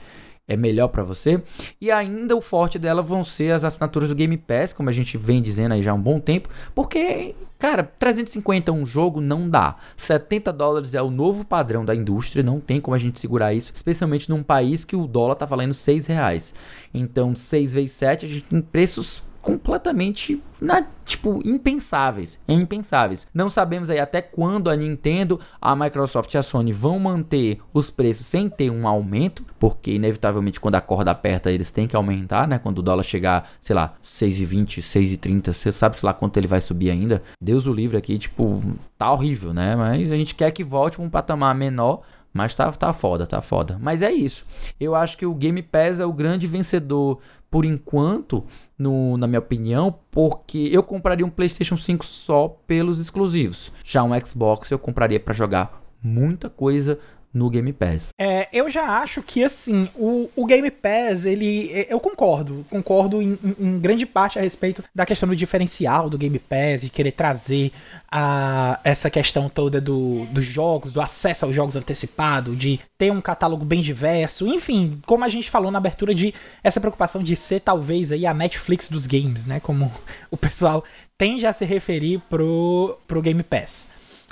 é 0.48 0.56
melhor 0.56 0.88
para 0.88 1.04
você. 1.04 1.42
E 1.80 1.92
ainda 1.92 2.36
o 2.36 2.42
forte 2.42 2.80
dela 2.80 3.02
vão 3.02 3.24
ser 3.24 3.52
as 3.52 3.64
assinaturas 3.64 4.10
do 4.10 4.16
Game 4.16 4.38
Pass, 4.38 4.74
como 4.74 4.90
a 4.90 4.94
gente 4.94 5.18
vem 5.18 5.42
dizendo 5.42 5.74
aí 5.74 5.84
já 5.84 5.92
há 5.92 5.96
um 5.96 6.02
bom 6.02 6.20
tempo, 6.20 6.50
porque, 6.74 7.36
cara, 7.60 7.84
350 7.84 8.72
um 8.72 8.86
jogo 8.86 9.20
não 9.20 9.50
dá. 9.50 9.76
70 9.98 10.54
dólares 10.54 10.94
é 10.94 11.02
o 11.02 11.12
novo 11.12 11.44
padrão 11.44 11.84
da 11.84 11.94
indústria, 11.94 12.44
não 12.44 12.60
tem 12.60 12.80
como 12.80 12.96
a 12.96 13.00
gente 13.00 13.20
segurar 13.20 13.54
isso, 13.54 13.72
especialmente 13.74 14.30
num 14.30 14.42
país 14.44 14.86
que 14.86 14.96
o 14.96 15.06
dólar 15.06 15.36
tá 15.36 15.46
valendo 15.46 15.74
6 15.74 16.08
reais. 16.08 16.54
Então, 16.94 17.36
6 17.36 17.74
vezes 17.74 17.92
7, 17.92 18.26
a 18.26 18.30
gente 18.30 18.42
tem 18.44 18.62
preços 18.62 19.26
completamente, 19.48 20.44
na, 20.60 20.86
tipo, 21.06 21.42
impensáveis. 21.46 22.38
É 22.46 22.52
impensáveis. 22.52 23.26
Não 23.34 23.50
sabemos 23.50 23.90
aí 23.90 23.98
até 23.98 24.22
quando 24.22 24.70
a 24.70 24.76
Nintendo, 24.76 25.40
a 25.62 25.74
Microsoft 25.74 26.34
e 26.34 26.38
a 26.38 26.44
Sony 26.44 26.74
vão 26.74 27.00
manter 27.00 27.58
os 27.74 27.90
preços 27.90 28.26
sem 28.26 28.50
ter 28.50 28.70
um 28.70 28.86
aumento, 28.86 29.46
porque 29.58 29.92
inevitavelmente 29.92 30.60
quando 30.60 30.76
a 30.76 30.82
corda 30.82 31.12
aperta 31.12 31.50
eles 31.50 31.72
têm 31.72 31.88
que 31.88 31.96
aumentar, 31.96 32.46
né? 32.46 32.60
Quando 32.60 32.80
o 32.80 32.82
dólar 32.82 33.04
chegar, 33.04 33.50
sei 33.62 33.74
lá, 33.74 33.94
6,20, 34.04 34.82
6,30, 34.82 35.54
você 35.54 35.72
sabe 35.72 35.98
sei 35.98 36.08
lá 36.08 36.14
quanto 36.14 36.36
ele 36.36 36.48
vai 36.48 36.60
subir 36.60 36.90
ainda. 36.90 37.24
Deus 37.42 37.66
o 37.68 37.74
livre 37.74 37.96
aqui, 37.96 38.20
tipo, 38.20 38.62
tá 38.98 39.10
horrível, 39.10 39.54
né? 39.54 39.78
Mas 39.78 40.12
a 40.12 40.18
gente 40.18 40.36
quer 40.36 40.52
que 40.52 40.62
volte 40.62 40.98
pra 40.98 41.06
um 41.06 41.10
patamar 41.10 41.56
menor 41.56 42.02
mas 42.38 42.54
tá, 42.54 42.72
tá 42.72 42.94
foda, 42.94 43.26
tá 43.26 43.42
foda. 43.42 43.78
Mas 43.82 44.04
é 44.04 44.12
isso. 44.12 44.46
Eu 44.80 44.94
acho 44.94 45.18
que 45.18 45.26
o 45.26 45.34
Game 45.34 45.62
Pass 45.64 46.00
é 46.00 46.06
o 46.06 46.14
grande 46.14 46.46
vencedor 46.46 47.20
por 47.50 47.66
enquanto, 47.66 48.46
no, 48.78 49.18
na 49.18 49.26
minha 49.26 49.40
opinião, 49.40 49.94
porque 50.12 50.70
eu 50.72 50.84
compraria 50.84 51.26
um 51.26 51.30
PlayStation 51.30 51.78
5 51.78 52.06
só 52.06 52.48
pelos 52.68 53.00
exclusivos. 53.00 53.72
Já 53.84 54.04
um 54.04 54.12
Xbox 54.24 54.70
eu 54.70 54.78
compraria 54.78 55.20
para 55.20 55.34
jogar 55.34 55.82
muita 56.04 56.50
coisa 56.50 57.00
no 57.34 57.50
Game 57.50 57.72
Pass. 57.74 58.10
É, 58.18 58.48
eu 58.52 58.70
já 58.70 59.00
acho 59.00 59.22
que 59.22 59.44
assim, 59.44 59.90
o, 59.96 60.30
o 60.36 60.46
Game 60.46 60.72
Pass, 60.72 61.26
ele. 61.26 61.70
é, 61.72 61.88
Eu 61.94 62.00
concordo. 62.00 62.66
Concordo 62.70 63.22
em, 63.22 63.38
em- 63.60 63.80
grande 63.80 64.06
parte 64.06 64.40
a 64.40 64.42
respeito 64.42 64.84
da 64.96 65.06
questão 65.06 65.28
do 65.30 65.36
diferencial 65.36 66.10
do 66.10 66.18
Game 66.18 66.40
Pass, 66.40 66.82
de 66.82 66.90
querer 66.90 67.12
trazer 67.12 67.72
a, 68.12 68.80
essa 68.84 69.10
questão 69.10 69.50
toda 69.50 69.80
do, 69.80 70.26
dos 70.32 70.46
jogos, 70.46 70.94
do 70.94 71.02
acesso 71.02 71.46
aos 71.46 71.54
jogos 71.54 71.76
antecipado, 71.76 72.56
de 72.56 72.80
ter 72.98 73.12
um 73.12 73.22
catálogo 73.22 73.64
bem 73.66 73.82
diverso, 73.82 74.48
enfim, 74.48 75.00
como 75.06 75.24
a 75.24 75.30
gente 75.30 75.50
falou 75.50 75.70
na 75.70 75.78
abertura 75.78 76.16
de 76.16 76.34
essa 76.64 76.80
preocupação 76.80 77.22
de 77.22 77.36
ser 77.36 77.60
talvez 77.60 78.12
aí 78.12 78.26
a 78.26 78.34
Netflix 78.34 78.90
dos 78.90 79.06
games, 79.06 79.46
né? 79.46 79.60
Como 79.60 79.92
o 80.32 80.38
pessoal 80.38 80.84
tende 81.18 81.46
a 81.46 81.54
se 81.54 81.66
referir 81.66 82.20
pro, 82.30 82.98
pro 83.08 83.22
Game 83.22 83.44
Pass 83.44 83.90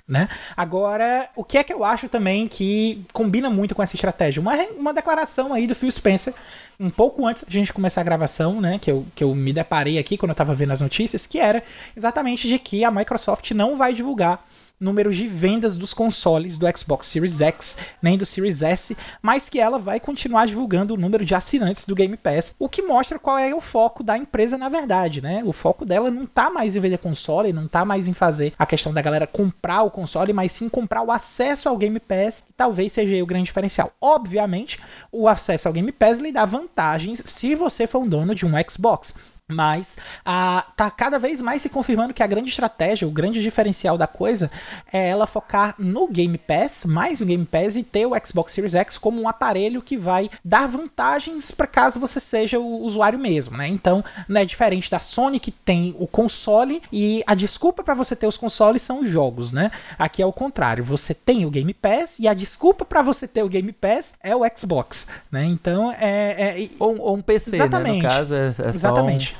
né? 0.07 0.29
Agora, 0.55 1.29
o 1.35 1.43
que 1.43 1.57
é 1.57 1.63
que 1.63 1.73
eu 1.73 1.83
acho 1.83 2.07
também 2.07 2.47
que 2.47 3.03
combina 3.11 3.49
muito 3.49 3.73
com 3.73 3.81
essa 3.81 3.95
estratégia? 3.95 4.39
Uma, 4.39 4.55
uma 4.77 4.93
declaração 4.93 5.53
aí 5.53 5.65
do 5.65 5.75
Phil 5.75 5.91
Spencer, 5.91 6.33
um 6.79 6.89
pouco 6.89 7.25
antes 7.25 7.43
da 7.43 7.51
gente 7.51 7.73
começar 7.73 8.01
a 8.01 8.03
gravação, 8.03 8.61
né? 8.61 8.77
Que 8.79 8.91
eu, 8.91 9.05
que 9.15 9.23
eu 9.23 9.33
me 9.33 9.51
deparei 9.51 9.97
aqui 9.97 10.17
quando 10.17 10.29
eu 10.29 10.35
tava 10.35 10.53
vendo 10.53 10.73
as 10.73 10.81
notícias, 10.81 11.25
que 11.25 11.39
era 11.39 11.63
exatamente 11.97 12.47
de 12.47 12.59
que 12.59 12.83
a 12.83 12.91
Microsoft 12.91 13.51
não 13.51 13.77
vai 13.77 13.93
divulgar 13.93 14.45
números 14.79 15.15
de 15.15 15.27
vendas 15.27 15.77
dos 15.77 15.93
consoles 15.93 16.57
do 16.57 16.65
Xbox 16.77 17.07
Series 17.07 17.41
X 17.41 17.77
nem 18.01 18.17
do 18.17 18.25
Series 18.25 18.61
S, 18.61 18.95
mas 19.21 19.49
que 19.49 19.59
ela 19.59 19.79
vai 19.79 19.99
continuar 19.99 20.45
divulgando 20.47 20.93
o 20.93 20.97
número 20.97 21.25
de 21.25 21.33
assinantes 21.35 21.85
do 21.85 21.95
Game 21.95 22.17
Pass, 22.17 22.55
o 22.59 22.69
que 22.69 22.81
mostra 22.81 23.19
qual 23.19 23.37
é 23.37 23.53
o 23.53 23.61
foco 23.61 24.03
da 24.03 24.17
empresa 24.17 24.57
na 24.57 24.69
verdade, 24.69 25.21
né? 25.21 25.41
O 25.45 25.53
foco 25.53 25.85
dela 25.85 26.11
não 26.11 26.25
tá 26.25 26.49
mais 26.49 26.75
em 26.75 26.79
vender 26.79 26.97
console, 26.97 27.53
não 27.53 27.67
tá 27.67 27.85
mais 27.85 28.07
em 28.07 28.13
fazer 28.13 28.53
a 28.57 28.65
questão 28.65 28.93
da 28.93 29.01
galera 29.01 29.27
comprar 29.27 29.83
o 29.83 29.91
console, 29.91 30.33
mas 30.33 30.51
sim 30.51 30.69
comprar 30.69 31.01
o 31.01 31.11
acesso 31.11 31.69
ao 31.69 31.77
Game 31.77 31.99
Pass, 31.99 32.41
que 32.41 32.53
talvez 32.53 32.91
seja 32.91 33.21
o 33.23 33.27
grande 33.27 33.45
diferencial. 33.45 33.91
Obviamente, 33.99 34.79
o 35.11 35.27
acesso 35.27 35.67
ao 35.67 35.73
Game 35.73 35.91
Pass 35.91 36.19
lhe 36.19 36.31
dá 36.31 36.45
vantagens 36.45 37.21
se 37.25 37.55
você 37.55 37.87
for 37.87 37.99
um 37.99 38.07
dono 38.07 38.35
de 38.35 38.45
um 38.45 38.51
Xbox. 38.69 39.13
Mas 39.47 39.97
ah, 40.25 40.65
tá 40.75 40.89
cada 40.89 41.19
vez 41.19 41.39
mais 41.39 41.61
se 41.61 41.69
confirmando 41.69 42.15
que 42.15 42.23
a 42.23 42.27
grande 42.27 42.49
estratégia, 42.49 43.07
o 43.07 43.11
grande 43.11 43.43
diferencial 43.43 43.95
da 43.95 44.07
coisa 44.07 44.49
é 44.91 45.09
ela 45.09 45.27
focar 45.27 45.75
no 45.77 46.07
Game 46.07 46.35
Pass, 46.35 46.83
mais 46.83 47.19
no 47.19 47.27
Game 47.27 47.45
Pass 47.45 47.75
e 47.75 47.83
ter 47.83 48.07
o 48.07 48.13
Xbox 48.25 48.53
Series 48.53 48.73
X 48.73 48.97
como 48.97 49.21
um 49.21 49.29
aparelho 49.29 49.83
que 49.83 49.97
vai 49.97 50.31
dar 50.43 50.67
vantagens 50.67 51.51
para 51.51 51.67
caso 51.67 51.99
você 51.99 52.19
seja 52.19 52.57
o 52.57 52.81
usuário 52.81 53.19
mesmo, 53.19 53.55
né? 53.55 53.67
Então, 53.67 54.03
não 54.27 54.41
é 54.41 54.45
diferente 54.45 54.89
da 54.89 54.99
Sony 54.99 55.39
que 55.39 55.51
tem 55.51 55.95
o 55.99 56.07
console 56.07 56.81
e 56.91 57.23
a 57.27 57.35
desculpa 57.35 57.83
para 57.83 57.93
você 57.93 58.15
ter 58.15 58.25
os 58.25 58.37
consoles 58.37 58.81
são 58.81 59.01
os 59.01 59.09
jogos, 59.09 59.51
né? 59.51 59.69
Aqui 59.99 60.23
é 60.23 60.25
o 60.25 60.33
contrário, 60.33 60.83
você 60.83 61.13
tem 61.13 61.45
o 61.45 61.51
Game 61.51 61.73
Pass 61.75 62.17
e 62.19 62.27
a 62.27 62.33
desculpa 62.33 62.83
para 62.83 63.03
você 63.03 63.27
ter 63.27 63.43
o 63.43 63.49
Game 63.49 63.71
Pass 63.71 64.15
é 64.23 64.35
o 64.35 64.41
Xbox, 64.57 65.05
né? 65.31 65.45
Então, 65.45 65.91
é, 65.91 66.63
é 66.63 66.69
Ou, 66.79 66.99
ou 66.99 67.15
um 67.15 67.21
PC, 67.21 67.51
né? 67.51 67.57
No 67.59 67.63
Exatamente. 67.65 68.01
caso, 68.01 68.33
é, 68.33 68.47
é 68.47 68.51
só 68.51 68.63
um- 68.63 68.69
exatamente. 68.69 69.35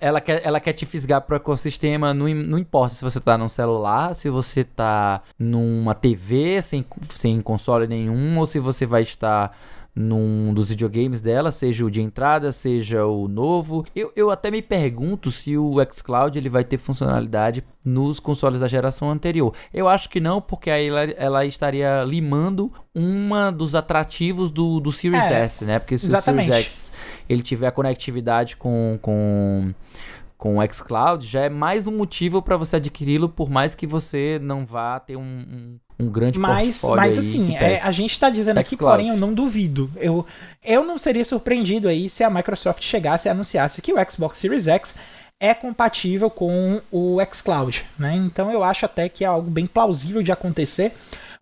Ela 0.00 0.20
quer, 0.20 0.44
ela 0.44 0.60
quer 0.60 0.74
te 0.74 0.84
fisgar 0.84 1.22
pro 1.22 1.36
ecossistema, 1.36 2.12
não, 2.12 2.28
não 2.28 2.58
importa 2.58 2.94
se 2.94 3.02
você 3.02 3.18
tá 3.18 3.38
num 3.38 3.48
celular, 3.48 4.14
se 4.14 4.28
você 4.28 4.62
tá 4.62 5.22
numa 5.38 5.94
TV 5.94 6.60
sem, 6.60 6.84
sem 7.08 7.40
console 7.40 7.86
nenhum, 7.86 8.38
ou 8.38 8.44
se 8.44 8.58
você 8.58 8.84
vai 8.84 9.00
estar 9.00 9.56
num 9.98 10.54
dos 10.54 10.68
videogames 10.68 11.20
dela, 11.20 11.50
seja 11.50 11.84
o 11.84 11.90
de 11.90 12.00
entrada, 12.00 12.52
seja 12.52 13.04
o 13.04 13.26
novo. 13.26 13.84
Eu, 13.96 14.12
eu 14.14 14.30
até 14.30 14.48
me 14.48 14.62
pergunto 14.62 15.32
se 15.32 15.58
o 15.58 15.74
xCloud 15.92 16.38
ele 16.38 16.48
vai 16.48 16.62
ter 16.62 16.78
funcionalidade 16.78 17.64
nos 17.84 18.20
consoles 18.20 18.60
da 18.60 18.68
geração 18.68 19.10
anterior. 19.10 19.52
Eu 19.74 19.88
acho 19.88 20.08
que 20.08 20.20
não, 20.20 20.40
porque 20.40 20.70
aí 20.70 20.86
ela, 20.86 21.02
ela 21.02 21.46
estaria 21.46 22.04
limando 22.04 22.72
uma 22.94 23.50
dos 23.50 23.74
atrativos 23.74 24.52
do, 24.52 24.78
do 24.78 24.92
Series 24.92 25.24
É, 25.24 25.42
S, 25.42 25.64
né? 25.64 25.80
Porque 25.80 25.98
se 25.98 26.06
exatamente. 26.06 26.48
o 26.48 26.52
Series 26.52 26.66
X 26.66 26.92
ele 27.28 27.42
tiver 27.42 27.70
conectividade 27.72 28.56
com, 28.56 28.98
com, 29.02 29.74
com 30.38 30.58
o 30.58 30.72
xCloud, 30.72 31.26
já 31.26 31.42
é 31.42 31.48
mais 31.48 31.88
um 31.88 31.96
motivo 31.96 32.40
para 32.40 32.56
você 32.56 32.76
adquiri-lo, 32.76 33.28
por 33.28 33.50
mais 33.50 33.74
que 33.74 33.88
você 33.88 34.38
não 34.40 34.64
vá 34.64 35.00
ter 35.00 35.16
um, 35.16 35.20
um, 35.20 35.78
um 35.98 36.08
grande 36.08 36.38
Mas, 36.38 36.80
portfólio 36.80 36.96
mas 36.96 37.18
assim, 37.18 37.56
é, 37.56 37.82
a 37.82 37.90
gente 37.90 38.18
tá 38.18 38.30
dizendo 38.30 38.58
aqui, 38.58 38.76
porém 38.76 39.08
eu 39.08 39.16
não 39.16 39.34
duvido. 39.34 39.90
Eu, 39.96 40.24
eu 40.64 40.84
não 40.84 40.96
seria 40.96 41.24
surpreendido 41.24 41.88
aí 41.88 42.08
se 42.08 42.22
a 42.22 42.30
Microsoft 42.30 42.82
chegasse 42.84 43.26
e 43.26 43.30
anunciasse 43.30 43.82
que 43.82 43.92
o 43.92 43.96
Xbox 44.10 44.38
Series 44.38 44.68
X 44.68 44.94
é 45.40 45.52
compatível 45.52 46.30
com 46.30 46.80
o 46.92 47.18
xCloud, 47.32 47.84
né? 47.98 48.14
Então 48.14 48.52
eu 48.52 48.62
acho 48.62 48.86
até 48.86 49.08
que 49.08 49.24
é 49.24 49.26
algo 49.26 49.50
bem 49.50 49.66
plausível 49.66 50.22
de 50.22 50.30
acontecer, 50.30 50.92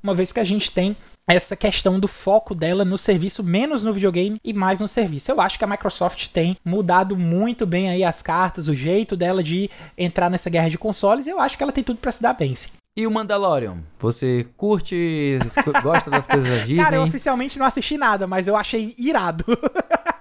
uma 0.03 0.15
vez 0.15 0.33
que 0.33 0.41
a 0.41 0.45
gente 0.45 0.71
tem 0.71 0.97
essa 1.29 1.57
questão 1.57 1.99
do 1.99 2.07
foco 2.07 2.55
dela 2.55 2.85
no 2.85 2.97
serviço, 2.97 3.43
menos 3.43 3.83
no 3.83 3.93
videogame 3.93 4.41
e 4.45 4.53
mais 4.53 4.79
no 4.81 4.87
serviço. 4.87 5.31
Eu 5.31 5.41
acho 5.41 5.59
que 5.59 5.65
a 5.65 5.67
Microsoft 5.69 6.29
tem 6.29 6.57
mudado 6.65 7.17
muito 7.17 7.67
bem 7.67 7.91
aí 7.91 8.05
as 8.05 8.23
cartas, 8.23 8.69
o 8.69 8.75
jeito 8.75 9.17
dela 9.17 9.43
de 9.43 9.69
entrar 9.99 10.31
nessa 10.31 10.49
guerra 10.49 10.71
de 10.71 10.79
consoles, 10.79 11.27
eu 11.27 11.41
acho 11.41 11.57
que 11.57 11.63
ela 11.63 11.73
tem 11.73 11.83
tudo 11.83 11.99
pra 11.99 12.13
se 12.13 12.23
dar 12.23 12.33
bem. 12.33 12.55
sim. 12.55 12.69
E 12.99 13.07
o 13.07 13.11
Mandalorian? 13.11 13.77
Você 13.99 14.47
curte, 14.57 15.39
gosta 15.83 16.11
das 16.11 16.27
coisas 16.27 16.49
da 16.49 16.59
Disney? 16.65 16.83
Cara, 16.83 16.97
eu 16.97 17.03
oficialmente 17.03 17.59
não 17.59 17.67
assisti 17.67 17.99
nada, 17.99 18.27
mas 18.27 18.49
eu 18.49 18.57
achei 18.57 18.95
irado. 18.99 19.45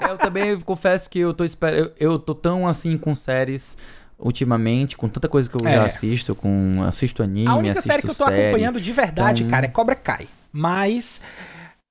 Eu 0.10 0.18
também 0.20 0.60
confesso 0.60 1.10
que 1.10 1.18
eu 1.18 1.34
tô 1.34 1.44
esperando. 1.44 1.92
Eu, 1.98 2.12
eu 2.12 2.20
tô 2.20 2.36
tão 2.36 2.68
assim 2.68 2.96
com 2.96 3.16
séries 3.16 3.76
ultimamente, 4.20 4.96
com 4.96 5.08
tanta 5.10 5.28
coisa 5.28 5.50
que 5.50 5.56
eu 5.56 5.68
É. 5.68 5.76
já 5.78 5.86
assisto, 5.86 6.36
com 6.36 6.84
assisto 6.88 7.24
anime, 7.24 7.48
a 7.48 7.56
única 7.56 7.72
assisto 7.80 7.88
série 7.92 8.02
que 8.04 8.10
eu 8.10 8.16
tô 8.16 8.26
série. 8.26 8.44
acompanhando 8.44 8.80
de 8.80 8.92
verdade, 8.92 9.42
Então- 9.44 9.52
cara, 9.52 9.66
é 9.66 9.70
Cobra 9.70 9.96
Kai. 9.96 10.28
Mas 10.58 11.22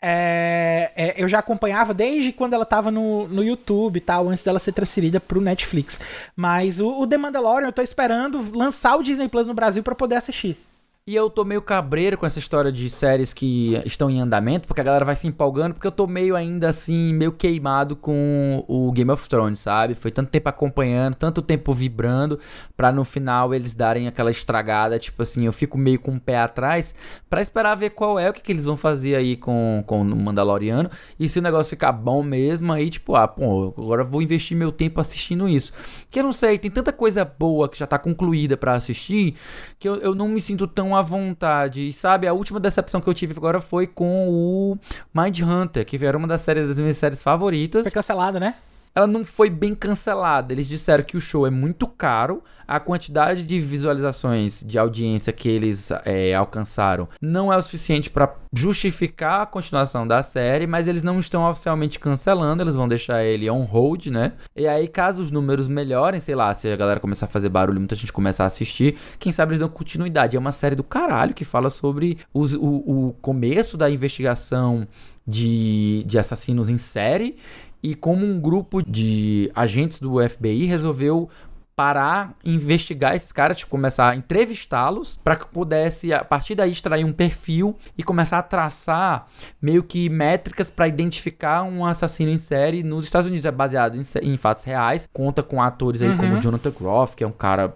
é, 0.01 0.91
é, 0.97 1.15
eu 1.23 1.29
já 1.29 1.39
acompanhava 1.39 1.93
desde 1.93 2.33
quando 2.33 2.55
ela 2.55 2.65
tava 2.65 2.91
no, 2.91 3.29
no 3.29 3.45
YouTube 3.45 3.99
e 3.99 4.01
tal, 4.01 4.31
antes 4.31 4.43
dela 4.43 4.59
ser 4.59 4.73
transferida 4.73 5.21
pro 5.21 5.39
Netflix. 5.39 6.01
Mas 6.35 6.81
o, 6.81 6.89
o 6.89 7.07
The 7.07 7.19
Mandalorian 7.19 7.69
eu 7.69 7.73
tô 7.73 7.83
esperando 7.83 8.57
lançar 8.57 8.97
o 8.97 9.03
Disney 9.03 9.29
Plus 9.29 9.47
no 9.47 9.55
Brasil 9.55 9.83
pra 9.83 9.95
poder 9.95 10.17
assistir. 10.17 10.57
E 11.07 11.15
eu 11.15 11.29
tô 11.29 11.45
meio 11.45 11.61
cabreiro 11.61 12.17
com 12.17 12.25
essa 12.25 12.39
história 12.39 12.73
de 12.73 12.89
séries 12.89 13.35
que 13.35 13.75
estão 13.85 14.09
em 14.09 14.21
andamento, 14.21 14.67
porque 14.67 14.81
a 14.81 14.85
galera 14.85 15.05
vai 15.05 15.15
se 15.15 15.27
empolgando, 15.27 15.75
porque 15.75 15.87
eu 15.87 15.93
tô 15.93 16.07
meio 16.07 16.35
ainda 16.35 16.71
assim, 16.71 17.13
meio 17.13 17.31
queimado 17.31 17.95
com 17.95 18.65
o 18.67 18.91
Game 18.91 19.11
of 19.11 19.29
Thrones, 19.29 19.59
sabe? 19.59 19.95
Foi 19.95 20.11
tanto 20.11 20.31
tempo 20.31 20.49
acompanhando, 20.49 21.15
tanto 21.15 21.43
tempo 21.43 21.75
vibrando, 21.75 22.41
pra 22.75 22.91
no 22.91 23.05
final 23.05 23.53
eles 23.53 23.75
darem 23.75 24.09
aquela 24.09 24.31
estragada, 24.31 24.99
tipo 24.99 25.21
assim, 25.21 25.45
eu 25.45 25.53
fico 25.53 25.77
meio 25.77 26.01
com 26.01 26.15
o 26.15 26.19
pé 26.19 26.39
atrás, 26.39 26.95
pra 27.29 27.43
esperar 27.43 27.75
ver 27.75 27.91
qual 27.91 28.19
é 28.19 28.31
o 28.31 28.33
que, 28.33 28.41
que 28.41 28.51
eles 28.51 28.65
vão 28.65 28.79
fazer 28.79 29.15
aí 29.15 29.37
com, 29.37 29.85
com 29.87 30.01
o 30.01 30.17
Mandaloriano, 30.17 30.89
e 31.21 31.29
se 31.29 31.39
o 31.39 31.43
negócio 31.43 31.69
ficar 31.69 31.93
bom 31.93 32.23
mesmo, 32.23 32.73
aí 32.73 32.89
tipo, 32.89 33.15
ah, 33.15 33.29
pô, 33.29 33.75
agora 33.77 34.01
eu 34.01 34.07
vou 34.07 34.23
investir 34.23 34.57
meu 34.57 34.73
tempo 34.73 34.99
assistindo 35.03 35.47
isso. 35.51 35.71
Que 36.09 36.21
eu 36.21 36.25
não 36.25 36.33
sei, 36.33 36.59
tem 36.59 36.71
tanta 36.71 36.95
coisa 36.95 37.27
boa 37.27 37.69
que 37.69 37.79
já 37.79 37.87
tá 37.87 37.99
concluída 37.99 38.57
pra 38.57 38.73
assistir, 38.73 39.35
que 39.79 39.87
eu, 39.87 39.97
eu 39.97 40.15
não 40.15 40.29
me 40.29 40.41
sinto 40.41 40.67
tão 40.67 40.94
à 40.97 41.03
vontade. 41.03 41.89
E 41.89 41.93
sabe, 41.93 42.27
a 42.27 42.33
última 42.33 42.61
decepção 42.61 43.01
que 43.01 43.09
eu 43.09 43.15
tive 43.15 43.35
agora 43.37 43.61
foi 43.61 43.87
com 43.87 44.29
o 44.29 44.79
Mind 45.13 45.41
Hunter, 45.41 45.85
que 45.85 46.05
era 46.05 46.17
uma 46.17 46.27
das 46.27 46.41
séries 46.43 46.69
das 46.69 46.79
minhas 46.79 46.97
séries 46.97 47.23
favoritas. 47.23 47.83
Foi 47.83 47.93
cancelada, 47.93 48.39
né? 48.41 48.55
Ela 48.95 49.07
não 49.07 49.25
foi 49.25 49.51
bem 49.51 49.75
cancelada. 49.75 50.53
Eles 50.53 50.69
disseram 50.69 51.03
que 51.05 51.17
o 51.17 51.21
show 51.21 51.47
é 51.47 51.51
muito 51.51 51.87
caro, 51.87 52.43
a 52.67 52.81
quantidade 52.81 53.45
de 53.45 53.59
visualizações 53.61 54.63
de 54.67 54.79
audiência 54.79 55.33
que 55.35 55.49
eles 55.49 55.91
é, 56.05 56.35
alcançaram 56.35 57.07
não 57.21 57.53
é 57.53 57.57
o 57.59 57.63
suficiente 57.63 58.09
pra 58.09 58.35
justificar 58.57 59.43
a 59.43 59.47
continuação 59.47 60.07
da 60.07 60.23
série, 60.23 60.67
mas 60.67 60.89
eles 60.89 61.03
não 61.03 61.19
estão 61.19 61.47
oficialmente 61.49 61.99
cancelando, 61.99 62.63
eles 62.63 62.75
vão 62.77 62.89
deixar 62.89 63.23
ele 63.23 63.51
on 63.51 63.65
hold, 63.65 64.07
né? 64.07 64.33
E 64.57 64.67
aí, 64.67 64.89
caso 64.89 65.21
os 65.23 65.31
números 65.31 65.69
melhorem, 65.69 66.21
sei 66.21 66.35
lá, 66.35 66.55
se 66.55 66.69
a 66.69 66.77
galera 66.77 67.01
começar 67.01 67.27
a 67.27 67.29
fazer 67.29 67.49
barulho, 67.51 67.79
muita 67.81 67.95
gente 67.97 68.13
começar 68.13 68.45
a 68.45 68.47
assistir, 68.47 68.97
quem 69.19 69.31
sabe 69.33 69.51
eles 69.51 69.61
dão 69.61 69.69
continuidade. 69.69 70.37
É 70.37 70.41
uma 70.41 70.53
série 70.53 70.75
do 70.77 70.85
caralho 70.85 71.35
que 71.35 71.45
fala 71.45 71.69
sobre 71.69 72.19
os- 72.33 72.55
o, 72.55 72.63
o 73.09 73.17
começo 73.21 73.77
da 73.77 73.91
investigação 73.91 74.87
de, 75.27 76.03
de 76.07 76.19
assassinos 76.19 76.69
em 76.69 76.79
série 76.79 77.37
e 77.85 77.95
como 77.95 78.25
um 78.25 78.41
grupo 78.41 78.83
de 78.83 79.51
agentes 79.55 80.01
do 80.01 80.15
FBI 80.29 80.65
resolveu 80.65 81.29
parar, 81.77 82.35
investigar 82.45 83.17
esses 83.17 83.33
caras, 83.33 83.57
tipo, 83.57 83.69
começar 83.71 84.11
a 84.11 84.15
entrevistá-los 84.17 85.19
para 85.25 85.35
que 85.37 85.45
pudesse 85.47 86.13
a 86.13 86.25
partir 86.25 86.55
daí 86.55 86.71
extrair 86.71 87.05
um 87.05 87.13
perfil 87.13 87.77
e 87.99 88.03
começar 88.05 88.39
a 88.39 88.43
traçar 88.43 89.27
meio 89.61 89.83
que 89.83 90.09
métricas 90.09 90.71
para 90.71 90.87
identificar 90.87 91.65
um 91.65 91.85
assassino 91.85 92.31
em 92.31 92.39
série 92.39 92.83
nos 92.85 93.05
Estados 93.05 93.27
Unidos. 93.29 93.45
É 93.45 93.51
baseado 93.51 93.97
em, 93.97 94.03
em 94.23 94.37
fatos 94.37 94.63
reais, 94.65 95.09
conta 95.13 95.43
com 95.43 95.61
atores 95.61 96.01
aí 96.01 96.17
como 96.17 96.41
Jonathan 96.41 96.71
Groff, 96.71 97.17
que 97.17 97.25
é 97.25 97.27
um 97.27 97.33
cara 97.33 97.75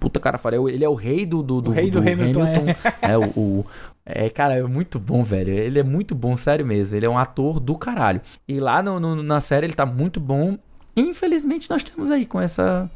puta 0.00 0.18
cara 0.18 0.38
fora. 0.38 0.56
Ele 0.56 0.82
é 0.84 0.88
o 0.88 0.94
rei 0.94 1.26
do, 1.26 1.42
do, 1.42 1.60
do, 1.60 1.70
rei 1.70 1.90
do 1.90 1.98
Hamilton, 2.22 2.64
é, 3.02 3.18
o, 3.18 3.24
o- 3.38 3.66
é, 4.06 4.28
cara, 4.28 4.54
é 4.56 4.62
muito 4.62 4.98
bom, 4.98 5.22
velho. 5.24 5.50
Ele 5.52 5.78
é 5.78 5.82
muito 5.82 6.14
bom, 6.14 6.36
sério 6.36 6.64
mesmo. 6.66 6.96
Ele 6.96 7.06
é 7.06 7.08
um 7.08 7.18
ator 7.18 7.58
do 7.60 7.76
caralho. 7.76 8.20
E 8.46 8.60
lá 8.60 8.82
no- 8.82 9.00
no- 9.00 9.22
na 9.22 9.40
série 9.40 9.66
ele 9.66 9.74
tá 9.74 9.86
muito 9.86 10.20
bom. 10.20 10.58
Infelizmente 10.96 11.68
nós 11.68 11.82
estamos 11.82 12.08
aí 12.10 12.24
com 12.24 12.40
essa, 12.40 12.88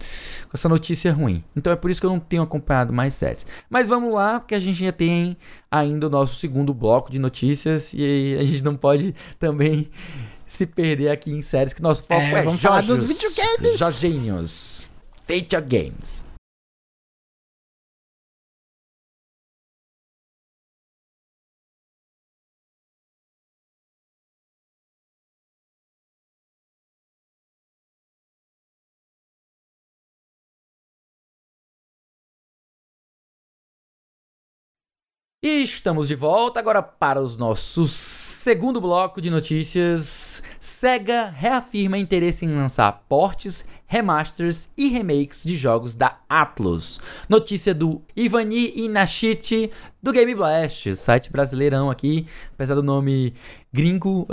com 0.44 0.50
essa 0.54 0.68
notícia 0.68 1.12
ruim. 1.12 1.42
Então 1.56 1.72
é 1.72 1.76
por 1.76 1.90
isso 1.90 2.00
que 2.00 2.06
eu 2.06 2.10
não 2.10 2.20
tenho 2.20 2.42
acompanhado 2.42 2.92
mais 2.92 3.14
séries. 3.14 3.44
Mas 3.68 3.88
vamos 3.88 4.12
lá, 4.14 4.38
porque 4.38 4.54
a 4.54 4.60
gente 4.60 4.84
já 4.84 4.92
tem 4.92 5.36
ainda 5.68 6.06
o 6.06 6.10
nosso 6.10 6.36
segundo 6.36 6.72
bloco 6.72 7.10
de 7.10 7.18
notícias 7.18 7.92
e 7.94 8.36
a 8.38 8.44
gente 8.44 8.62
não 8.62 8.76
pode 8.76 9.14
também 9.38 9.90
se 10.46 10.64
perder 10.64 11.10
aqui 11.10 11.32
em 11.32 11.42
séries, 11.42 11.72
que 11.72 11.82
nosso 11.82 12.02
foco 12.04 12.20
é, 12.20 12.32
É, 12.34 12.42
vamos 12.42 12.60
falar 12.60 12.82
dos 12.82 13.02
videogames. 13.02 13.76
Jorginhos. 13.78 14.86
Feature 15.26 15.62
Games. 15.62 16.27
Estamos 35.62 36.08
de 36.08 36.14
volta 36.14 36.60
agora 36.60 36.82
para 36.82 37.20
os 37.20 37.36
nossos 37.36 37.90
segundo 37.90 38.80
bloco 38.80 39.20
de 39.20 39.30
notícias. 39.30 40.42
Sega 40.60 41.28
reafirma 41.28 41.98
interesse 41.98 42.44
em 42.44 42.52
lançar 42.52 43.04
portes, 43.08 43.66
remasters 43.86 44.68
e 44.76 44.88
remakes 44.88 45.42
de 45.42 45.56
jogos 45.56 45.94
da 45.94 46.18
Atlus. 46.28 47.00
Notícia 47.28 47.74
do 47.74 48.00
Ivani 48.16 48.72
Inashiti 48.76 49.70
do 50.02 50.12
Game 50.12 50.34
Blast, 50.34 50.94
site 50.94 51.32
brasileirão 51.32 51.90
aqui, 51.90 52.26
apesar 52.54 52.74
do 52.74 52.82
nome 52.82 53.34
gringo, 53.72 54.26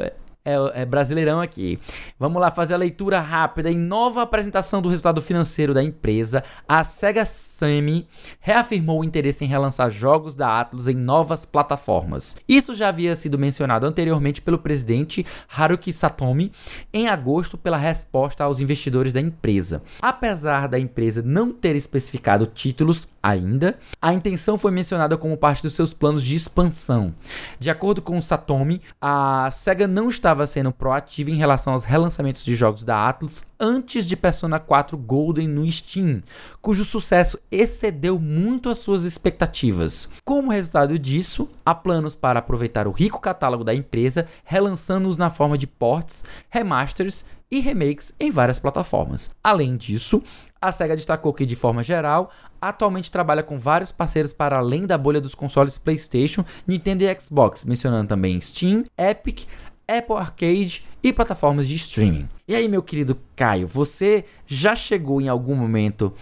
é, 0.45 0.81
é, 0.81 0.85
brasileirão 0.85 1.41
aqui. 1.41 1.79
Vamos 2.19 2.39
lá 2.39 2.51
fazer 2.51 2.75
a 2.75 2.77
leitura 2.77 3.19
rápida. 3.19 3.71
Em 3.71 3.77
nova 3.77 4.21
apresentação 4.21 4.81
do 4.81 4.89
resultado 4.89 5.19
financeiro 5.19 5.73
da 5.73 5.83
empresa, 5.83 6.43
a 6.67 6.83
Sega 6.83 7.25
Sammy 7.25 8.07
reafirmou 8.39 9.01
o 9.01 9.03
interesse 9.03 9.43
em 9.43 9.47
relançar 9.47 9.89
jogos 9.89 10.35
da 10.35 10.61
Atlus 10.61 10.87
em 10.87 10.95
novas 10.95 11.45
plataformas. 11.45 12.37
Isso 12.47 12.73
já 12.75 12.89
havia 12.89 13.15
sido 13.15 13.39
mencionado 13.39 13.87
anteriormente 13.87 14.41
pelo 14.41 14.59
presidente 14.59 15.25
Haruki 15.57 15.91
Satomi 15.91 16.51
em 16.93 17.07
agosto 17.07 17.57
pela 17.57 17.77
resposta 17.77 18.43
aos 18.43 18.61
investidores 18.61 19.11
da 19.11 19.19
empresa. 19.19 19.81
Apesar 20.01 20.67
da 20.67 20.77
empresa 20.77 21.23
não 21.23 21.51
ter 21.51 21.75
especificado 21.75 22.45
títulos 22.45 23.07
ainda, 23.21 23.79
a 23.99 24.13
intenção 24.13 24.57
foi 24.57 24.71
mencionada 24.71 25.17
como 25.17 25.35
parte 25.35 25.63
dos 25.63 25.73
seus 25.73 25.93
planos 25.93 26.21
de 26.21 26.35
expansão. 26.35 27.13
De 27.59 27.71
acordo 27.71 27.99
com 27.99 28.21
Satomi, 28.21 28.81
a 29.01 29.49
Sega 29.51 29.87
não 29.87 30.07
estava 30.09 30.34
sendo 30.47 30.71
proativa 30.71 31.29
em 31.29 31.35
relação 31.35 31.73
aos 31.73 31.83
relançamentos 31.83 32.43
de 32.43 32.55
jogos 32.55 32.83
da 32.83 33.07
Atlus 33.07 33.43
antes 33.59 34.07
de 34.07 34.15
Persona 34.15 34.59
4 34.59 34.97
Golden 34.97 35.47
no 35.47 35.69
Steam, 35.71 36.23
cujo 36.59 36.83
sucesso 36.83 37.39
excedeu 37.51 38.17
muito 38.17 38.71
as 38.71 38.79
suas 38.79 39.03
expectativas. 39.03 40.09
Como 40.23 40.51
resultado 40.51 40.97
disso, 40.97 41.47
há 41.63 41.75
planos 41.75 42.15
para 42.15 42.39
aproveitar 42.39 42.87
o 42.87 42.91
rico 42.91 43.21
catálogo 43.21 43.63
da 43.63 43.75
empresa, 43.75 44.25
relançando-os 44.43 45.15
na 45.15 45.29
forma 45.29 45.59
de 45.59 45.67
ports, 45.67 46.23
remasters 46.49 47.23
e 47.51 47.59
remakes 47.59 48.13
em 48.19 48.31
várias 48.31 48.57
plataformas. 48.57 49.29
Além 49.43 49.75
disso, 49.75 50.23
a 50.61 50.71
SEGA 50.71 50.95
destacou 50.95 51.31
que, 51.31 51.45
de 51.45 51.55
forma 51.55 51.83
geral, 51.83 52.31
atualmente 52.59 53.11
trabalha 53.11 53.43
com 53.43 53.59
vários 53.59 53.91
parceiros 53.91 54.33
para 54.33 54.57
além 54.57 54.87
da 54.87 54.97
bolha 54.97 55.21
dos 55.21 55.35
consoles 55.35 55.77
PlayStation, 55.77 56.43
Nintendo 56.65 57.03
e 57.03 57.19
Xbox, 57.19 57.63
mencionando 57.65 58.07
também 58.07 58.41
Steam, 58.41 58.83
Epic, 58.97 59.45
Apple 59.87 60.15
Arcade 60.15 60.85
e 61.03 61.13
plataformas 61.13 61.67
de 61.67 61.75
streaming. 61.75 62.27
E 62.47 62.55
aí, 62.55 62.67
meu 62.67 62.81
querido 62.81 63.17
Caio, 63.35 63.67
você 63.67 64.25
já 64.45 64.75
chegou 64.75 65.21
em 65.21 65.27
algum 65.27 65.55
momento 65.55 66.13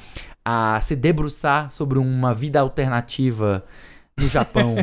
a 0.44 0.80
se 0.82 0.96
debruçar 0.96 1.72
sobre 1.72 1.98
uma 1.98 2.34
vida 2.34 2.60
alternativa 2.60 3.64
no 4.18 4.28
Japão, 4.28 4.76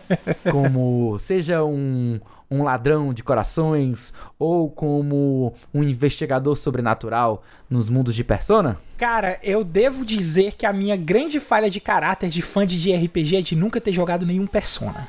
como 0.50 1.18
seja 1.18 1.62
um, 1.62 2.20
um 2.50 2.62
ladrão 2.62 3.12
de 3.12 3.22
corações 3.22 4.14
ou 4.38 4.70
como 4.70 5.54
um 5.74 5.82
investigador 5.82 6.56
sobrenatural 6.56 7.42
nos 7.68 7.90
mundos 7.90 8.14
de 8.14 8.24
Persona? 8.24 8.78
Cara, 8.96 9.38
eu 9.42 9.62
devo 9.62 10.04
dizer 10.04 10.54
que 10.54 10.64
a 10.64 10.72
minha 10.72 10.96
grande 10.96 11.38
falha 11.38 11.70
de 11.70 11.80
caráter 11.80 12.30
de 12.30 12.40
fã 12.40 12.66
de 12.66 12.92
RPG 12.92 13.36
é 13.36 13.42
de 13.42 13.56
nunca 13.56 13.80
ter 13.80 13.92
jogado 13.92 14.24
nenhum 14.24 14.46
Persona. 14.46 15.08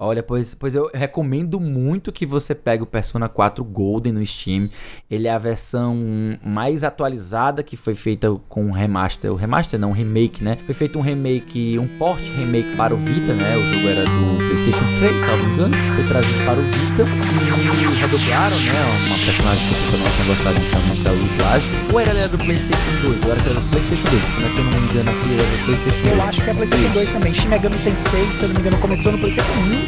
Olha, 0.00 0.22
pois, 0.22 0.54
pois 0.54 0.76
eu 0.76 0.88
recomendo 0.94 1.58
muito 1.58 2.12
que 2.12 2.24
você 2.24 2.54
pegue 2.54 2.84
o 2.84 2.86
Persona 2.86 3.28
4 3.28 3.64
Golden 3.64 4.12
no 4.12 4.24
Steam. 4.24 4.68
Ele 5.10 5.26
é 5.26 5.32
a 5.32 5.38
versão 5.38 5.98
mais 6.40 6.84
atualizada 6.84 7.64
que 7.64 7.76
foi 7.76 7.96
feita 7.96 8.30
com 8.48 8.66
um 8.66 8.70
remaster. 8.70 9.32
O 9.32 9.34
remaster 9.34 9.76
não, 9.76 9.90
um 9.90 9.92
remake, 9.92 10.44
né? 10.44 10.56
Foi 10.66 10.72
feito 10.72 11.00
um 11.00 11.02
remake, 11.02 11.76
um 11.80 11.88
port 11.98 12.22
remake 12.36 12.76
para 12.76 12.94
o 12.94 12.96
Vita, 12.96 13.34
né? 13.34 13.56
O 13.56 13.74
jogo 13.74 13.88
era 13.88 14.04
do 14.04 14.36
PlayStation 14.38 14.86
3, 15.00 15.20
salvo 15.20 15.44
engano. 15.44 15.74
Foi 15.96 16.06
trazido 16.06 16.44
para 16.44 16.60
o 16.60 16.62
Vita 16.62 17.02
e 17.02 17.98
redoblaram, 17.98 18.56
né? 18.56 18.78
Uma 19.08 19.18
personagem 19.18 19.66
que 19.66 19.74
pessoal 19.74 19.98
não 19.98 20.10
tinha 20.14 20.26
gostado 20.28 20.56
inicialmente 20.58 21.02
da 21.02 21.10
dublagem. 21.10 21.70
Ou 21.92 21.98
era 21.98 22.28
do 22.28 22.38
PlayStation 22.38 23.02
2? 23.02 23.24
Ou 23.24 23.30
era 23.32 23.50
ela 23.50 23.60
do 23.60 23.70
PlayStation 23.70 24.06
2? 24.10 24.22
Como 24.22 24.46
é 24.46 24.48
que 24.48 24.58
eu 24.58 24.64
não 24.64 24.80
me 24.80 24.90
engano 24.90 25.10
aqui? 25.10 25.34
Era 25.34 25.42
do 25.42 25.64
PlayStation 25.64 26.02
2. 26.02 26.14
Eu 26.14 26.22
acho 26.22 26.44
que 26.44 26.50
é 26.50 26.54
PlayStation 26.54 26.92
2 26.94 27.12
também. 27.12 27.34
Shin 27.34 27.48
Megami 27.48 27.76
Tensei, 27.78 28.26
se 28.30 28.42
eu 28.42 28.48
não 28.48 28.54
me 28.54 28.60
engano, 28.60 28.78
começou 28.78 29.10
no 29.10 29.18
PlayStation 29.18 29.50
1. 29.50 29.87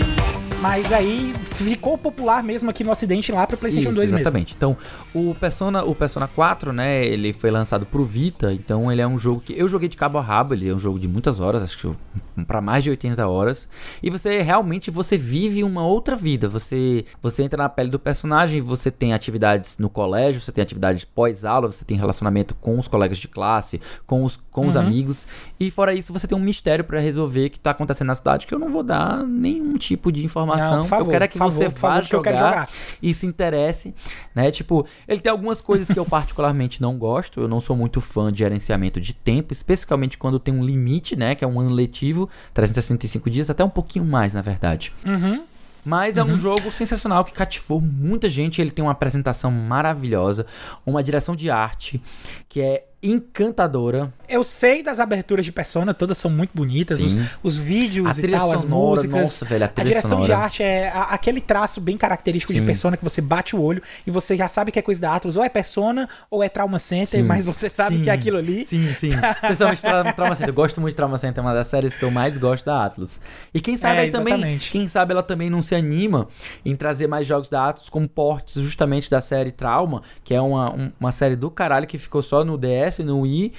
Mas 0.61 0.93
aí 0.93 1.33
ficou 1.55 1.97
popular 1.97 2.43
mesmo 2.43 2.69
aqui 2.69 2.85
no 2.85 2.91
ocidente 2.91 3.33
lá 3.33 3.47
para 3.47 3.57
PlayStation 3.57 3.89
Isso, 3.91 3.97
2 3.99 4.11
mesmo. 4.13 4.19
exatamente. 4.21 4.55
Então, 4.55 4.77
o 5.15 5.35
Persona, 5.35 5.83
o 5.85 5.95
Persona 5.95 6.29
4, 6.29 6.71
né, 6.71 7.03
ele 7.07 7.33
foi 7.33 7.51
lançado 7.51 7.87
pro 7.87 8.05
Vita, 8.05 8.53
então 8.53 8.93
ele 8.93 9.01
é 9.01 9.07
um 9.07 9.19
jogo 9.19 9.41
que 9.41 9.55
eu 9.59 9.67
joguei 9.71 9.89
de 9.89 9.97
cabo 9.97 10.19
a 10.19 10.21
rabo, 10.23 10.53
ele 10.53 10.69
é 10.69 10.75
um 10.75 10.79
jogo 10.79 10.99
de 10.99 11.09
muitas 11.09 11.41
horas, 11.41 11.63
acho 11.63 11.79
que 11.79 11.91
para 12.45 12.61
mais 12.61 12.85
de 12.85 12.91
80 12.91 13.27
horas, 13.27 13.69
e 14.03 14.11
você 14.11 14.43
realmente 14.43 14.91
você 14.91 15.17
vive 15.17 15.65
uma 15.65 15.87
outra 15.87 16.15
vida. 16.15 16.47
Você 16.49 17.07
você 17.23 17.43
entra 17.43 17.63
na 17.63 17.69
pele 17.71 17.89
do 17.91 17.99
personagem, 17.99 18.61
você 18.61 18.91
tem 18.91 19.15
atividades 19.15 19.79
no 19.79 19.89
colégio, 19.89 20.43
você 20.43 20.53
tem 20.53 20.61
atividades 20.63 21.07
pós-aula, 21.07 21.73
você 21.73 21.87
tem 21.87 21.97
relacionamento 21.97 22.55
com 22.55 22.79
os 22.79 22.87
colegas 22.87 23.17
de 23.17 23.29
classe, 23.29 23.81
com 24.07 24.25
os 24.25 24.39
com 24.51 24.67
os 24.67 24.75
Uhum. 24.75 24.81
amigos, 24.83 25.27
e 25.61 25.71
fora 25.71 25.93
isso 25.93 26.11
você 26.11 26.27
tem 26.27 26.37
um 26.37 26.41
mistério 26.41 26.83
para 26.83 26.99
resolver 26.99 27.51
que 27.51 27.61
tá 27.61 27.73
acontecendo 27.73 28.07
na 28.07 28.15
cidade 28.15 28.47
que 28.47 28.55
eu 28.55 28.59
não 28.59 28.73
vou 28.73 28.83
dar 28.83 29.23
nenhum 29.27 29.77
tipo 29.77 30.11
de 30.11 30.25
informação. 30.25 30.79
Não, 30.79 30.85
favor, 30.87 31.05
eu 31.05 31.11
quero 31.11 31.25
é 31.25 31.29
que 31.29 31.37
favor, 31.37 31.53
você 31.53 31.65
por 31.69 31.79
vá 31.79 31.89
favor, 31.89 32.03
que 32.03 32.11
jogar 32.11 32.33
jogar. 32.33 32.69
e 33.03 33.13
se 33.13 33.27
interesse, 33.27 33.95
né? 34.35 34.51
Tipo, 34.51 34.87
ele 35.07 35.21
tem 35.21 35.31
algumas 35.31 35.61
coisas 35.61 35.89
que 35.89 35.99
eu 35.99 36.07
particularmente 36.09 36.81
não 36.81 36.97
gosto. 36.97 37.43
Eu 37.43 37.49
não 37.49 37.61
sou 37.61 37.77
muito 37.77 38.01
fã 38.01 38.33
de 38.33 38.39
gerenciamento 38.39 38.99
de 38.99 39.13
tempo, 39.13 39.53
especificamente 39.53 40.17
quando 40.17 40.39
tem 40.39 40.55
um 40.55 40.65
limite, 40.65 41.15
né? 41.15 41.35
Que 41.35 41.45
é 41.45 41.49
um 41.49 41.61
ano 41.61 41.71
letivo, 41.71 42.31
365 42.55 43.29
dias, 43.29 43.51
até 43.51 43.63
um 43.63 43.69
pouquinho 43.69 44.07
mais, 44.07 44.33
na 44.33 44.41
verdade. 44.41 44.95
Uhum. 45.05 45.45
Mas 45.85 46.17
é 46.17 46.25
um 46.25 46.37
jogo 46.37 46.71
sensacional 46.73 47.25
que 47.25 47.33
cativou 47.33 47.81
muita 47.81 48.29
gente. 48.29 48.61
Ele 48.61 48.71
tem 48.71 48.85
uma 48.85 48.93
apresentação 48.93 49.51
maravilhosa, 49.51 50.47
uma 50.85 51.03
direção 51.03 51.37
de 51.37 51.51
arte 51.51 52.03
que 52.49 52.61
é 52.61 52.85
encantadora. 53.03 54.13
Eu 54.29 54.45
sei 54.45 54.83
das 54.83 55.01
aberturas 55.01 55.45
de 55.45 55.51
Persona, 55.51 55.93
todas 55.93 56.17
são 56.17 56.31
muito 56.31 56.51
bonitas, 56.55 57.03
os, 57.03 57.17
os 57.43 57.57
vídeos 57.57 58.17
e 58.19 58.29
tal, 58.29 58.53
as 58.53 58.61
sonora, 58.61 59.01
músicas. 59.03 59.21
nossa, 59.21 59.45
velho, 59.45 59.65
a 59.65 59.67
A 59.75 59.85
direção 59.85 60.21
de 60.21 60.27
sonora. 60.27 60.37
arte 60.39 60.63
é 60.63 60.89
a- 60.89 61.03
aquele 61.05 61.41
traço 61.41 61.81
bem 61.81 61.97
característico 61.97 62.53
de 62.53 62.61
Sim. 62.61 62.67
Persona 62.67 62.97
que 62.97 63.03
você 63.03 63.21
bate 63.21 63.57
o 63.57 63.61
olho 63.63 63.83
e 64.07 64.11
você 64.11 64.37
já 64.37 64.47
sabe 64.47 64.71
que 64.71 64.79
é 64.79 64.83
coisa 64.83 65.01
da 65.01 65.15
Atlus, 65.17 65.35
ou 65.35 65.43
é 65.43 65.49
Persona 65.49 66.09
ou 66.31 66.45
é 66.45 66.49
Trauma 66.49 66.79
Center, 66.79 67.21
Sim. 67.21 67.23
mas 67.25 67.45
você 67.45 67.69
sabe 67.69 67.97
Sim. 67.97 68.05
que 68.05 68.11
é 68.11 68.13
aquilo 68.13 68.37
ali. 68.39 68.65
Sim, 68.65 68.93
sim. 68.95 69.11
Especialmente 69.43 69.81
Tra 69.81 70.13
Trauma 70.13 70.35
Center. 70.37 70.51
Eu 70.51 70.55
gosto 70.55 70.81
muito 70.81 70.93
de 70.93 70.97
Trauma 70.97 71.19
Center, 71.19 71.43
é 71.43 71.47
uma 71.47 71.55
das 71.55 71.67
séries 71.67 71.97
que 71.97 72.05
eu 72.05 72.11
mais 72.11 72.39
gosto 72.39 72.65
da 72.65 72.85
Atlus. 72.85 73.21
E 73.53 73.61
quem 73.61 73.77
sabe 73.77 74.07
É, 74.07 74.11
também, 74.11 74.59
quem 74.59 74.87
sabe 74.87 75.13
ela 75.13 75.23
também 75.25 75.51
não 75.51 75.61
se 75.61 75.75
anima 75.75 76.29
em 76.65 76.77
trazer 76.77 77.09
mais 77.09 77.27
jogos 77.27 77.49
da 77.49 77.69
Atlus 77.71 77.89
como 77.89 78.09
portes 78.09 78.63
justamente 78.63 79.11
da 79.11 79.21
série 79.21 79.51
Trauma, 79.51 80.03
que 80.23 80.33
é 80.35 80.41
uma, 80.41 80.73
um- 80.73 80.93
uma 81.01 81.11
série 81.11 81.35
do 81.35 81.51
caralho 81.51 81.87
que 81.87 81.99
ficou 81.99 82.23
só 82.23 82.45
no 82.45 82.57
DS, 82.57 82.90
no 82.99 83.21
Wii. 83.21 83.53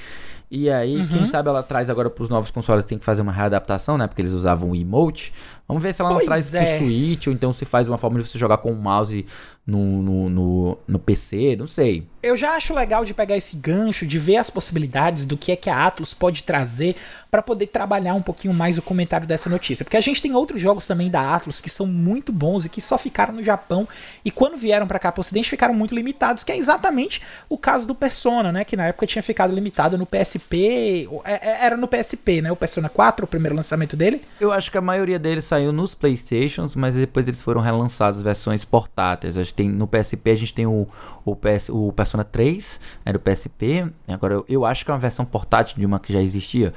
E 0.53 0.69
aí, 0.69 0.97
Uhum. 0.97 1.07
quem 1.07 1.25
sabe 1.27 1.47
ela 1.47 1.63
traz 1.63 1.89
agora 1.89 2.09
pros 2.09 2.27
novos 2.27 2.51
consoles, 2.51 2.83
tem 2.83 2.97
que 2.97 3.05
fazer 3.05 3.21
uma 3.21 3.31
readaptação, 3.31 3.97
né? 3.97 4.05
Porque 4.05 4.21
eles 4.21 4.33
usavam 4.33 4.71
o 4.71 4.75
emote. 4.75 5.31
Vamos 5.65 5.81
ver 5.81 5.93
se 5.93 6.01
ela 6.01 6.09
não 6.11 6.17
Pois 6.17 6.27
traz 6.27 6.53
é. 6.53 6.77
pro 6.77 6.85
Switch, 6.85 7.27
ou 7.27 7.33
então 7.33 7.53
se 7.53 7.63
faz 7.63 7.87
uma 7.87 7.97
forma 7.97 8.19
de 8.21 8.27
você 8.27 8.37
jogar 8.37 8.57
com 8.57 8.69
o 8.69 8.75
mouse 8.75 9.25
no, 9.65 10.01
no, 10.01 10.29
no, 10.29 10.77
no 10.87 10.99
PC, 10.99 11.55
não 11.55 11.67
sei. 11.67 12.03
Eu 12.23 12.35
já 12.37 12.51
acho 12.55 12.73
legal 12.73 13.03
de 13.05 13.13
pegar 13.13 13.35
esse 13.37 13.55
gancho, 13.55 14.05
de 14.05 14.19
ver 14.19 14.37
as 14.37 14.49
possibilidades 14.49 15.25
do 15.25 15.35
que 15.37 15.51
é 15.51 15.55
que 15.55 15.69
a 15.69 15.85
Atlus 15.87 16.13
pode 16.13 16.43
trazer 16.43 16.95
para 17.31 17.41
poder 17.41 17.67
trabalhar 17.67 18.13
um 18.13 18.21
pouquinho 18.21 18.53
mais 18.53 18.77
o 18.77 18.81
comentário 18.81 19.25
dessa 19.25 19.49
notícia. 19.49 19.83
Porque 19.85 19.97
a 19.97 20.01
gente 20.01 20.21
tem 20.21 20.35
outros 20.35 20.61
jogos 20.61 20.85
também 20.85 21.09
da 21.09 21.33
Atlus 21.33 21.61
que 21.61 21.69
são 21.69 21.85
muito 21.87 22.31
bons 22.31 22.65
e 22.65 22.69
que 22.69 22.81
só 22.81 22.97
ficaram 22.97 23.33
no 23.33 23.43
Japão 23.43 23.87
e 24.25 24.29
quando 24.29 24.57
vieram 24.57 24.85
para 24.85 24.99
cá 24.99 25.11
pro 25.11 25.21
ocidente 25.21 25.49
ficaram 25.49 25.73
muito 25.73 25.95
limitados, 25.95 26.43
que 26.43 26.51
é 26.51 26.57
exatamente 26.57 27.21
o 27.49 27.57
caso 27.57 27.87
do 27.87 27.95
Persona, 27.95 28.51
né, 28.51 28.63
que 28.65 28.75
na 28.75 28.87
época 28.87 29.07
tinha 29.07 29.23
ficado 29.23 29.53
limitado 29.55 29.97
no 29.97 30.05
PSP, 30.05 31.07
é- 31.23 31.49
é- 31.49 31.65
era 31.65 31.77
no 31.77 31.87
PSP, 31.87 32.41
né, 32.41 32.51
o 32.51 32.55
Persona 32.55 32.89
4, 32.89 33.25
o 33.25 33.27
primeiro 33.27 33.55
lançamento 33.55 33.95
dele. 33.95 34.21
Eu 34.39 34.51
acho 34.51 34.69
que 34.69 34.77
a 34.77 34.81
maioria 34.81 35.17
deles 35.17 35.45
saiu 35.45 35.71
nos 35.71 35.95
Playstations, 35.95 36.75
mas 36.75 36.95
depois 36.95 37.27
eles 37.27 37.41
foram 37.41 37.61
relançados 37.61 38.21
versões 38.21 38.63
portáteis. 38.65 39.37
Gente 39.51 39.53
tem, 39.53 39.69
no 39.69 39.87
PSP 39.87 40.31
a 40.31 40.35
gente 40.35 40.53
tem 40.53 40.65
o, 40.65 40.87
o, 41.25 41.35
PS, 41.35 41.69
o 41.69 41.91
Persona 41.91 42.23
3, 42.23 42.79
era 43.05 43.17
o 43.17 43.19
PSP. 43.19 43.91
Agora 44.07 44.33
eu, 44.35 44.45
eu 44.47 44.65
acho 44.65 44.83
que 44.85 44.91
é 44.91 44.93
uma 44.93 44.99
versão 44.99 45.25
portátil 45.25 45.77
de 45.77 45.85
uma 45.85 45.99
que 45.99 46.11
já 46.11 46.21
existia. 46.21 46.73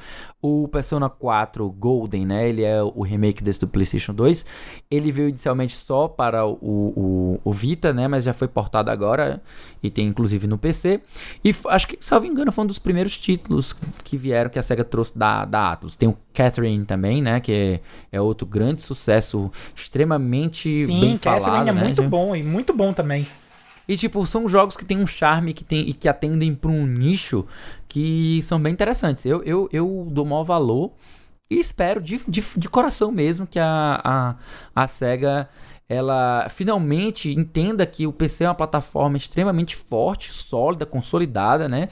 O 0.47 0.67
Persona 0.67 1.09
4 1.09 1.67
Golden, 1.71 2.23
né? 2.23 2.47
Ele 2.47 2.61
é 2.61 2.79
o 2.83 3.01
remake 3.01 3.43
desse 3.43 3.59
do 3.61 3.67
PlayStation 3.67 4.13
2. 4.13 4.45
Ele 4.91 5.11
veio 5.11 5.29
inicialmente 5.29 5.75
só 5.75 6.07
para 6.07 6.45
o, 6.45 6.53
o, 6.61 7.41
o 7.43 7.51
Vita, 7.51 7.91
né? 7.91 8.07
Mas 8.07 8.25
já 8.25 8.31
foi 8.31 8.47
portado 8.47 8.91
agora 8.91 9.41
e 9.81 9.89
tem 9.89 10.05
inclusive 10.05 10.45
no 10.45 10.55
PC. 10.55 11.01
E 11.43 11.55
acho 11.67 11.87
que, 11.87 11.97
salvo 11.99 12.27
engano, 12.27 12.51
foi 12.51 12.63
um 12.63 12.67
dos 12.67 12.77
primeiros 12.77 13.17
títulos 13.17 13.73
que 14.03 14.17
vieram 14.17 14.51
que 14.51 14.59
a 14.59 14.61
SEGA 14.61 14.83
trouxe 14.83 15.17
da, 15.17 15.45
da 15.45 15.71
Atlus. 15.71 15.95
Tem 15.95 16.07
o 16.07 16.15
Catherine 16.31 16.85
também, 16.85 17.23
né? 17.23 17.39
Que 17.39 17.51
é, 17.51 18.17
é 18.17 18.21
outro 18.21 18.45
grande 18.45 18.83
sucesso, 18.83 19.51
extremamente 19.75 20.85
Sim, 20.85 20.99
bem 20.99 21.17
Catherine 21.17 21.43
falado. 21.43 21.69
é 21.69 21.73
né, 21.73 21.83
muito 21.85 22.03
bom 22.03 22.35
e 22.35 22.43
muito 22.43 22.71
bom 22.71 22.93
também. 22.93 23.25
E, 23.87 23.95
tipo, 23.97 24.25
são 24.25 24.47
jogos 24.47 24.75
que 24.75 24.85
tem 24.85 24.97
um 24.97 25.07
charme 25.07 25.53
que 25.53 25.63
tem, 25.63 25.89
e 25.89 25.93
que 25.93 26.07
atendem 26.07 26.55
para 26.55 26.71
um 26.71 26.85
nicho 26.87 27.45
que 27.95 28.41
são 28.41 28.59
bem 28.59 28.73
interessantes. 28.73 29.25
Eu, 29.25 29.41
eu, 29.43 29.69
eu 29.71 30.09
dou 30.11 30.25
maior 30.25 30.43
valor 30.43 30.91
e 31.49 31.57
espero 31.57 32.01
de, 32.01 32.19
de, 32.27 32.43
de 32.57 32.67
coração 32.67 33.09
mesmo 33.09 33.47
que 33.47 33.57
a, 33.57 34.01
a, 34.03 34.35
a 34.75 34.85
SEGA 34.85 35.47
ela 35.87 36.49
finalmente 36.49 37.31
entenda 37.31 37.85
que 37.85 38.05
o 38.05 38.11
PC 38.11 38.43
é 38.43 38.49
uma 38.49 38.53
plataforma 38.53 39.15
extremamente 39.15 39.77
forte, 39.77 40.33
sólida, 40.33 40.85
consolidada, 40.85 41.69
né? 41.69 41.87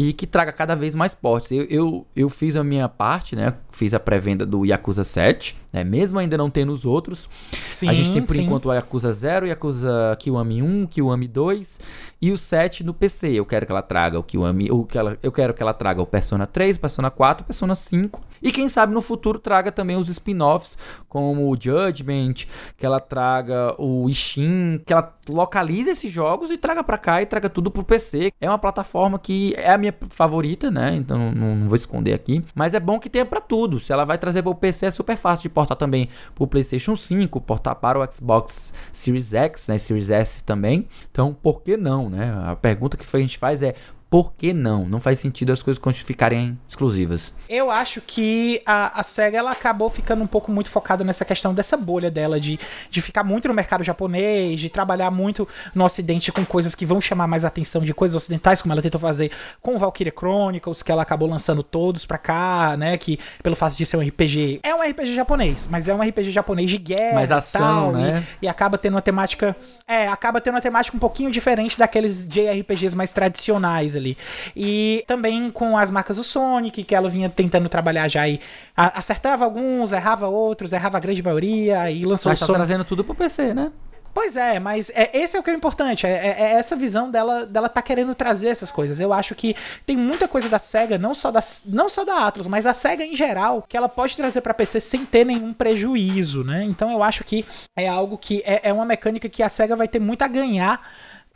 E 0.00 0.12
que 0.12 0.28
traga 0.28 0.52
cada 0.52 0.76
vez 0.76 0.94
mais 0.94 1.12
portes. 1.12 1.50
Eu, 1.50 1.64
eu, 1.64 2.06
eu 2.14 2.28
fiz 2.28 2.56
a 2.56 2.62
minha 2.62 2.88
parte, 2.88 3.34
né? 3.34 3.54
Fiz 3.72 3.92
a 3.92 3.98
pré-venda 3.98 4.46
do 4.46 4.64
Yakuza 4.64 5.02
7, 5.02 5.56
né? 5.72 5.82
mesmo 5.82 6.20
ainda 6.20 6.38
não 6.38 6.48
tendo 6.48 6.72
os 6.72 6.84
outros. 6.84 7.28
Sim, 7.70 7.88
a 7.88 7.92
gente 7.92 8.12
tem 8.12 8.22
por 8.22 8.36
sim. 8.36 8.44
enquanto 8.44 8.66
o 8.66 8.72
Yakuza 8.72 9.10
0, 9.10 9.44
o 9.44 9.48
Yakuza 9.48 10.16
Kiwami 10.20 10.62
1, 10.62 10.86
Kiwami 10.86 11.26
2 11.26 11.80
e 12.22 12.30
o 12.30 12.38
7 12.38 12.84
no 12.84 12.94
PC. 12.94 13.32
Eu 13.32 13.44
quero 13.44 13.66
que 13.66 13.72
ela 13.72 13.82
traga 13.82 14.20
o 14.20 14.22
Kiwami, 14.22 14.70
o 14.70 14.84
que 14.84 14.96
ela, 14.96 15.18
eu 15.20 15.32
quero 15.32 15.52
que 15.52 15.60
ela 15.60 15.74
traga 15.74 16.00
o 16.00 16.06
Persona 16.06 16.46
3, 16.46 16.76
o 16.76 16.80
Persona 16.80 17.10
4, 17.10 17.42
o 17.42 17.46
Persona 17.46 17.74
5 17.74 18.20
e 18.42 18.52
quem 18.52 18.68
sabe 18.68 18.92
no 18.92 19.00
futuro 19.00 19.38
traga 19.38 19.72
também 19.72 19.96
os 19.96 20.08
spin-offs 20.08 20.78
como 21.08 21.50
o 21.50 21.56
Judgment, 21.58 22.46
que 22.76 22.86
ela 22.86 23.00
traga 23.00 23.74
o 23.78 24.08
Ishin, 24.08 24.80
que 24.84 24.92
ela 24.92 25.16
localize 25.28 25.90
esses 25.90 26.10
jogos 26.10 26.50
e 26.50 26.58
traga 26.58 26.84
pra 26.84 26.98
cá 26.98 27.20
e 27.22 27.26
traga 27.26 27.48
tudo 27.48 27.70
pro 27.70 27.84
PC. 27.84 28.32
É 28.40 28.48
uma 28.48 28.58
plataforma 28.58 29.18
que 29.18 29.54
é 29.56 29.72
a 29.72 29.78
minha 29.78 29.87
favorita, 30.10 30.70
né? 30.70 30.94
Então 30.96 31.32
não, 31.32 31.54
não 31.54 31.68
vou 31.68 31.76
esconder 31.76 32.14
aqui, 32.14 32.44
mas 32.54 32.74
é 32.74 32.80
bom 32.80 32.98
que 32.98 33.08
tenha 33.08 33.24
pra 33.24 33.40
tudo. 33.40 33.80
Se 33.80 33.92
ela 33.92 34.04
vai 34.04 34.18
trazer 34.18 34.42
pro 34.42 34.54
PC 34.54 34.86
é 34.86 34.90
super 34.90 35.16
fácil 35.16 35.44
de 35.44 35.48
portar 35.48 35.76
também 35.76 36.08
pro 36.34 36.46
PlayStation 36.46 36.96
5, 36.96 37.40
portar 37.40 37.74
para 37.76 37.98
o 37.98 38.12
Xbox 38.12 38.74
Series 38.92 39.32
X, 39.34 39.68
né? 39.68 39.78
Series 39.78 40.10
S 40.10 40.44
também. 40.44 40.86
Então, 41.10 41.34
por 41.34 41.62
que 41.62 41.76
não, 41.76 42.08
né? 42.08 42.32
A 42.46 42.56
pergunta 42.56 42.96
que 42.96 43.04
a 43.16 43.20
gente 43.20 43.38
faz 43.38 43.62
é 43.62 43.74
por 44.10 44.32
que 44.32 44.54
não? 44.54 44.86
Não 44.86 45.00
faz 45.00 45.18
sentido 45.18 45.52
as 45.52 45.62
coisas 45.62 45.82
ficarem 45.98 46.58
exclusivas. 46.66 47.34
Eu 47.48 47.70
acho 47.70 48.00
que 48.00 48.62
a, 48.64 48.98
a 48.98 49.02
SEGA 49.02 49.36
ela 49.36 49.50
acabou 49.50 49.90
ficando 49.90 50.22
um 50.22 50.26
pouco 50.26 50.50
muito 50.50 50.70
focada 50.70 51.04
nessa 51.04 51.26
questão 51.26 51.52
dessa 51.52 51.76
bolha 51.76 52.10
dela, 52.10 52.40
de, 52.40 52.58
de 52.90 53.02
ficar 53.02 53.22
muito 53.22 53.48
no 53.48 53.54
mercado 53.54 53.84
japonês, 53.84 54.58
de 54.60 54.70
trabalhar 54.70 55.10
muito 55.10 55.46
no 55.74 55.84
ocidente 55.84 56.32
com 56.32 56.44
coisas 56.44 56.74
que 56.74 56.86
vão 56.86 57.02
chamar 57.02 57.26
mais 57.26 57.44
atenção 57.44 57.82
de 57.82 57.92
coisas 57.92 58.16
ocidentais, 58.16 58.62
como 58.62 58.72
ela 58.72 58.80
tentou 58.80 59.00
fazer 59.00 59.30
com 59.60 59.76
o 59.76 59.78
Valkyria 59.78 60.12
Chronicles, 60.16 60.82
que 60.82 60.90
ela 60.90 61.02
acabou 61.02 61.28
lançando 61.28 61.62
todos 61.62 62.06
pra 62.06 62.16
cá, 62.16 62.76
né? 62.78 62.96
Que 62.96 63.18
pelo 63.42 63.56
fato 63.56 63.76
de 63.76 63.84
ser 63.84 63.98
um 63.98 64.00
RPG. 64.00 64.60
É 64.62 64.74
um 64.74 64.80
RPG 64.80 65.14
japonês, 65.14 65.68
mas 65.70 65.86
é 65.86 65.94
um 65.94 66.00
RPG 66.00 66.32
japonês 66.32 66.70
de 66.70 66.78
guerra. 66.78 67.14
Mais 67.14 67.28
e 67.28 67.32
ação, 67.34 67.60
tal, 67.60 67.92
né? 67.92 68.24
E, 68.40 68.46
e 68.46 68.48
acaba 68.48 68.78
tendo 68.78 68.94
uma 68.94 69.02
temática. 69.02 69.54
É, 69.86 70.08
acaba 70.08 70.40
tendo 70.40 70.54
uma 70.54 70.62
temática 70.62 70.96
um 70.96 71.00
pouquinho 71.00 71.30
diferente 71.30 71.78
daqueles 71.78 72.26
JRPGs 72.26 72.96
mais 72.96 73.12
tradicionais 73.12 73.97
ali. 73.98 74.16
E 74.56 75.04
também 75.06 75.50
com 75.50 75.76
as 75.76 75.90
marcas 75.90 76.16
do 76.16 76.24
Sonic, 76.24 76.82
que 76.84 76.94
ela 76.94 77.10
vinha 77.10 77.28
tentando 77.28 77.68
trabalhar 77.68 78.08
já 78.08 78.26
e 78.28 78.40
acertava 78.76 79.44
alguns, 79.44 79.92
errava 79.92 80.26
outros, 80.28 80.72
errava 80.72 80.96
a 80.96 81.00
grande 81.00 81.22
maioria 81.22 81.90
e 81.90 82.04
lançou 82.04 82.30
Mas 82.30 82.38
o 82.38 82.40
tá 82.40 82.46
Sonic. 82.46 82.58
trazendo 82.58 82.84
tudo 82.84 83.04
pro 83.04 83.14
PC, 83.14 83.52
né? 83.54 83.70
Pois 84.14 84.36
é, 84.36 84.58
mas 84.58 84.90
é, 84.94 85.10
esse 85.16 85.36
é 85.36 85.38
o 85.40 85.42
que 85.44 85.50
é 85.50 85.54
importante, 85.54 86.04
é, 86.04 86.10
é- 86.10 86.40
é 86.40 86.52
essa 86.54 86.74
visão 86.74 87.08
dela, 87.08 87.46
dela 87.46 87.68
tá 87.68 87.80
querendo 87.80 88.14
trazer 88.16 88.48
essas 88.48 88.70
coisas. 88.72 88.98
Eu 88.98 89.12
acho 89.12 89.32
que 89.34 89.54
tem 89.86 89.96
muita 89.96 90.26
coisa 90.26 90.48
da 90.48 90.58
SEGA, 90.58 90.98
não 90.98 91.14
só 91.14 91.30
da, 91.30 91.40
não 91.66 91.88
só 91.88 92.04
da 92.04 92.26
Atlus, 92.26 92.46
mas 92.48 92.64
da 92.64 92.74
SEGA 92.74 93.04
em 93.04 93.14
geral, 93.14 93.64
que 93.68 93.76
ela 93.76 93.88
pode 93.88 94.16
trazer 94.16 94.40
pra 94.40 94.54
PC 94.54 94.80
sem 94.80 95.04
ter 95.04 95.24
nenhum 95.24 95.52
prejuízo, 95.52 96.42
né? 96.42 96.64
Então 96.64 96.90
eu 96.90 97.02
acho 97.02 97.22
que 97.22 97.44
é 97.76 97.86
algo 97.86 98.18
que 98.18 98.42
é, 98.44 98.60
é 98.70 98.72
uma 98.72 98.84
mecânica 98.86 99.28
que 99.28 99.42
a 99.42 99.48
SEGA 99.48 99.76
vai 99.76 99.86
ter 99.86 100.00
muito 100.00 100.22
a 100.22 100.26
ganhar 100.26 100.80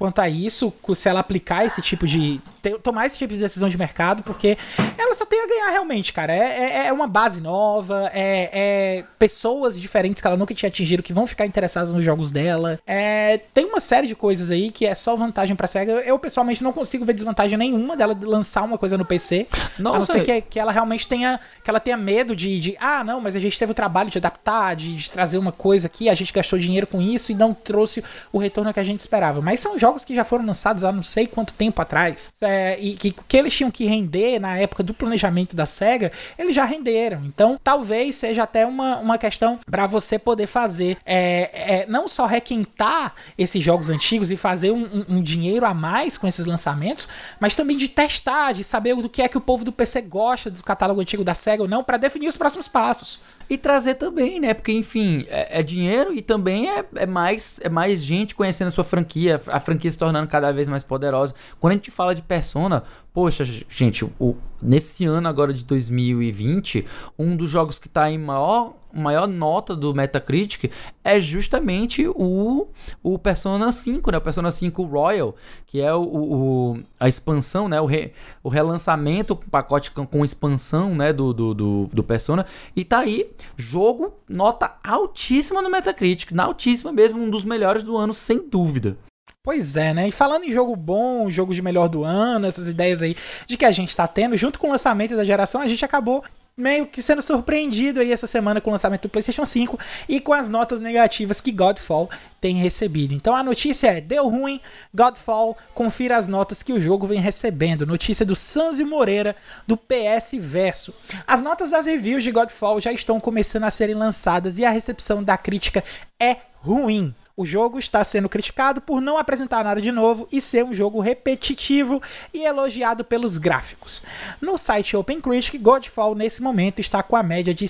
quanto 0.03 0.18
a 0.18 0.28
isso, 0.28 0.74
se 0.96 1.09
ela 1.09 1.20
aplicar 1.20 1.64
esse 1.64 1.80
tipo 1.80 2.09
de. 2.09 2.40
tomar 2.82 3.07
esse 3.07 3.16
tipo 3.16 3.32
de 3.32 3.38
decisão 3.38 3.68
de 3.68 3.78
mercado, 3.78 4.24
porque 4.24 4.59
ela 4.98 5.14
só 5.14 5.24
tem 5.24 5.40
a 5.40 5.46
ganhar 5.46 5.70
realmente, 5.70 6.12
cara. 6.12 6.34
É, 6.34 6.38
é- 6.38 6.86
é 6.88 6.92
uma 6.92 7.07
base 7.07 7.40
nova, 7.40 8.11
é, 8.12 8.50
é 8.53 9.05
pessoas 9.16 9.80
diferentes 9.80 10.20
que 10.20 10.26
ela 10.26 10.36
nunca 10.36 10.53
tinha 10.55 10.68
atingido 10.68 11.05
que 11.05 11.12
vão 11.12 11.24
ficar 11.24 11.46
interessadas 11.46 11.92
nos 11.92 12.05
jogos 12.05 12.32
dela. 12.32 12.80
É, 12.84 13.38
tem 13.55 13.64
uma 13.64 13.78
série 13.78 14.09
de 14.09 14.16
coisas 14.16 14.50
aí 14.50 14.72
que 14.72 14.84
é 14.84 14.92
só 14.96 15.14
vantagem 15.14 15.55
pra 15.55 15.68
SEGA. 15.68 15.92
Eu 15.92 16.18
pessoalmente 16.18 16.64
não 16.64 16.72
consigo 16.72 17.05
ver 17.05 17.12
desvantagem 17.12 17.57
nenhuma 17.57 17.96
dela 17.96 18.18
lançar 18.24 18.64
uma 18.64 18.76
coisa 18.76 18.98
no 18.98 19.05
PC. 19.05 19.46
a 19.53 19.80
não 19.80 19.92
Nossa, 19.92 20.14
ser 20.14 20.24
que, 20.24 20.40
que 20.40 20.59
ela 20.59 20.72
realmente 20.72 21.07
tenha. 21.07 21.38
Que 21.62 21.70
ela 21.70 21.78
tenha 21.78 21.96
medo 21.96 22.34
de, 22.34 22.59
de, 22.59 22.76
Ah, 22.80 23.05
não, 23.05 23.20
mas 23.20 23.36
a 23.36 23.40
gente 23.40 23.57
teve 23.57 23.70
o 23.70 23.74
trabalho 23.74 24.11
de 24.11 24.18
adaptar, 24.18 24.74
de, 24.74 24.96
de 24.96 25.12
trazer 25.12 25.38
uma 25.38 25.53
coisa 25.53 25.86
aqui, 25.86 26.09
a 26.09 26.14
gente 26.14 26.32
gastou 26.32 26.59
dinheiro 26.59 26.88
com 26.88 27.00
isso 27.00 27.30
e 27.30 27.36
não 27.36 27.55
trouxe 27.55 28.03
o 28.32 28.38
retorno 28.38 28.74
que 28.74 28.80
a 28.80 28.84
gente 28.84 28.98
esperava. 28.98 29.40
Mas 29.40 29.61
são 29.61 29.78
jogos 29.78 29.91
que 30.05 30.14
já 30.14 30.24
foram 30.24 30.45
lançados 30.47 30.84
há 30.84 30.90
não 30.93 31.03
sei 31.03 31.26
quanto 31.26 31.53
tempo 31.53 31.80
atrás. 31.80 32.32
é, 32.40 32.78
e 32.80 32.97
que, 32.97 33.12
que 33.12 33.36
eles 33.36 33.55
tinham 33.55 33.70
que 33.70 33.84
render 33.86 34.38
na 34.38 34.57
época 34.59 34.82
do 34.82 34.95
planejamento 34.95 35.55
da 35.55 35.66
SEGA, 35.66 36.11
eles 36.38 36.55
já 36.55 36.64
renderam. 36.64 37.22
Então, 37.24 37.59
talvez 37.62 38.16
seja 38.16 38.43
até 38.43 38.64
uma, 38.66 38.97
uma 38.99 39.18
questão 39.18 39.59
para 39.70 39.86
você 39.86 40.18
poder 40.18 40.47
fazer. 40.47 40.97
é, 41.05 41.82
é, 41.82 41.86
não 41.86 42.07
só 42.09 42.26
requentar 42.26 43.14
esses 43.36 43.62
jogos 43.62 43.88
antigos 43.88 44.30
e 44.30 44.36
fazer 44.36 44.70
um, 44.70 44.82
um- 44.84 45.05
um 45.18 45.22
dinheiro 45.22 45.64
a 45.66 45.74
mais 45.74 46.16
com 46.18 46.26
esses 46.26 46.45
lançamentos, 46.47 47.09
mas 47.40 47.55
também 47.57 47.76
de 47.76 47.88
testar, 47.88 48.53
de 48.53 48.64
saber 48.64 48.95
do 48.97 49.09
que 49.09 49.22
é 49.22 49.28
que 49.28 49.38
o 49.38 49.40
povo 49.40 49.64
do 49.64 49.72
PC 49.72 50.03
gosta 50.03 50.51
do 50.51 50.62
catálogo 50.62 51.01
antigo 51.01 51.24
da 51.24 51.34
SEGA 51.34 51.62
ou 51.62 51.68
não, 51.68 51.82
para 51.84 51.97
definir 51.97 52.28
os 52.28 52.36
próximos 52.36 52.68
passos. 52.68 53.20
E 53.49 53.59
trazer 53.59 53.95
também, 53.95 54.40
né? 54.40 54.55
Porque, 54.55 54.72
enfim, 54.72 55.24
é, 55.28 55.61
é 55.61 55.62
dinheiro 55.62 56.14
e 56.14 56.22
também 56.22 56.70
é, 56.70 56.84
é 56.97 57.07
mais, 57.07 57.59
é 57.62 57.68
mais 57.68 58.03
gente 58.03 58.34
conhecendo 58.34 58.68
a 58.68 58.70
sua 58.70 58.84
franquia, 58.84 59.40
a 59.47 59.61
franquia 59.61 59.90
se 59.90 59.99
tornando 59.99 60.28
cada 60.28 60.53
vez 60.53 60.68
mais 60.68 60.82
poderosa. 60.82 61.34
Quando 61.61 61.72
a 61.72 61.76
gente 61.76 61.90
fala 61.90 62.14
de 62.14 62.22
Persona, 62.22 62.82
poxa, 63.12 63.45
gente, 63.45 64.05
o, 64.18 64.36
nesse 64.63 65.05
ano 65.05 65.29
agora 65.29 65.53
de 65.53 65.65
2020, 65.65 66.87
um 67.19 67.37
dos 67.37 67.51
jogos 67.51 67.79
que 67.79 67.89
tá 67.89 68.11
em 68.11 68.19
maior, 68.19 68.75
maior 68.93 69.27
nota 69.27 69.75
do 69.75 69.95
Metacritic 69.95 70.71
é 71.03 71.19
justamente 71.21 72.07
o, 72.09 72.69
o 73.03 73.19
Persona 73.19 73.73
5, 73.73 74.11
né? 74.11 74.19
O 74.19 74.21
Persona 74.21 74.51
5 74.51 74.83
Royal, 74.85 75.35
que 75.67 75.81
é 75.81 75.93
o, 75.95 76.03
o- 76.03 76.79
a 77.01 77.09
expansão, 77.09 77.69
né? 77.69 77.81
O, 77.81 77.87
re- 77.87 78.13
o 78.43 78.49
relançamento, 78.49 79.33
o 79.33 79.37
pacote 79.37 79.91
com, 79.91 80.07
com 80.07 80.25
expansão, 80.25 80.95
né? 80.95 81.13
Do, 81.13 81.33
do, 81.33 81.55
do, 81.55 81.91
do 81.93 82.03
Persona. 82.05 82.45
E 82.77 82.85
tá 82.85 82.99
aí, 83.01 83.31
jogo, 83.57 84.15
nota 84.29 84.75
altíssima 84.85 85.61
no 85.63 85.71
Metacritic. 85.71 86.31
Na 86.33 86.45
altíssima 86.45 86.93
mesmo, 86.93 87.23
um 87.23 87.31
dos 87.31 87.45
melhores 87.45 87.83
do 87.83 87.97
ano, 87.97 88.13
sem 88.15 88.49
dúvida. 88.49 88.97
Pois 89.45 89.76
é, 89.76 89.93
né? 89.93 90.07
E 90.07 90.12
falando 90.12 90.45
em 90.45 90.53
jogo 90.53 90.76
bom, 90.76 91.28
jogo 91.28 91.53
de 91.53 91.61
melhor 91.61 91.88
do 91.88 92.05
ano, 92.05 92.47
essas 92.47 92.68
ideias 92.68 93.03
aí 93.03 93.16
de 93.45 93.57
que 93.57 93.64
a 93.64 93.72
gente 93.72 93.97
tá 93.97 94.07
tendo, 94.07 94.36
junto 94.36 94.57
com 94.57 94.68
o 94.68 94.70
lançamento 94.70 95.16
da 95.16 95.24
geração, 95.24 95.61
a 95.61 95.66
gente 95.66 95.84
acabou 95.84 96.22
meio 96.57 96.86
que 96.86 97.03
sendo 97.03 97.20
surpreendido 97.20 97.99
aí 97.99 98.12
essa 98.12 98.28
semana 98.28 98.61
com 98.61 98.70
o 98.70 98.72
lançamento 98.72 99.03
do 99.03 99.09
PlayStation 99.09 99.45
5 99.45 99.76
e 100.09 100.20
com 100.20 100.32
as 100.32 100.49
notas 100.49 100.80
negativas 100.80 101.40
que 101.40 101.51
Godfall 101.51 102.09
tem 102.40 102.55
recebido. 102.55 103.14
Então 103.14 103.34
a 103.34 103.43
notícia 103.43 103.88
é: 103.88 104.01
deu 104.01 104.28
ruim, 104.28 104.61
Godfall, 104.95 105.57
confira 105.74 106.16
as 106.16 106.28
notas 106.28 106.62
que 106.62 106.72
o 106.72 106.80
jogo 106.80 107.05
vem 107.05 107.20
recebendo. 107.20 107.84
Notícia 107.84 108.24
do 108.24 108.36
Sanzio 108.36 108.86
Moreira 108.86 109.34
do 109.66 109.76
PS 109.76 110.34
Verso. 110.38 110.95
As 111.26 111.43
notas 111.43 111.70
das 111.70 111.86
reviews 111.86 112.22
de 112.22 112.30
Godfall 112.30 112.80
já 112.80 112.93
estão 112.93 113.18
começando 113.18 113.64
a 113.64 113.70
serem 113.70 113.97
lançadas 113.97 114.57
e 114.59 114.64
a 114.64 114.70
recepção 114.70 115.20
da 115.20 115.36
crítica 115.36 115.82
é 116.20 116.36
ruim. 116.61 117.12
O 117.35 117.47
jogo 117.47 117.78
está 117.78 118.05
sendo 118.05 118.28
criticado 118.28 118.80
por 118.80 119.01
não 119.01 119.16
apresentar 119.16 119.64
nada 119.64 119.80
de 119.80 119.91
novo 119.91 120.28
e 120.30 120.41
ser 120.41 120.64
um 120.64 120.74
jogo 120.74 121.01
repetitivo 121.01 122.03
e 122.33 122.45
elogiado 122.45 123.05
pelos 123.05 123.39
gráficos. 123.39 124.03
No 124.41 124.59
site 124.59 124.97
OpenCritic, 124.97 125.59
Godfall 125.59 126.14
nesse 126.14 126.43
momento 126.43 126.80
está 126.80 127.03
com 127.03 127.16
a 127.16 127.22
média 127.22 127.55
de 127.55 127.66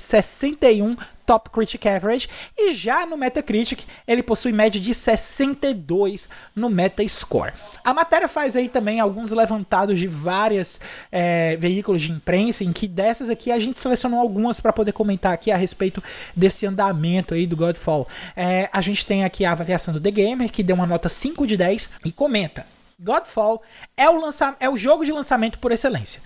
Top 1.24 1.50
Critic 1.50 1.86
Average, 1.86 2.28
e 2.56 2.72
já 2.74 3.06
no 3.06 3.16
Metacritic 3.16 3.84
ele 4.06 4.22
possui 4.22 4.52
média 4.52 4.80
de 4.80 4.94
62 4.94 6.28
no 6.54 6.68
Metascore. 6.68 7.52
A 7.84 7.92
matéria 7.92 8.28
faz 8.28 8.56
aí 8.56 8.68
também 8.68 9.00
alguns 9.00 9.30
levantados 9.30 9.98
de 9.98 10.06
vários 10.06 10.80
é, 11.10 11.56
veículos 11.56 12.02
de 12.02 12.12
imprensa, 12.12 12.64
em 12.64 12.72
que 12.72 12.86
dessas 12.86 13.28
aqui 13.28 13.50
a 13.50 13.58
gente 13.58 13.78
selecionou 13.78 14.20
algumas 14.20 14.60
para 14.60 14.72
poder 14.72 14.92
comentar 14.92 15.32
aqui 15.32 15.50
a 15.50 15.56
respeito 15.56 16.02
desse 16.34 16.66
andamento 16.66 17.34
aí 17.34 17.46
do 17.46 17.56
Godfall. 17.56 18.06
É, 18.36 18.68
a 18.72 18.80
gente 18.80 19.04
tem 19.04 19.24
aqui 19.24 19.44
a 19.44 19.52
avaliação 19.52 19.92
do 19.92 20.00
The 20.00 20.10
Gamer, 20.10 20.50
que 20.50 20.62
deu 20.62 20.76
uma 20.76 20.86
nota 20.86 21.08
5 21.08 21.46
de 21.46 21.56
10 21.56 21.90
e 22.04 22.12
comenta. 22.12 22.66
Godfall 22.98 23.62
é 23.96 24.08
o, 24.08 24.20
lança 24.20 24.56
é 24.60 24.70
o 24.70 24.76
jogo 24.76 25.04
de 25.04 25.10
lançamento 25.10 25.58
por 25.58 25.72
excelência. 25.72 26.22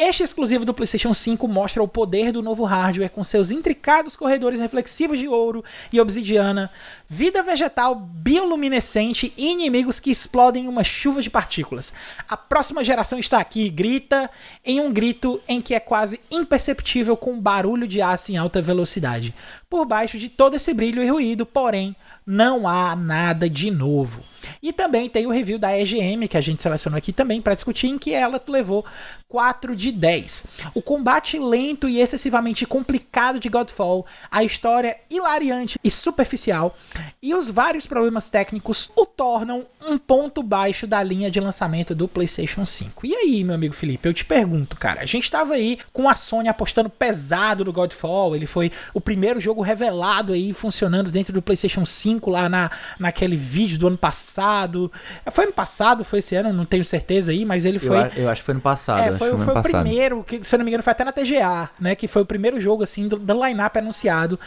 Este 0.00 0.22
exclusivo 0.22 0.64
do 0.64 0.72
PlayStation 0.72 1.12
5 1.12 1.48
mostra 1.48 1.82
o 1.82 1.88
poder 1.88 2.30
do 2.30 2.40
novo 2.40 2.62
hardware 2.62 3.10
com 3.10 3.24
seus 3.24 3.50
intricados 3.50 4.14
corredores 4.14 4.60
reflexivos 4.60 5.18
de 5.18 5.26
ouro 5.26 5.64
e 5.92 6.00
obsidiana, 6.00 6.70
vida 7.08 7.42
vegetal 7.42 7.96
bioluminescente 7.96 9.32
e 9.36 9.50
inimigos 9.50 9.98
que 9.98 10.12
explodem 10.12 10.66
em 10.66 10.68
uma 10.68 10.84
chuva 10.84 11.20
de 11.20 11.28
partículas. 11.28 11.92
A 12.28 12.36
próxima 12.36 12.84
geração 12.84 13.18
está 13.18 13.40
aqui, 13.40 13.68
grita 13.68 14.30
em 14.64 14.80
um 14.80 14.92
grito 14.92 15.40
em 15.48 15.60
que 15.60 15.74
é 15.74 15.80
quase 15.80 16.20
imperceptível 16.30 17.16
com 17.16 17.40
barulho 17.40 17.88
de 17.88 18.00
aço 18.00 18.30
em 18.30 18.36
alta 18.36 18.62
velocidade. 18.62 19.34
Por 19.68 19.84
baixo 19.84 20.16
de 20.16 20.28
todo 20.28 20.54
esse 20.54 20.72
brilho 20.72 21.02
e 21.02 21.10
ruído, 21.10 21.44
porém, 21.44 21.96
não 22.24 22.68
há 22.68 22.94
nada 22.94 23.48
de 23.48 23.70
novo. 23.70 24.20
E 24.62 24.70
também 24.70 25.08
tem 25.08 25.26
o 25.26 25.30
review 25.30 25.58
da 25.58 25.76
EGM, 25.78 26.28
que 26.28 26.36
a 26.36 26.40
gente 26.40 26.62
selecionou 26.62 26.98
aqui 26.98 27.12
também 27.12 27.40
para 27.40 27.54
discutir, 27.54 27.86
em 27.86 27.98
que 27.98 28.12
ela 28.12 28.40
levou 28.48 28.84
4 29.28 29.76
de 29.76 29.92
10. 29.92 30.46
O 30.74 30.82
combate 30.82 31.38
lento 31.38 31.88
e 31.88 32.00
excessivamente 32.00 32.66
complicado 32.66 33.38
de 33.38 33.48
Godfall, 33.48 34.06
a 34.30 34.42
história 34.42 34.96
hilariante 35.10 35.78
e 35.82 35.90
superficial, 35.90 36.76
e 37.22 37.34
os 37.34 37.50
vários 37.50 37.86
problemas 37.86 38.28
técnicos 38.28 38.90
o 38.96 39.06
tornam 39.06 39.66
um 39.86 39.98
ponto 39.98 40.42
baixo 40.42 40.86
da 40.86 41.02
linha 41.02 41.30
de 41.30 41.40
lançamento 41.40 41.94
do 41.94 42.08
PlayStation 42.08 42.64
5. 42.64 43.06
E 43.06 43.14
aí, 43.14 43.44
meu 43.44 43.54
amigo 43.54 43.74
Felipe, 43.74 44.08
eu 44.08 44.14
te 44.14 44.24
pergunto, 44.24 44.76
cara, 44.76 45.02
a 45.02 45.06
gente 45.06 45.24
estava 45.24 45.54
aí 45.54 45.78
com 45.92 46.08
a 46.08 46.14
Sony 46.14 46.48
apostando 46.48 46.90
pesado 46.90 47.64
no 47.64 47.72
Godfall, 47.72 48.34
ele 48.34 48.46
foi 48.46 48.72
o 48.92 49.00
primeiro 49.00 49.40
jogo 49.40 49.62
revelado 49.62 50.32
aí 50.32 50.52
funcionando 50.52 51.10
dentro 51.10 51.32
do 51.32 51.42
PlayStation 51.42 51.84
5 51.84 52.08
5 52.08 52.30
lá 52.30 52.48
na, 52.48 52.70
naquele 52.98 53.36
vídeo 53.36 53.78
do 53.78 53.86
ano 53.86 53.98
passado. 53.98 54.90
Foi 55.30 55.44
ano 55.44 55.52
passado, 55.52 56.04
foi 56.04 56.20
esse 56.20 56.34
ano, 56.34 56.52
não 56.52 56.64
tenho 56.64 56.84
certeza 56.84 57.32
aí, 57.32 57.44
mas 57.44 57.64
ele 57.64 57.78
foi. 57.78 57.96
Eu, 57.96 58.10
eu 58.16 58.28
acho 58.28 58.40
que 58.40 58.46
foi 58.46 58.54
ano 58.54 58.60
passado. 58.60 59.14
É, 59.14 59.17
foi, 59.18 59.30
foi, 59.30 59.44
foi 59.44 59.54
o 59.54 59.62
primeiro, 59.62 60.24
que, 60.24 60.42
se 60.44 60.54
eu 60.54 60.58
não 60.58 60.64
me 60.64 60.70
engano, 60.70 60.82
foi 60.82 60.90
até 60.90 61.04
na 61.04 61.12
TGA, 61.12 61.70
né? 61.80 61.94
Que 61.94 62.06
foi 62.08 62.22
o 62.22 62.26
primeiro 62.26 62.60
jogo, 62.60 62.82
assim, 62.82 63.08
do, 63.08 63.18
do 63.18 63.46
line-up 63.46 63.78
anunciado 63.78 64.38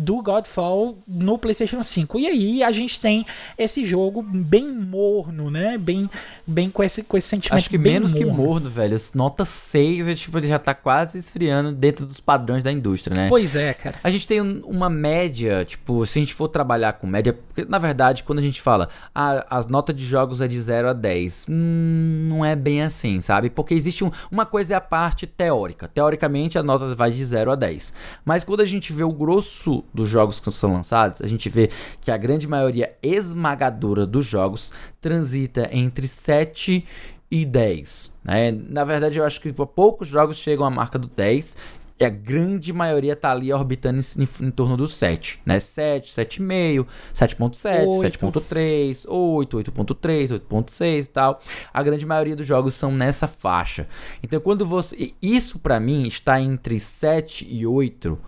do 0.00 0.22
Godfall 0.22 0.98
no 1.06 1.38
PlayStation 1.38 1.82
5. 1.82 2.18
E 2.18 2.26
aí 2.26 2.62
a 2.62 2.72
gente 2.72 2.98
tem 3.00 3.26
esse 3.58 3.84
jogo 3.84 4.22
bem 4.22 4.66
morno, 4.66 5.50
né? 5.50 5.76
Bem, 5.76 6.08
bem 6.46 6.70
com, 6.70 6.82
esse, 6.82 7.02
com 7.02 7.16
esse 7.16 7.28
sentimento. 7.28 7.58
Acho 7.58 7.68
que 7.68 7.76
menos 7.76 8.12
morno. 8.12 8.26
que 8.26 8.32
morno, 8.32 8.70
velho. 8.70 8.96
Nota 9.14 9.44
6 9.44 10.08
é 10.08 10.14
tipo, 10.14 10.38
ele 10.38 10.48
já 10.48 10.58
tá 10.58 10.74
quase 10.74 11.18
esfriando 11.18 11.72
dentro 11.72 12.06
dos 12.06 12.18
padrões 12.18 12.62
da 12.62 12.72
indústria, 12.72 13.14
né? 13.14 13.28
Pois 13.28 13.54
é, 13.54 13.74
cara. 13.74 13.96
A 14.02 14.10
gente 14.10 14.26
tem 14.26 14.40
uma 14.40 14.88
média, 14.88 15.64
tipo, 15.64 16.06
se 16.06 16.18
a 16.18 16.22
gente 16.22 16.34
for 16.34 16.48
trabalhar 16.48 16.94
com 16.94 17.06
média, 17.06 17.32
porque 17.32 17.64
na 17.64 17.78
verdade, 17.78 18.22
quando 18.22 18.38
a 18.38 18.42
gente 18.42 18.60
fala 18.60 18.88
a, 19.14 19.58
a 19.58 19.62
nota 19.64 19.92
de 19.92 20.04
jogos 20.04 20.40
é 20.40 20.48
de 20.48 20.58
0 20.60 20.88
a 20.88 20.92
10, 20.92 21.46
hum, 21.48 22.28
não 22.28 22.44
é 22.44 22.56
bem 22.56 22.82
assim, 22.82 23.20
sabe? 23.20 23.50
Porque 23.50 23.74
existe 23.74 24.02
um, 24.02 24.10
uma 24.30 24.46
coisa 24.46 24.74
é 24.74 24.76
a 24.76 24.80
parte 24.80 25.26
teórica. 25.26 25.88
Teoricamente, 25.88 26.58
a 26.58 26.62
nota 26.62 26.94
vai 26.94 27.10
de 27.10 27.24
0 27.24 27.52
a 27.52 27.54
10. 27.54 27.92
Mas 28.24 28.44
quando 28.44 28.60
a 28.60 28.64
gente 28.64 28.92
vê 28.92 29.04
o 29.04 29.12
grosso 29.12 29.84
dos 29.92 30.08
jogos 30.08 30.40
que 30.40 30.50
são 30.50 30.72
lançados, 30.72 31.20
a 31.22 31.26
gente 31.26 31.48
vê 31.48 31.70
que 32.00 32.10
a 32.10 32.16
grande 32.16 32.48
maioria 32.48 32.94
esmagadora 33.02 34.06
dos 34.06 34.26
jogos 34.26 34.72
transita 35.00 35.68
entre 35.72 36.06
7 36.06 36.84
e 37.30 37.44
10. 37.44 38.14
Né? 38.24 38.50
Na 38.50 38.84
verdade, 38.84 39.18
eu 39.18 39.24
acho 39.24 39.40
que 39.40 39.52
poucos 39.52 40.08
jogos 40.08 40.36
chegam 40.36 40.66
à 40.66 40.70
marca 40.70 40.98
do 40.98 41.08
10 41.08 41.56
e 42.00 42.04
a 42.04 42.08
grande 42.08 42.72
maioria 42.72 43.14
tá 43.14 43.30
ali 43.30 43.52
orbitando 43.52 44.00
em, 44.00 44.22
em, 44.22 44.46
em 44.46 44.50
torno 44.50 44.74
do 44.74 44.88
7, 44.88 45.38
né? 45.44 45.60
7, 45.60 46.10
7,5, 46.10 46.86
7.7, 47.14 47.86
7.3, 48.18 49.04
8, 49.06 49.58
8.3, 49.58 50.40
8.6 50.40 51.04
e 51.04 51.08
tal. 51.08 51.42
A 51.74 51.82
grande 51.82 52.06
maioria 52.06 52.34
dos 52.34 52.46
jogos 52.46 52.72
são 52.72 52.90
nessa 52.90 53.28
faixa. 53.28 53.86
Então, 54.22 54.40
quando 54.40 54.64
você... 54.64 55.12
Isso 55.20 55.58
para 55.58 55.78
mim 55.78 56.06
está 56.06 56.40
entre 56.40 56.80
7 56.80 57.46
e 57.46 57.66
8 57.66 58.18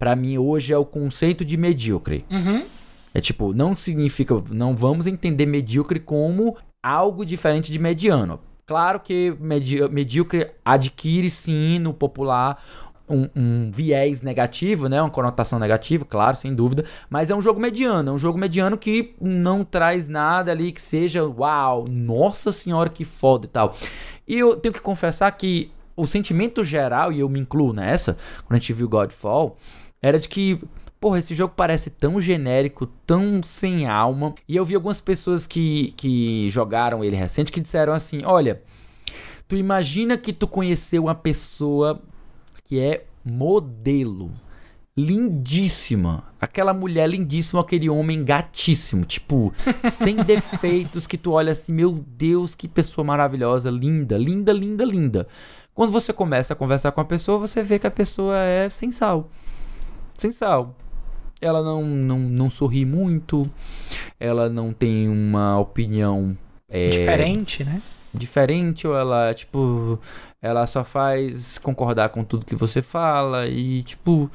para 0.00 0.16
mim 0.16 0.38
hoje 0.38 0.72
é 0.72 0.78
o 0.78 0.84
conceito 0.84 1.44
de 1.44 1.58
medíocre. 1.58 2.24
Uhum. 2.30 2.64
É 3.12 3.20
tipo, 3.20 3.52
não 3.52 3.76
significa, 3.76 4.42
não 4.50 4.74
vamos 4.74 5.06
entender 5.06 5.44
medíocre 5.44 6.00
como 6.00 6.56
algo 6.82 7.26
diferente 7.26 7.70
de 7.70 7.78
mediano. 7.78 8.40
Claro 8.66 8.98
que 9.00 9.36
medi 9.38 9.86
medíocre 9.90 10.46
adquire 10.64 11.28
sim 11.28 11.78
no 11.78 11.92
popular 11.92 12.62
um, 13.06 13.28
um, 13.36 13.70
viés 13.70 14.22
negativo, 14.22 14.88
né? 14.88 15.02
Uma 15.02 15.10
conotação 15.10 15.58
negativa, 15.58 16.06
claro, 16.08 16.36
sem 16.36 16.54
dúvida. 16.54 16.86
Mas 17.10 17.28
é 17.30 17.34
um 17.34 17.42
jogo 17.42 17.60
mediano, 17.60 18.10
é 18.10 18.12
um 18.14 18.18
jogo 18.18 18.38
mediano 18.38 18.78
que 18.78 19.14
não 19.20 19.64
traz 19.64 20.08
nada 20.08 20.50
ali 20.50 20.72
que 20.72 20.80
seja, 20.80 21.24
uau, 21.24 21.84
nossa 21.86 22.52
senhora, 22.52 22.88
que 22.88 23.04
foda 23.04 23.44
e 23.44 23.48
tal. 23.50 23.76
E 24.26 24.38
eu 24.38 24.56
tenho 24.56 24.72
que 24.72 24.80
confessar 24.80 25.30
que 25.32 25.70
o 25.94 26.06
sentimento 26.06 26.64
geral, 26.64 27.12
e 27.12 27.20
eu 27.20 27.28
me 27.28 27.40
incluo 27.40 27.74
nessa, 27.74 28.16
quando 28.46 28.56
a 28.56 28.58
gente 28.58 28.72
viu 28.72 28.88
Godfall, 28.88 29.58
era 30.02 30.18
de 30.18 30.28
que, 30.28 30.60
porra, 30.98 31.18
esse 31.18 31.34
jogo 31.34 31.52
parece 31.54 31.90
tão 31.90 32.20
genérico, 32.20 32.86
tão 33.06 33.42
sem 33.42 33.86
alma. 33.86 34.34
E 34.48 34.56
eu 34.56 34.64
vi 34.64 34.74
algumas 34.74 35.00
pessoas 35.00 35.46
que, 35.46 35.92
que 35.96 36.48
jogaram 36.50 37.04
ele 37.04 37.16
recente 37.16 37.52
que 37.52 37.60
disseram 37.60 37.92
assim: 37.92 38.22
olha, 38.24 38.62
tu 39.46 39.56
imagina 39.56 40.16
que 40.16 40.32
tu 40.32 40.46
conheceu 40.46 41.04
uma 41.04 41.14
pessoa 41.14 42.00
que 42.64 42.78
é 42.80 43.04
modelo. 43.24 44.30
Lindíssima. 44.96 46.24
Aquela 46.40 46.74
mulher 46.74 47.08
lindíssima, 47.08 47.60
aquele 47.60 47.88
homem 47.88 48.24
gatíssimo. 48.24 49.04
Tipo, 49.04 49.52
sem 49.90 50.16
defeitos, 50.16 51.06
que 51.06 51.16
tu 51.16 51.32
olha 51.32 51.52
assim, 51.52 51.72
meu 51.72 51.92
Deus, 51.92 52.54
que 52.54 52.66
pessoa 52.66 53.04
maravilhosa, 53.04 53.70
linda, 53.70 54.18
linda, 54.18 54.52
linda, 54.52 54.84
linda. 54.84 55.28
Quando 55.74 55.92
você 55.92 56.12
começa 56.12 56.52
a 56.52 56.56
conversar 56.56 56.92
com 56.92 57.00
a 57.00 57.04
pessoa, 57.04 57.38
você 57.38 57.62
vê 57.62 57.78
que 57.78 57.86
a 57.86 57.90
pessoa 57.90 58.36
é 58.38 58.68
sem 58.68 58.90
sal 58.90 59.30
sem 60.20 60.32
sal. 60.32 60.74
Ela 61.40 61.62
não, 61.62 61.82
não, 61.82 62.18
não 62.18 62.50
sorri 62.50 62.84
muito, 62.84 63.50
ela 64.18 64.50
não 64.50 64.72
tem 64.72 65.08
uma 65.08 65.58
opinião. 65.58 66.36
É, 66.68 66.90
diferente, 66.90 67.64
né? 67.64 67.80
Diferente, 68.12 68.86
ou 68.86 68.94
ela, 68.94 69.32
tipo, 69.32 69.98
ela 70.42 70.66
só 70.66 70.84
faz 70.84 71.56
concordar 71.58 72.10
com 72.10 72.22
tudo 72.22 72.44
que 72.44 72.54
você 72.54 72.82
fala 72.82 73.46
e, 73.46 73.82
tipo, 73.82 74.30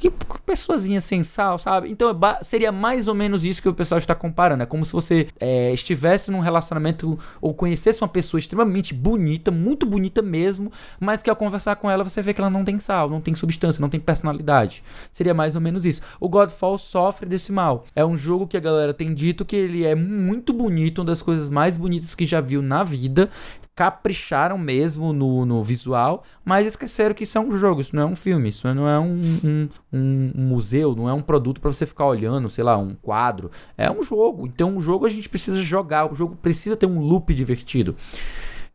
que 0.00 0.10
pessoazinha 0.46 1.00
sem 1.00 1.22
sal, 1.22 1.58
sabe? 1.58 1.90
Então 1.90 2.10
é 2.10 2.42
seria 2.42 2.72
mais 2.72 3.06
ou 3.06 3.14
menos 3.14 3.44
isso 3.44 3.60
que 3.60 3.68
o 3.68 3.74
pessoal 3.74 3.98
está 3.98 4.14
comparando. 4.14 4.62
É 4.62 4.66
como 4.66 4.84
se 4.86 4.92
você 4.92 5.28
é, 5.38 5.72
estivesse 5.72 6.30
num 6.30 6.40
relacionamento 6.40 7.18
ou 7.40 7.52
conhecesse 7.52 8.00
uma 8.00 8.08
pessoa 8.08 8.38
extremamente 8.38 8.94
bonita, 8.94 9.50
muito 9.50 9.84
bonita 9.84 10.22
mesmo, 10.22 10.72
mas 10.98 11.22
que 11.22 11.28
ao 11.28 11.36
conversar 11.36 11.76
com 11.76 11.90
ela 11.90 12.02
você 12.02 12.22
vê 12.22 12.32
que 12.32 12.40
ela 12.40 12.48
não 12.48 12.64
tem 12.64 12.78
sal, 12.78 13.10
não 13.10 13.20
tem 13.20 13.34
substância, 13.34 13.80
não 13.80 13.90
tem 13.90 14.00
personalidade. 14.00 14.82
Seria 15.12 15.34
mais 15.34 15.54
ou 15.54 15.60
menos 15.60 15.84
isso. 15.84 16.00
O 16.18 16.28
Godfall 16.28 16.78
sofre 16.78 17.28
desse 17.28 17.52
mal. 17.52 17.84
É 17.94 18.04
um 18.04 18.16
jogo 18.16 18.46
que 18.46 18.56
a 18.56 18.60
galera 18.60 18.94
tem 18.94 19.12
dito 19.12 19.44
que 19.44 19.56
ele 19.56 19.84
é 19.84 19.94
muito 19.94 20.52
bonito, 20.52 21.00
uma 21.00 21.04
das 21.04 21.20
coisas 21.20 21.50
mais 21.50 21.76
bonitas 21.76 22.14
que 22.14 22.24
já 22.24 22.40
viu 22.40 22.62
na 22.62 22.82
vida 22.82 23.28
capricharam 23.80 24.58
mesmo 24.58 25.10
no, 25.10 25.46
no 25.46 25.64
visual, 25.64 26.22
mas 26.44 26.66
esqueceram 26.66 27.14
que 27.14 27.24
isso 27.24 27.38
é 27.38 27.40
um 27.40 27.56
jogo, 27.56 27.80
isso 27.80 27.96
não 27.96 28.02
é 28.02 28.04
um 28.04 28.14
filme, 28.14 28.50
isso 28.50 28.74
não 28.74 28.86
é 28.86 29.00
um, 29.00 29.18
um, 29.42 29.68
um 29.90 30.32
museu, 30.34 30.94
não 30.94 31.08
é 31.08 31.14
um 31.14 31.22
produto 31.22 31.62
para 31.62 31.72
você 31.72 31.86
ficar 31.86 32.04
olhando, 32.04 32.50
sei 32.50 32.62
lá, 32.62 32.76
um 32.76 32.94
quadro. 32.94 33.50
É 33.78 33.90
um 33.90 34.02
jogo. 34.02 34.46
Então, 34.46 34.76
o 34.76 34.82
jogo 34.82 35.06
a 35.06 35.08
gente 35.08 35.30
precisa 35.30 35.62
jogar, 35.62 36.12
o 36.12 36.14
jogo 36.14 36.36
precisa 36.36 36.76
ter 36.76 36.84
um 36.84 37.00
loop 37.00 37.32
divertido. 37.32 37.96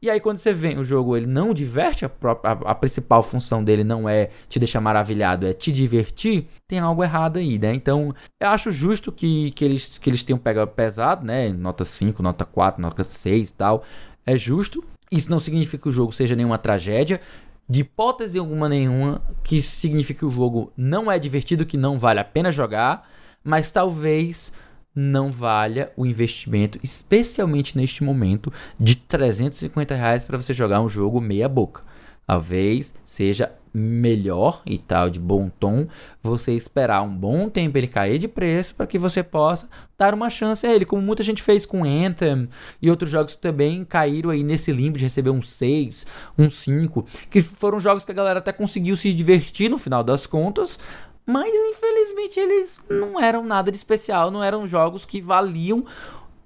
E 0.02 0.10
aí, 0.10 0.20
quando 0.20 0.40
você 0.40 0.52
vê 0.52 0.70
o 0.70 0.84
jogo, 0.84 1.16
ele 1.16 1.28
não 1.28 1.54
diverte, 1.54 2.04
a, 2.04 2.10
a, 2.44 2.52
a, 2.72 2.74
principal 2.74 3.22
função 3.22 3.64
dele 3.64 3.84
não 3.84 4.10
é 4.10 4.32
te 4.50 4.58
deixar 4.58 4.82
maravilhado, 4.82 5.46
é 5.46 5.54
te 5.54 5.72
divertir, 5.72 6.48
tem 6.68 6.80
algo 6.80 7.04
errado 7.04 7.38
aí, 7.38 7.60
né? 7.60 7.76
Então, 7.76 8.12
eu 8.40 8.50
acho 8.50 8.72
justo 8.72 9.12
que, 9.12 9.52
que, 9.52 9.64
eles, 9.64 10.00
que 10.00 10.10
eles 10.10 10.24
tenham 10.24 10.40
pegado 10.40 10.72
pesado, 10.72 11.24
né? 11.24 11.50
Nota 11.50 11.86
5, 11.86 12.24
nota 12.24 12.44
4, 12.44 12.82
nota 12.82 13.04
6 13.04 13.52
e 13.52 13.54
tal. 13.54 13.84
É 14.26 14.36
justo. 14.36 14.84
Isso 15.12 15.30
não 15.30 15.40
significa 15.40 15.84
que 15.84 15.90
o 15.90 15.92
jogo 15.92 16.12
seja 16.12 16.36
nenhuma 16.36 16.58
tragédia. 16.58 17.22
De 17.68 17.82
hipótese 17.82 18.38
alguma 18.38 18.70
nenhuma, 18.70 19.22
que 19.44 19.60
significa 19.62 20.20
que 20.20 20.26
o 20.26 20.32
jogo 20.32 20.72
não 20.78 21.12
é 21.12 21.18
divertido, 21.18 21.66
que 21.66 21.78
não 21.78 21.98
vale 21.98 22.20
a 22.20 22.24
pena 22.24 22.52
jogar, 22.52 23.10
mas 23.44 23.72
talvez 23.72 24.52
não 24.96 25.32
valha 25.32 25.92
o 25.98 26.06
investimento, 26.06 26.80
especialmente 26.82 27.78
neste 27.78 28.04
momento, 28.04 28.54
de 28.80 28.96
350 28.96 29.94
reais 29.96 30.24
para 30.24 30.38
você 30.38 30.54
jogar 30.54 30.80
um 30.82 30.88
jogo 30.88 31.20
meia 31.20 31.50
boca. 31.50 31.84
Talvez 32.26 32.94
seja 33.04 33.52
melhor 33.78 34.62
e 34.66 34.78
tal, 34.78 35.10
de 35.10 35.20
bom 35.20 35.50
tom, 35.50 35.86
você 36.24 36.54
esperar 36.54 37.02
um 37.02 37.14
bom 37.14 37.50
tempo 37.50 37.78
ele 37.78 37.88
cair 37.88 38.18
de 38.18 38.26
preço 38.26 38.74
para 38.74 38.88
que 38.88 38.98
você 38.98 39.22
possa 39.22 39.68
dar 39.98 40.14
uma 40.14 40.30
chance 40.30 40.66
a 40.66 40.74
ele, 40.74 40.86
como 40.86 41.02
muita 41.02 41.22
gente 41.22 41.44
fez 41.44 41.66
com 41.66 41.84
Anthem 41.84 42.48
e 42.82 42.90
outros 42.90 43.10
jogos 43.10 43.36
também 43.36 43.84
caíram 43.84 44.30
aí 44.30 44.44
nesse 44.44 44.72
limbo 44.72 44.98
de 44.98 45.04
receber 45.04 45.30
um 45.30 45.42
6, 45.42 46.06
um 46.38 46.50
5, 46.50 47.06
que 47.30 47.42
foram 47.42 47.78
jogos 47.78 48.06
que 48.06 48.12
a 48.12 48.16
galera 48.16 48.40
até 48.40 48.54
conseguiu 48.54 48.96
se 48.96 49.12
divertir 49.14 49.70
no 49.70 49.78
final 49.78 50.06
das 50.06 50.26
contas, 50.26 50.80
mas 51.26 51.50
infelizmente 51.54 52.40
eles 52.40 52.80
não 52.90 53.20
eram 53.20 53.44
nada 53.44 53.72
de 53.72 53.78
especial, 53.78 54.32
não 54.32 54.42
eram 54.42 54.66
jogos 54.66 55.06
que 55.06 55.20
valiam 55.20 55.84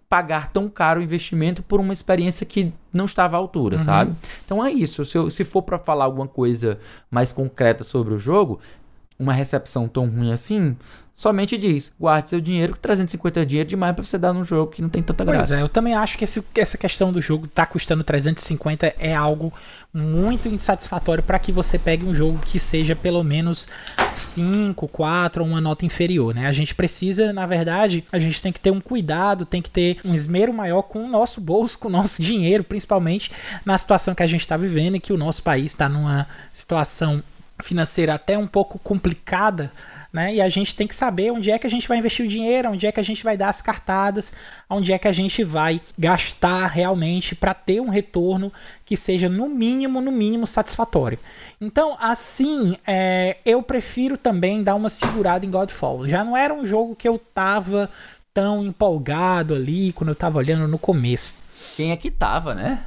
pagar 0.10 0.52
tão 0.52 0.68
caro 0.68 1.00
o 1.00 1.04
investimento 1.04 1.62
por 1.62 1.80
uma 1.80 1.94
experiência 1.94 2.44
que 2.44 2.74
não 2.92 3.06
estava 3.06 3.38
à 3.38 3.40
altura, 3.40 3.78
uhum. 3.78 3.84
sabe? 3.84 4.16
Então 4.44 4.66
é 4.66 4.72
isso. 4.72 5.06
Se, 5.06 5.16
eu, 5.16 5.30
se 5.30 5.44
for 5.44 5.62
para 5.62 5.78
falar 5.78 6.06
alguma 6.06 6.28
coisa 6.28 6.80
mais 7.12 7.32
concreta 7.32 7.84
sobre 7.84 8.16
o 8.16 8.20
jogo, 8.20 8.60
uma 9.20 9.34
recepção 9.34 9.88
tão 9.88 10.08
ruim 10.08 10.32
assim, 10.32 10.78
somente 11.20 11.58
diz: 11.58 11.92
guarde 12.00 12.30
seu 12.30 12.40
dinheiro, 12.40 12.72
que 12.72 12.80
350 12.80 13.42
é 13.42 13.46
dinheiro 13.46 13.70
demais 13.70 13.94
para 13.94 14.06
você 14.06 14.18
dar 14.18 14.32
num 14.32 14.46
jogo 14.46 14.72
que 14.72 14.82
não 14.82 14.88
tem 14.88 15.04
tanta 15.04 15.26
graça. 15.26 15.48
Pois 15.50 15.60
é, 15.60 15.62
eu 15.62 15.68
também 15.68 15.94
acho 15.94 16.18
que 16.18 16.24
esse, 16.24 16.42
essa 16.56 16.78
questão 16.78 17.12
do 17.12 17.22
jogo 17.22 17.46
tá 17.46 17.66
custando 17.66 18.02
350 18.04 18.96
é 18.98 19.14
algo 19.14 19.54
muito 19.94 20.48
insatisfatório 20.48 21.22
para 21.22 21.38
que 21.38 21.52
você 21.52 21.78
pegue 21.78 22.06
um 22.06 22.16
jogo 22.16 22.40
que 22.40 22.60
seja 22.60 22.96
pelo 22.96 23.22
menos 23.24 23.68
5, 24.14 24.88
4 24.88 25.44
ou 25.44 25.50
uma 25.50 25.60
nota 25.60 25.86
inferior, 25.86 26.34
né? 26.34 26.48
A 26.48 26.54
gente 26.54 26.74
precisa, 26.74 27.34
na 27.34 27.46
verdade, 27.46 28.06
a 28.12 28.20
gente 28.20 28.42
tem 28.42 28.54
que 28.54 28.60
ter 28.60 28.72
um 28.72 28.80
cuidado, 28.80 29.46
tem 29.46 29.62
que 29.62 29.70
ter 29.70 29.98
um 30.06 30.14
esmero 30.14 30.54
maior 30.54 30.84
com 30.84 31.04
o 31.04 31.10
nosso 31.10 31.42
bolso, 31.42 31.78
com 31.78 31.90
o 31.90 31.92
nosso 31.92 32.22
dinheiro, 32.24 32.64
principalmente 32.64 33.32
na 33.66 33.78
situação 33.78 34.16
que 34.16 34.24
a 34.24 34.28
gente 34.28 34.42
está 34.42 34.56
vivendo 34.56 34.96
e 34.96 35.00
que 35.02 35.12
o 35.12 35.18
nosso 35.18 35.44
país 35.44 35.72
está 35.72 35.90
numa 35.90 36.26
situação 36.54 37.22
financeira 37.62 38.14
até 38.14 38.38
um 38.38 38.48
pouco 38.48 38.80
complicada, 38.80 39.72
né? 40.12 40.36
E 40.36 40.42
a 40.42 40.50
gente 40.50 40.76
tem 40.76 40.88
que 40.88 40.96
saber 40.96 41.32
onde 41.32 41.52
é 41.52 41.60
que 41.60 41.68
a 41.68 41.70
gente 41.70 41.88
vai 41.88 41.98
investir 41.98 42.26
o 42.26 42.30
dinheiro, 42.30 42.72
onde 42.72 42.88
é 42.88 42.92
que 42.92 43.00
a 43.00 43.04
gente 43.04 43.24
vai 43.24 43.38
dar 43.38 43.50
as 43.50 43.62
cartadas, 43.62 44.34
onde 44.70 44.92
é 44.92 44.98
que 44.98 45.08
a 45.08 45.12
gente 45.12 45.44
vai 45.44 45.82
gastar 45.98 46.68
realmente 46.68 47.36
para 47.36 47.54
ter 47.54 47.80
um 47.80 47.90
retorno 47.90 48.52
que 48.86 48.98
seja 48.98 49.30
no 49.30 49.48
mínimo, 49.48 50.02
no 50.02 50.12
mínimo 50.12 50.48
satisfatório. 50.48 51.20
Então, 51.62 51.96
assim, 52.00 52.78
é, 52.88 53.38
eu 53.46 53.62
prefiro 53.62 54.18
também 54.18 54.64
dar 54.64 54.76
uma 54.76 54.90
segurada 54.90 55.46
em 55.46 55.52
Godfall. 55.52 56.08
Já 56.08 56.24
não 56.24 56.36
era 56.36 56.54
um 56.54 56.66
jogo 56.66 56.96
que 56.96 57.08
eu 57.08 57.20
tava 57.34 57.90
tão 58.34 58.66
empolgado 58.66 59.54
ali 59.54 59.92
quando 59.94 60.10
eu 60.10 60.16
tava 60.16 60.38
olhando 60.38 60.68
no 60.68 60.80
começo. 60.80 61.44
Quem 61.76 61.92
é 61.92 61.98
que 61.98 62.10
tava, 62.10 62.56
né? 62.56 62.84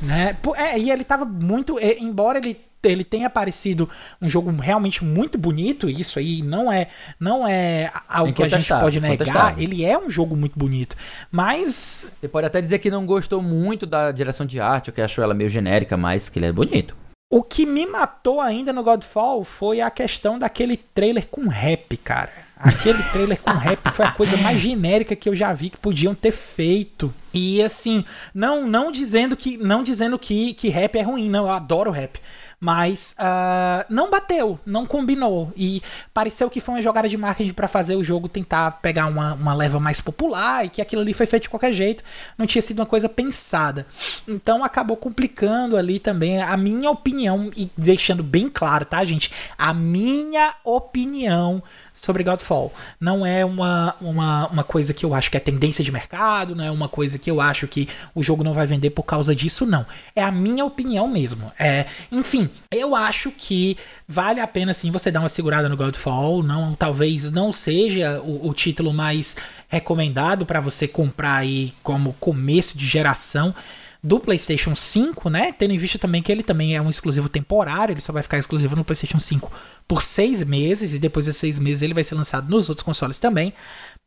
Né? 0.00 0.36
É, 0.56 0.78
e 0.78 0.90
ele 0.90 1.04
tava 1.04 1.24
muito. 1.24 1.78
Embora 1.78 2.38
ele 2.38 2.60
ele 2.84 3.04
tem 3.04 3.24
aparecido 3.24 3.88
um 4.20 4.28
jogo 4.28 4.50
realmente 4.50 5.04
muito 5.04 5.38
bonito, 5.38 5.88
isso 5.88 6.18
aí 6.18 6.42
não 6.42 6.70
é 6.70 6.88
não 7.18 7.46
é 7.46 7.90
algo 8.08 8.32
que 8.32 8.42
a 8.42 8.48
gente 8.48 8.68
pode 8.68 9.00
negar, 9.00 9.60
ele 9.60 9.84
é 9.84 9.98
um 9.98 10.10
jogo 10.10 10.36
muito 10.36 10.58
bonito. 10.58 10.96
Mas. 11.30 12.12
Você 12.20 12.28
pode 12.28 12.46
até 12.46 12.60
dizer 12.60 12.78
que 12.78 12.90
não 12.90 13.06
gostou 13.06 13.42
muito 13.42 13.86
da 13.86 14.12
direção 14.12 14.46
de 14.46 14.60
arte, 14.60 14.90
ou 14.90 14.94
que 14.94 15.00
achou 15.00 15.22
ela 15.22 15.34
meio 15.34 15.50
genérica, 15.50 15.96
mas 15.96 16.28
que 16.28 16.38
ele 16.38 16.46
é 16.46 16.52
bonito. 16.52 16.96
O 17.30 17.42
que 17.42 17.64
me 17.64 17.86
matou 17.86 18.42
ainda 18.42 18.74
no 18.74 18.82
Godfall 18.82 19.42
foi 19.42 19.80
a 19.80 19.90
questão 19.90 20.38
daquele 20.38 20.76
trailer 20.76 21.26
com 21.28 21.48
rap, 21.48 21.96
cara. 21.96 22.30
Aquele 22.58 23.02
trailer 23.04 23.40
com 23.40 23.52
rap 23.52 23.80
foi 23.90 24.04
a 24.04 24.12
coisa 24.12 24.36
mais 24.36 24.60
genérica 24.60 25.16
que 25.16 25.28
eu 25.28 25.34
já 25.34 25.52
vi 25.52 25.70
que 25.70 25.78
podiam 25.78 26.14
ter 26.14 26.30
feito. 26.30 27.12
E 27.32 27.62
assim, 27.62 28.04
não 28.34 28.66
não 28.66 28.92
dizendo 28.92 29.34
que 29.34 29.56
não 29.56 29.82
dizendo 29.82 30.18
que, 30.18 30.52
que 30.52 30.68
rap 30.68 30.96
é 30.96 31.02
ruim, 31.02 31.30
não, 31.30 31.46
eu 31.46 31.52
adoro 31.52 31.90
rap 31.90 32.20
mas 32.62 33.16
uh, 33.18 33.84
não 33.92 34.08
bateu, 34.08 34.56
não 34.64 34.86
combinou 34.86 35.52
e 35.56 35.82
pareceu 36.14 36.48
que 36.48 36.60
foi 36.60 36.76
uma 36.76 36.80
jogada 36.80 37.08
de 37.08 37.16
marketing 37.16 37.52
para 37.52 37.66
fazer 37.66 37.96
o 37.96 38.04
jogo 38.04 38.28
tentar 38.28 38.78
pegar 38.80 39.06
uma, 39.06 39.34
uma 39.34 39.52
leva 39.52 39.80
mais 39.80 40.00
popular 40.00 40.64
e 40.64 40.68
que 40.68 40.80
aquilo 40.80 41.02
ali 41.02 41.12
foi 41.12 41.26
feito 41.26 41.42
de 41.42 41.48
qualquer 41.48 41.72
jeito, 41.72 42.04
não 42.38 42.46
tinha 42.46 42.62
sido 42.62 42.78
uma 42.78 42.86
coisa 42.86 43.08
pensada. 43.08 43.84
Então 44.28 44.62
acabou 44.62 44.96
complicando 44.96 45.76
ali 45.76 45.98
também 45.98 46.40
a 46.40 46.56
minha 46.56 46.88
opinião 46.88 47.50
e 47.56 47.68
deixando 47.76 48.22
bem 48.22 48.48
claro, 48.48 48.84
tá, 48.84 49.04
gente? 49.04 49.32
A 49.58 49.74
minha 49.74 50.54
opinião 50.62 51.60
sobre 51.94 52.22
Godfall. 52.22 52.72
Não 53.00 53.24
é 53.24 53.44
uma, 53.44 53.94
uma, 54.00 54.46
uma 54.48 54.64
coisa 54.64 54.92
que 54.94 55.04
eu 55.04 55.14
acho 55.14 55.30
que 55.30 55.36
é 55.36 55.40
tendência 55.40 55.84
de 55.84 55.92
mercado, 55.92 56.54
não 56.54 56.64
é 56.64 56.70
uma 56.70 56.88
coisa 56.88 57.18
que 57.18 57.30
eu 57.30 57.40
acho 57.40 57.66
que 57.66 57.88
o 58.14 58.22
jogo 58.22 58.42
não 58.42 58.52
vai 58.52 58.66
vender 58.66 58.90
por 58.90 59.02
causa 59.04 59.34
disso, 59.34 59.66
não. 59.66 59.86
É 60.14 60.22
a 60.22 60.32
minha 60.32 60.64
opinião 60.64 61.06
mesmo. 61.06 61.52
É, 61.58 61.86
enfim, 62.10 62.48
eu 62.70 62.94
acho 62.94 63.30
que 63.30 63.76
vale 64.08 64.40
a 64.40 64.46
pena 64.46 64.74
sim 64.74 64.90
você 64.90 65.10
dar 65.10 65.20
uma 65.20 65.28
segurada 65.28 65.68
no 65.68 65.76
Godfall. 65.76 66.42
Não, 66.42 66.74
talvez 66.74 67.30
não 67.30 67.52
seja 67.52 68.20
o, 68.20 68.48
o 68.48 68.54
título 68.54 68.92
mais 68.92 69.36
recomendado 69.68 70.44
para 70.44 70.60
você 70.60 70.88
comprar 70.88 71.36
aí 71.36 71.72
como 71.82 72.14
começo 72.14 72.76
de 72.76 72.86
geração 72.86 73.54
do 74.02 74.18
PlayStation 74.18 74.74
5, 74.74 75.30
né? 75.30 75.54
Tendo 75.56 75.72
em 75.72 75.78
vista 75.78 75.96
também 75.96 76.20
que 76.20 76.32
ele 76.32 76.42
também 76.42 76.74
é 76.74 76.82
um 76.82 76.90
exclusivo 76.90 77.28
temporário, 77.28 77.92
ele 77.92 78.00
só 78.00 78.12
vai 78.12 78.22
ficar 78.22 78.36
exclusivo 78.36 78.74
no 78.74 78.84
PlayStation 78.84 79.20
5 79.20 79.52
por 79.92 80.00
seis 80.00 80.42
meses, 80.42 80.94
e 80.94 80.98
depois 80.98 81.26
de 81.26 81.34
seis 81.34 81.58
meses 81.58 81.82
ele 81.82 81.92
vai 81.92 82.02
ser 82.02 82.14
lançado 82.14 82.48
nos 82.48 82.70
outros 82.70 82.82
consoles 82.82 83.18
também. 83.18 83.52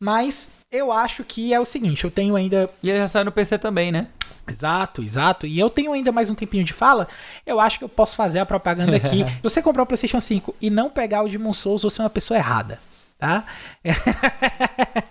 Mas 0.02 0.56
eu 0.72 0.92
acho 0.92 1.24
que 1.24 1.54
é 1.54 1.60
o 1.60 1.64
seguinte, 1.64 2.04
eu 2.04 2.10
tenho 2.10 2.36
ainda. 2.36 2.68
E 2.82 2.90
ele 2.90 2.98
já 2.98 3.08
sai 3.08 3.24
no 3.24 3.32
PC 3.32 3.60
também, 3.60 3.92
né? 3.92 4.08
Exato, 4.48 5.04
exato. 5.04 5.46
E 5.46 5.60
eu 5.60 5.70
tenho 5.70 5.94
ainda 5.94 6.12
mais 6.12 6.28
um 6.28 6.34
tempinho 6.34 6.64
de 6.64 6.74
fala. 6.74 7.08
Eu 7.46 7.60
acho 7.60 7.78
que 7.78 7.84
eu 7.84 7.90
posso 7.90 8.16
fazer 8.16 8.40
a 8.40 8.48
propaganda 8.48 8.96
aqui. 8.96 9.24
Você 9.44 9.62
comprar 9.62 9.84
o 9.84 9.86
PlayStation 9.86 10.20
5 10.20 10.56
e 10.60 10.72
não 10.72 10.90
pegar 10.90 11.22
o 11.22 11.30
Demon 11.30 11.54
Souls, 11.54 11.84
você 11.84 12.02
é 12.02 12.04
uma 12.04 12.10
pessoa 12.10 12.36
errada 12.36 12.80
tá? 13.18 13.46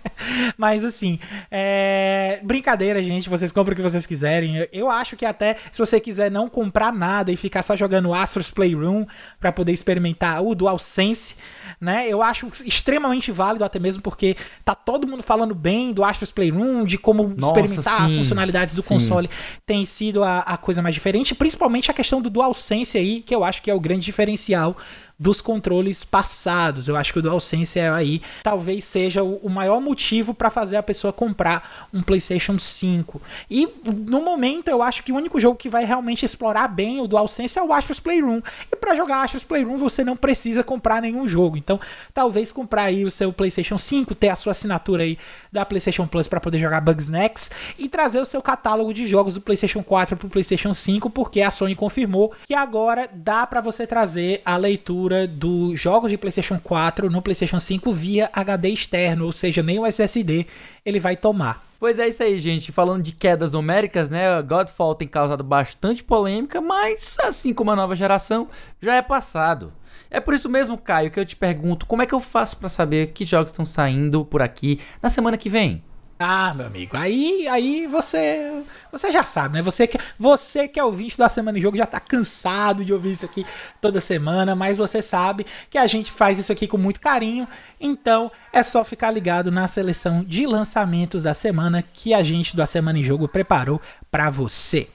Mas 0.57 0.83
assim, 0.83 1.19
é... 1.51 2.39
brincadeira, 2.43 3.03
gente. 3.03 3.29
Vocês 3.29 3.51
compram 3.51 3.73
o 3.73 3.75
que 3.75 3.81
vocês 3.81 4.05
quiserem. 4.05 4.67
Eu 4.71 4.89
acho 4.89 5.15
que 5.15 5.25
até 5.25 5.57
se 5.71 5.79
você 5.79 5.99
quiser 5.99 6.31
não 6.31 6.47
comprar 6.49 6.91
nada 6.91 7.31
e 7.31 7.37
ficar 7.37 7.63
só 7.63 7.75
jogando 7.75 8.13
Astros 8.13 8.51
Playroom 8.51 9.05
para 9.39 9.51
poder 9.51 9.71
experimentar 9.71 10.43
o 10.43 10.55
DualSense, 10.55 11.35
né? 11.79 12.07
Eu 12.07 12.21
acho 12.21 12.47
extremamente 12.65 13.31
válido 13.31 13.65
até 13.65 13.79
mesmo 13.79 14.01
porque 14.01 14.35
tá 14.63 14.73
todo 14.75 15.07
mundo 15.07 15.23
falando 15.23 15.53
bem 15.53 15.91
do 15.91 16.03
Astros 16.03 16.31
Playroom, 16.31 16.85
de 16.85 16.97
como 16.97 17.27
Nossa, 17.35 17.59
experimentar 17.59 17.97
sim, 17.97 18.05
as 18.05 18.15
funcionalidades 18.15 18.75
do 18.75 18.81
sim. 18.81 18.89
console 18.89 19.29
tem 19.65 19.85
sido 19.85 20.23
a, 20.23 20.39
a 20.39 20.57
coisa 20.57 20.81
mais 20.81 20.95
diferente, 20.95 21.35
principalmente 21.35 21.91
a 21.91 21.93
questão 21.93 22.21
do 22.21 22.29
DualSense 22.29 22.97
aí, 22.97 23.21
que 23.21 23.35
eu 23.35 23.43
acho 23.43 23.61
que 23.61 23.69
é 23.69 23.73
o 23.73 23.79
grande 23.79 24.05
diferencial 24.05 24.77
dos 25.17 25.39
controles 25.39 26.03
passados. 26.03 26.87
Eu 26.87 26.95
acho 26.95 27.13
que 27.13 27.19
o 27.19 27.21
DualSense 27.21 27.79
é 27.79 27.89
aí 27.89 28.21
talvez 28.43 28.85
seja 28.85 29.23
o, 29.23 29.49
maior 29.49 29.79
motivo 29.79 30.33
para 30.33 30.49
fazer 30.49 30.75
a 30.75 30.83
pessoa 30.83 31.13
comprar 31.13 31.87
um 31.93 32.01
PlayStation 32.01 32.59
5. 32.59 33.21
E 33.49 33.67
no 33.85 34.21
momento 34.21 34.67
eu 34.67 34.83
acho 34.83 35.03
que 35.03 35.11
o 35.11 35.15
único 35.15 35.39
jogo 35.39 35.57
que 35.57 35.69
vai 35.69 35.85
realmente 35.85 36.25
explorar 36.25 36.67
bem 36.67 36.99
o 36.99 37.07
DualSense 37.07 37.57
é 37.57 37.63
o 37.63 37.71
Astro's 37.71 37.99
Playroom. 37.99 38.41
E 38.71 38.75
para 38.75 38.95
jogar 38.95 39.23
Astro's 39.23 39.43
Playroom 39.43 39.77
você 39.77 40.03
não 40.03 40.17
precisa 40.17 40.63
comprar 40.63 41.01
nenhum 41.01 41.25
jogo. 41.25 41.55
Então, 41.57 41.79
talvez 42.13 42.51
comprar 42.51 42.83
aí 42.83 43.05
o 43.05 43.11
seu 43.11 43.31
PlayStation 43.31 43.77
5, 43.77 44.13
ter 44.15 44.29
a 44.29 44.35
sua 44.35 44.51
assinatura 44.51 45.03
aí 45.03 45.17
da 45.51 45.65
PlayStation 45.65 46.05
Plus 46.05 46.27
para 46.27 46.41
poder 46.41 46.59
jogar 46.59 46.81
Bugsnax 46.81 47.49
e 47.79 47.87
trazer 47.87 48.19
o 48.19 48.25
seu 48.25 48.41
catálogo 48.41 48.93
de 48.93 49.07
jogos 49.07 49.35
do 49.35 49.41
PlayStation 49.41 49.81
4 49.81 50.17
para 50.17 50.27
o 50.27 50.29
PlayStation 50.29 50.73
5, 50.73 51.09
porque 51.09 51.41
a 51.41 51.51
Sony 51.51 51.75
confirmou 51.75 52.33
que 52.45 52.53
agora 52.53 53.09
dá 53.13 53.47
para 53.47 53.61
você 53.61 53.87
trazer 53.87 54.41
a 54.43 54.57
leitura 54.57 55.04
leitura 55.05 55.27
dos 55.27 55.79
jogos 55.79 56.09
de 56.09 56.17
PlayStation 56.17 56.59
4 56.61 57.09
no 57.09 57.21
PlayStation 57.21 57.59
5 57.59 57.91
via 57.93 58.29
HD 58.33 58.69
externo, 58.69 59.25
ou 59.25 59.31
seja, 59.31 59.61
nem 59.61 59.79
o 59.79 59.85
SSD 59.85 60.45
ele 60.85 60.99
vai 60.99 61.15
tomar. 61.15 61.63
Pois 61.79 61.99
é 61.99 62.07
isso 62.07 62.23
aí, 62.23 62.39
gente. 62.39 62.71
Falando 62.71 63.03
de 63.03 63.11
quedas 63.11 63.53
homéricas, 63.53 64.09
né? 64.09 64.41
Godfall 64.41 64.95
tem 64.95 65.07
causado 65.07 65.43
bastante 65.43 66.03
polêmica, 66.03 66.59
mas 66.61 67.17
assim 67.19 67.53
como 67.53 67.71
a 67.71 67.75
nova 67.75 67.95
geração, 67.95 68.47
já 68.81 68.95
é 68.95 69.01
passado. 69.01 69.71
É 70.09 70.19
por 70.19 70.33
isso 70.33 70.49
mesmo, 70.49 70.77
Caio, 70.77 71.11
que 71.11 71.19
eu 71.19 71.25
te 71.25 71.35
pergunto, 71.35 71.85
como 71.85 72.01
é 72.01 72.05
que 72.05 72.13
eu 72.13 72.19
faço 72.19 72.57
para 72.57 72.69
saber 72.69 73.07
que 73.07 73.25
jogos 73.25 73.51
estão 73.51 73.65
saindo 73.65 74.23
por 74.25 74.41
aqui 74.41 74.79
na 75.01 75.09
semana 75.09 75.37
que 75.37 75.49
vem? 75.49 75.83
Ah, 76.17 76.53
meu 76.53 76.67
amigo, 76.67 76.95
aí, 76.95 77.45
aí 77.45 77.85
você, 77.87 78.63
você 78.89 79.11
já 79.11 79.23
sabe, 79.23 79.55
né? 79.55 79.61
Você 79.61 79.85
que, 79.85 79.99
você 80.17 80.65
que 80.65 80.79
é 80.79 80.83
ouvinte 80.83 81.17
da 81.17 81.27
Semana 81.27 81.57
em 81.57 81.61
Jogo 81.61 81.75
já 81.75 81.85
tá 81.85 81.99
cansado 81.99 82.85
de 82.85 82.93
ouvir 82.93 83.11
isso 83.11 83.25
aqui 83.25 83.45
toda 83.81 83.99
semana, 83.99 84.55
mas 84.55 84.77
você 84.77 85.01
sabe 85.01 85.45
que 85.69 85.77
a 85.77 85.85
gente 85.87 86.09
faz 86.09 86.39
isso 86.39 86.53
aqui 86.53 86.67
com 86.67 86.77
muito 86.77 87.01
carinho, 87.01 87.45
então 87.81 88.31
é 88.53 88.63
só 88.63 88.85
ficar 88.85 89.11
ligado 89.11 89.51
na 89.51 89.67
seleção 89.67 90.23
de 90.23 90.47
lançamentos 90.47 91.23
da 91.23 91.33
semana 91.33 91.83
que 91.83 92.13
a 92.13 92.23
gente 92.23 92.55
da 92.55 92.65
Semana 92.65 92.97
em 92.97 93.03
Jogo 93.03 93.27
preparou 93.27 93.81
para 94.09 94.29
você. 94.29 94.87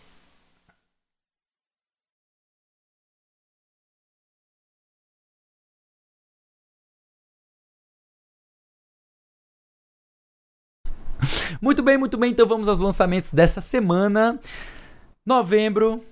Muito 11.60 11.82
bem, 11.82 11.98
muito 11.98 12.16
bem. 12.16 12.30
Então 12.30 12.46
vamos 12.46 12.68
aos 12.68 12.80
lançamentos 12.80 13.32
dessa 13.32 13.60
semana. 13.60 14.38
Novembro 15.26 16.02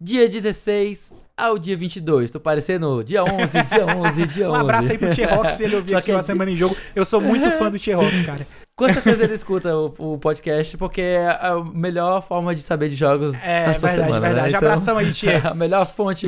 dia 0.00 0.28
16 0.28 1.14
ao 1.36 1.58
dia 1.58 1.76
22. 1.76 2.30
Tô 2.30 2.38
parecendo 2.38 3.02
dia 3.02 3.24
11, 3.24 3.62
dia 3.62 3.86
11, 3.86 4.26
dia 4.26 4.50
11. 4.50 4.52
Um 4.52 4.60
abraço 4.60 4.90
aí 4.90 4.98
pro 4.98 5.14
T-Rock, 5.14 5.54
se 5.54 5.64
ele 5.64 5.76
ouvir 5.76 5.94
aqui 5.94 6.06
que 6.06 6.12
uma 6.12 6.22
semana 6.22 6.50
em 6.50 6.56
jogo. 6.56 6.76
Eu 6.94 7.04
sou 7.04 7.20
muito 7.20 7.50
fã 7.52 7.70
do 7.70 7.78
T-Rock, 7.78 8.24
cara. 8.26 8.46
Com 8.74 8.92
certeza 8.92 9.24
ele 9.24 9.34
escuta 9.34 9.74
o, 9.76 9.94
o 9.98 10.18
podcast, 10.18 10.76
porque 10.76 11.00
é 11.00 11.28
a 11.28 11.62
melhor 11.72 12.22
forma 12.22 12.54
de 12.54 12.62
saber 12.62 12.88
de 12.88 12.96
jogos 12.96 13.34
É, 13.42 13.66
na 13.66 13.74
sua 13.74 13.88
verdade, 13.88 14.12
semana, 14.12 14.20
né? 14.20 14.34
verdade. 14.34 14.56
Abração 14.56 14.98
aí, 14.98 15.12
Tchê. 15.12 15.28
a 15.44 15.54
melhor 15.54 15.86
fonte. 15.86 16.26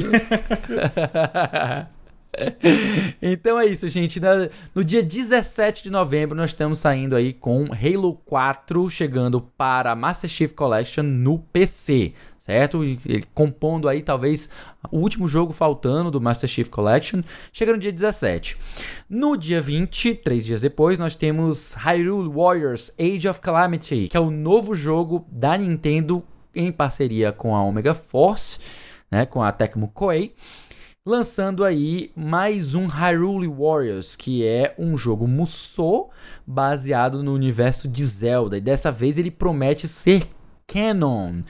então 3.20 3.58
é 3.58 3.66
isso, 3.66 3.88
gente. 3.88 4.20
Na- 4.20 4.48
No 4.74 4.84
dia 4.84 5.02
17 5.02 5.82
de 5.84 5.90
novembro, 5.90 6.36
nós 6.36 6.50
estamos 6.50 6.78
saindo 6.78 7.14
aí 7.16 7.32
com 7.32 7.66
Halo 7.72 8.14
4 8.24 8.88
chegando 8.90 9.40
para 9.40 9.94
Master 9.94 10.28
Chief 10.28 10.52
Collection 10.52 11.02
no 11.02 11.38
PC. 11.38 12.12
Certo? 12.40 12.80
Compondo 13.32 13.88
aí, 13.88 14.02
talvez, 14.02 14.50
o 14.90 14.98
último 14.98 15.26
jogo 15.26 15.50
faltando 15.54 16.10
do 16.10 16.20
Master 16.20 16.46
Chief 16.46 16.68
Collection. 16.68 17.22
Chega 17.50 17.72
no 17.72 17.78
dia 17.78 17.90
17. 17.90 18.58
No 19.08 19.34
dia 19.34 19.62
20, 19.62 20.14
três 20.16 20.44
dias 20.44 20.60
depois, 20.60 20.98
nós 20.98 21.16
temos 21.16 21.72
Hyrule 21.72 22.28
Warriors 22.28 22.92
Age 23.00 23.26
of 23.28 23.40
Calamity, 23.40 24.08
que 24.08 24.16
é 24.16 24.20
o 24.20 24.30
novo 24.30 24.74
jogo 24.74 25.26
da 25.32 25.56
Nintendo 25.56 26.22
em 26.54 26.70
parceria 26.70 27.32
com 27.32 27.56
a 27.56 27.64
Omega 27.64 27.94
Force, 27.94 28.58
né, 29.10 29.24
com 29.24 29.42
a 29.42 29.50
Tecmo 29.50 29.88
Koei 29.88 30.34
lançando 31.06 31.64
aí 31.64 32.10
mais 32.16 32.74
um 32.74 32.86
Hyrule 32.86 33.46
Warriors, 33.46 34.16
que 34.16 34.42
é 34.42 34.74
um 34.78 34.96
jogo 34.96 35.28
Musou 35.28 36.10
baseado 36.46 37.22
no 37.22 37.34
universo 37.34 37.86
de 37.86 38.02
Zelda. 38.06 38.56
E 38.56 38.60
dessa 38.60 38.90
vez 38.90 39.18
ele 39.18 39.30
promete 39.30 39.86
ser 39.86 40.26
canon. 40.66 41.42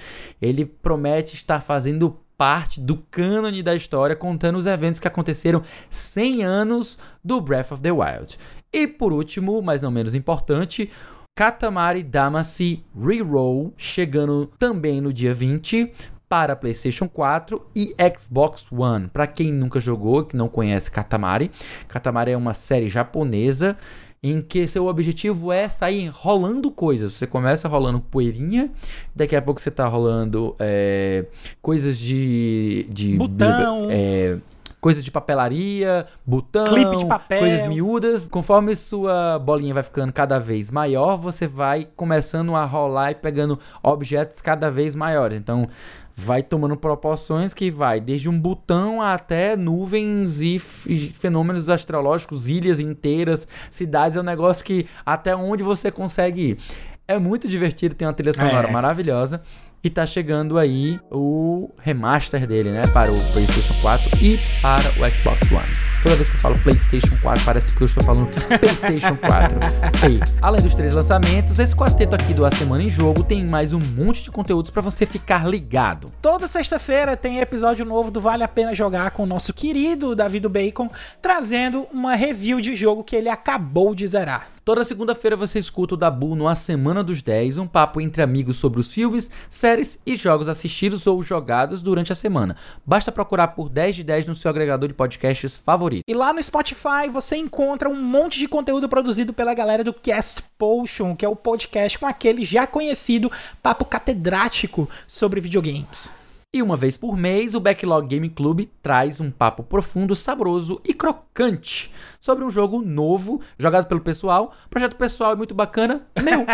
Ele 0.43 0.65
promete 0.65 1.37
estar 1.37 1.61
fazendo 1.61 2.19
parte 2.37 2.81
do 2.81 2.97
cânone 2.97 3.63
da 3.63 3.77
história, 3.77 4.17
contando 4.17 4.59
os 4.59 4.67
eventos 4.67 4.99
que 4.99 5.07
aconteceram 5.07 5.63
100 5.89 6.43
anos 6.43 6.99
do 7.23 7.41
Breath 7.41 7.71
of 7.71 7.81
the 7.81 7.93
Wild. 7.93 8.37
E 8.73 8.89
por 8.89 9.13
último, 9.13 9.63
mas 9.63 9.81
não 9.81 9.93
menos 9.93 10.17
importante, 10.17 10.91
Katamari 11.37 12.03
Damacy 12.03 12.85
Reroll, 12.93 13.73
chegando 13.77 14.51
também 14.59 15.01
no 15.01 15.13
dia 15.13 15.33
20 15.33 15.93
para 16.35 16.57
PlayStation 16.57 17.09
4 17.09 17.65
e 17.77 17.95
Xbox 18.19 18.67
One. 18.73 19.07
Para 19.07 19.25
quem 19.25 19.53
nunca 19.53 19.79
jogou, 19.79 20.25
que 20.25 20.37
não 20.37 20.49
conhece 20.49 20.91
Katamari, 20.91 21.49
Katamari 21.87 22.33
é 22.33 22.37
uma 22.37 22.53
série 22.53 22.89
japonesa 22.89 23.77
em 24.21 24.41
que 24.41 24.67
seu 24.67 24.89
objetivo 24.89 25.53
é 25.53 25.69
sair 25.69 26.09
rolando 26.09 26.73
coisas. 26.73 27.13
Você 27.13 27.25
começa 27.25 27.69
rolando 27.69 28.01
poeirinha, 28.01 28.69
daqui 29.15 29.37
a 29.37 29.41
pouco 29.41 29.61
você 29.61 29.71
tá 29.71 29.87
rolando 29.87 30.57
é, 30.59 31.27
coisas 31.63 31.97
de, 31.97 32.85
de 32.91 33.17
Botão. 33.17 33.87
é, 33.89 34.37
coisas 34.81 35.05
de 35.05 35.11
papelaria, 35.11 36.05
botão, 36.27 36.67
Clipe 36.67 36.97
de 36.97 37.07
papel. 37.07 37.39
coisas 37.39 37.67
miúdas. 37.67 38.27
Conforme 38.27 38.75
sua 38.75 39.39
bolinha 39.39 39.73
vai 39.73 39.83
ficando 39.85 40.13
cada 40.13 40.41
vez 40.41 40.71
maior, 40.71 41.17
você 41.17 41.47
vai 41.47 41.89
começando 41.97 42.57
a 42.57 42.65
rolar 42.65 43.13
e 43.13 43.15
pegando 43.15 43.59
objetos 43.83 44.43
cada 44.43 44.69
vez 44.71 44.97
maiores. 44.97 45.39
Então, 45.39 45.69
vai 46.17 46.43
tomando 46.43 46.77
proporções 46.77 47.53
que 47.53 47.71
vai 47.71 48.01
desde 48.01 48.29
um 48.29 48.39
botão 48.39 49.03
até 49.03 49.57
nuvens 49.57 50.41
e 50.41 50.59
fenômenos 50.59 51.69
astrológicos, 51.69 52.49
ilhas 52.49 52.79
inteiras, 52.81 53.49
cidades. 53.71 54.17
É 54.17 54.21
um 54.21 54.25
negócio 54.25 54.65
que 54.65 54.87
até 55.05 55.35
onde 55.35 55.63
você 55.63 55.91
consegue 55.91 56.51
ir. 56.51 56.59
É 57.07 57.19
muito 57.19 57.47
divertido, 57.49 57.95
tem 57.95 58.09
uma 58.09 58.15
trilha 58.15 58.33
sonora 58.33 58.69
É. 58.69 58.71
maravilhosa. 58.73 59.43
E 59.85 59.91
tá 59.91 60.07
chegando 60.07 60.57
aí 60.57 60.99
o 61.11 61.69
remaster 61.79 62.47
dele, 62.47 62.73
né? 62.73 62.85
Para 62.95 63.13
o 63.13 63.33
PlayStation 63.33 63.75
4 63.83 64.19
e 64.19 64.41
para 64.63 64.89
o 64.93 65.11
Xbox 65.11 65.53
One. 65.53 65.69
Toda 66.03 66.17
vez 66.17 66.31
que 66.31 66.37
eu 66.37 66.41
falo 66.41 66.59
PlayStation 66.61 67.15
4, 67.21 67.45
parece 67.45 67.77
que 67.77 67.83
eu 67.83 67.85
estou 67.85 68.03
falando 68.03 68.31
PlayStation 68.31 69.15
4. 69.17 69.59
E, 70.11 70.21
além 70.41 70.61
dos 70.61 70.75
três 70.75 70.93
lançamentos, 70.93 71.59
esse 71.59 71.75
quarteto 71.75 72.15
aqui 72.15 72.35
do 72.35 72.45
A 72.45 72.51
Semana 72.51 72.83
em 72.83 72.91
Jogo 72.91 73.23
tem 73.23 73.47
mais 73.47 73.73
um 73.73 73.79
monte 73.79 74.23
de 74.23 74.31
conteúdos 74.31 74.71
para 74.71 74.83
você 74.83 75.07
ficar 75.07 75.47
ligado. 75.47 76.13
Toda 76.21 76.49
sexta-feira 76.49 77.17
tem 77.17 77.41
episódio 77.41 77.85
novo 77.85 78.11
do 78.11 78.21
Vale 78.21 78.43
a 78.43 78.49
Pena 78.49 78.75
Jogar 78.75 79.11
com 79.13 79.23
o 79.23 79.27
nosso 79.27 79.53
querido 79.53 80.15
Davi 80.15 80.41
do 80.41 80.51
Bacon, 80.51 80.91
trazendo 81.21 81.87
uma 81.93 82.15
review 82.15 82.61
de 82.61 82.75
jogo 82.75 83.05
que 83.05 83.17
ele 83.17 83.29
acabou 83.29 83.95
de 83.95 84.07
zerar. 84.07 84.54
Toda 84.65 84.83
segunda-feira 84.83 85.37
você 85.37 85.59
escuta 85.59 85.93
o 85.93 85.97
Dabu 85.97 86.35
no 86.35 86.49
A 86.49 86.55
Semana 86.55 87.05
dos 87.05 87.21
10, 87.21 87.59
um 87.59 87.67
papo 87.67 88.01
entre 88.01 88.23
amigos 88.23 88.57
sobre 88.57 88.81
os 88.81 88.91
filmes, 88.91 89.31
séries 89.51 90.01
e 90.07 90.17
jogos 90.17 90.49
assistidos 90.49 91.07
ou 91.07 91.23
jogados 91.23 91.83
durante 91.83 92.13
a 92.13 92.15
semana. 92.15 92.57
Basta 92.83 93.13
procurar 93.13 93.49
por 93.49 93.69
10 93.69 93.97
de 93.97 94.05
10 94.05 94.27
no 94.27 94.35
seu 94.35 94.51
agregador 94.51 94.89
de 94.89 94.95
podcasts 94.95 95.59
favorito. 95.59 96.05
E 96.09 96.15
lá 96.15 96.33
no 96.33 96.43
Spotify 96.43 97.11
você 97.13 97.37
encontra 97.37 97.91
um 97.91 98.03
monte 98.03 98.39
de 98.39 98.49
conteúdo 98.49 98.89
produzido 98.89 99.35
pela 99.35 99.53
galera 99.53 99.85
do 99.85 99.93
Cast 99.93 100.43
Potion, 100.57 101.15
que 101.15 101.27
é 101.27 101.29
o 101.29 101.37
podcast 101.37 101.99
com 101.99 102.07
aquele 102.07 102.43
já 102.43 102.67
conhecido 102.67 103.31
papo 103.63 103.85
catedrático 103.85 104.89
sobre 105.07 105.43
videogames. 105.43 106.24
E 106.55 106.63
uma 106.63 106.77
vez 106.77 106.97
por 106.97 107.17
mês, 107.17 107.53
o 107.57 107.59
Backlog 107.59 108.07
Game 108.07 108.31
Club 108.31 108.69
traz 108.81 109.19
um 109.19 109.29
papo 109.29 109.65
profundo, 109.65 110.15
saboroso 110.15 110.81
e 110.85 110.95
crocante 110.95 111.93
sobre 112.21 112.45
um 112.45 112.51
jogo 112.51 112.81
novo, 112.81 113.41
jogado 113.59 113.89
pelo 113.89 114.01
pessoal. 114.01 114.55
Projeto 114.71 114.95
pessoal 114.95 115.33
é 115.33 115.35
muito 115.35 115.53
bacana, 115.53 116.07
meu. 116.23 116.47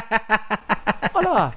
Olha 1.13 1.29
lá. 1.29 1.55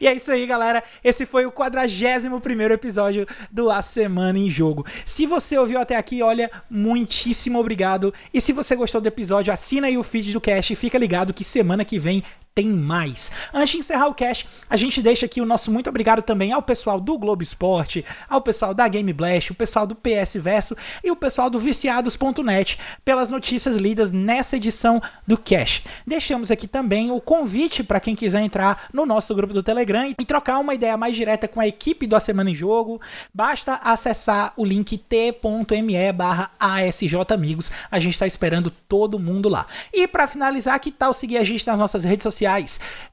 E 0.00 0.08
é 0.08 0.12
isso 0.12 0.32
aí, 0.32 0.44
galera. 0.44 0.82
Esse 1.04 1.24
foi 1.24 1.46
o 1.46 1.52
41 1.52 2.40
primeiro 2.40 2.74
episódio 2.74 3.28
do 3.48 3.70
A 3.70 3.80
Semana 3.80 4.36
em 4.36 4.50
Jogo. 4.50 4.84
Se 5.06 5.24
você 5.24 5.56
ouviu 5.56 5.78
até 5.78 5.94
aqui, 5.94 6.20
olha, 6.20 6.50
muitíssimo 6.68 7.60
obrigado. 7.60 8.12
E 8.32 8.40
se 8.40 8.52
você 8.52 8.74
gostou 8.74 9.00
do 9.00 9.06
episódio, 9.06 9.52
assina 9.52 9.86
aí 9.86 9.96
o 9.96 10.02
feed 10.02 10.32
do 10.32 10.40
cast 10.40 10.72
e 10.72 10.76
fica 10.76 10.98
ligado 10.98 11.32
que 11.32 11.44
semana 11.44 11.84
que 11.84 12.00
vem 12.00 12.24
tem 12.54 12.68
mais. 12.68 13.32
Antes 13.52 13.72
de 13.72 13.78
encerrar 13.78 14.06
o 14.06 14.14
cast, 14.14 14.48
a 14.70 14.76
gente 14.76 15.02
deixa 15.02 15.26
aqui 15.26 15.40
o 15.40 15.46
nosso 15.46 15.72
muito 15.72 15.90
obrigado 15.90 16.22
também 16.22 16.52
ao 16.52 16.62
pessoal 16.62 17.00
do 17.00 17.18
Globo 17.18 17.42
Esporte, 17.42 18.04
ao 18.28 18.40
pessoal 18.40 18.72
da 18.72 18.86
Game 18.86 19.12
Blast, 19.12 19.50
o 19.50 19.56
pessoal 19.56 19.86
do 19.86 19.96
PS 19.96 20.34
Verso 20.36 20.76
e 21.02 21.10
o 21.10 21.16
pessoal 21.16 21.50
do 21.50 21.58
viciados.net 21.58 22.78
pelas 23.04 23.28
notícias 23.28 23.76
lidas 23.76 24.12
nessa 24.12 24.56
edição 24.56 25.02
do 25.26 25.36
Cash. 25.36 25.82
Deixamos 26.06 26.52
aqui 26.52 26.68
também 26.68 27.10
o 27.10 27.20
convite 27.20 27.82
para 27.82 27.98
quem 27.98 28.14
quiser 28.14 28.40
entrar 28.40 28.86
no 28.92 29.04
nosso 29.04 29.34
grupo 29.34 29.52
do 29.52 29.62
Telegram 29.62 30.14
e 30.16 30.24
trocar 30.24 30.60
uma 30.60 30.74
ideia 30.74 30.96
mais 30.96 31.16
direta 31.16 31.48
com 31.48 31.58
a 31.58 31.66
equipe 31.66 32.06
do 32.06 32.14
A 32.14 32.20
Semana 32.20 32.50
em 32.50 32.54
Jogo. 32.54 33.00
Basta 33.32 33.80
acessar 33.82 34.52
o 34.56 34.64
link 34.64 34.96
t.me 34.96 36.12
barra 36.12 36.52
asjamigos. 36.60 37.72
A 37.90 37.98
gente 37.98 38.12
está 38.12 38.28
esperando 38.28 38.70
todo 38.70 39.18
mundo 39.18 39.48
lá. 39.48 39.66
E 39.92 40.06
para 40.06 40.28
finalizar, 40.28 40.78
que 40.78 40.92
tal 40.92 41.12
seguir 41.12 41.38
a 41.38 41.44
gente 41.44 41.66
nas 41.66 41.78
nossas 41.78 42.04
redes 42.04 42.22
sociais? 42.22 42.43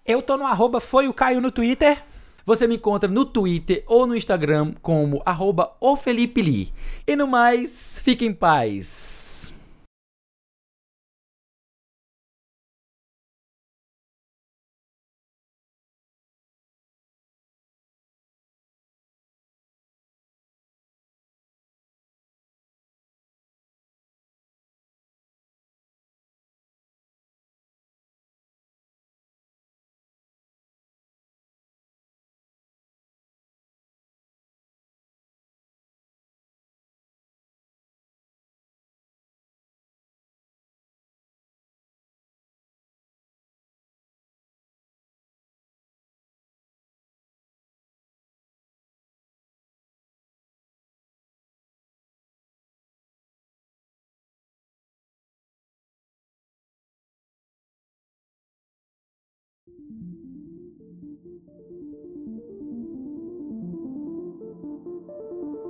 Eu 0.06 0.22
tô 0.22 0.38
no 0.38 0.46
arroba 0.46 0.80
foi 0.80 1.08
o 1.08 1.14
Caio 1.14 1.42
no 1.42 1.52
Twitter. 1.52 2.04
Você 2.46 2.68
me 2.68 2.76
encontra 2.76 3.10
no 3.10 3.26
Twitter 3.26 3.84
ou 3.88 4.08
no 4.08 4.16
Instagram 4.16 4.74
como 4.82 5.22
arroba 5.26 5.72
o 5.80 5.96
Felipe 5.96 6.42
Lee. 6.42 6.74
E 7.08 7.16
no 7.16 7.28
mais, 7.28 8.02
fique 8.04 8.26
em 8.26 8.34
paz. 8.34 9.31
Thank 59.92 60.14
you. 65.56 65.61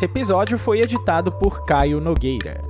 Esse 0.00 0.06
episódio 0.06 0.56
foi 0.56 0.80
editado 0.80 1.30
por 1.30 1.66
Caio 1.66 2.00
Nogueira. 2.00 2.62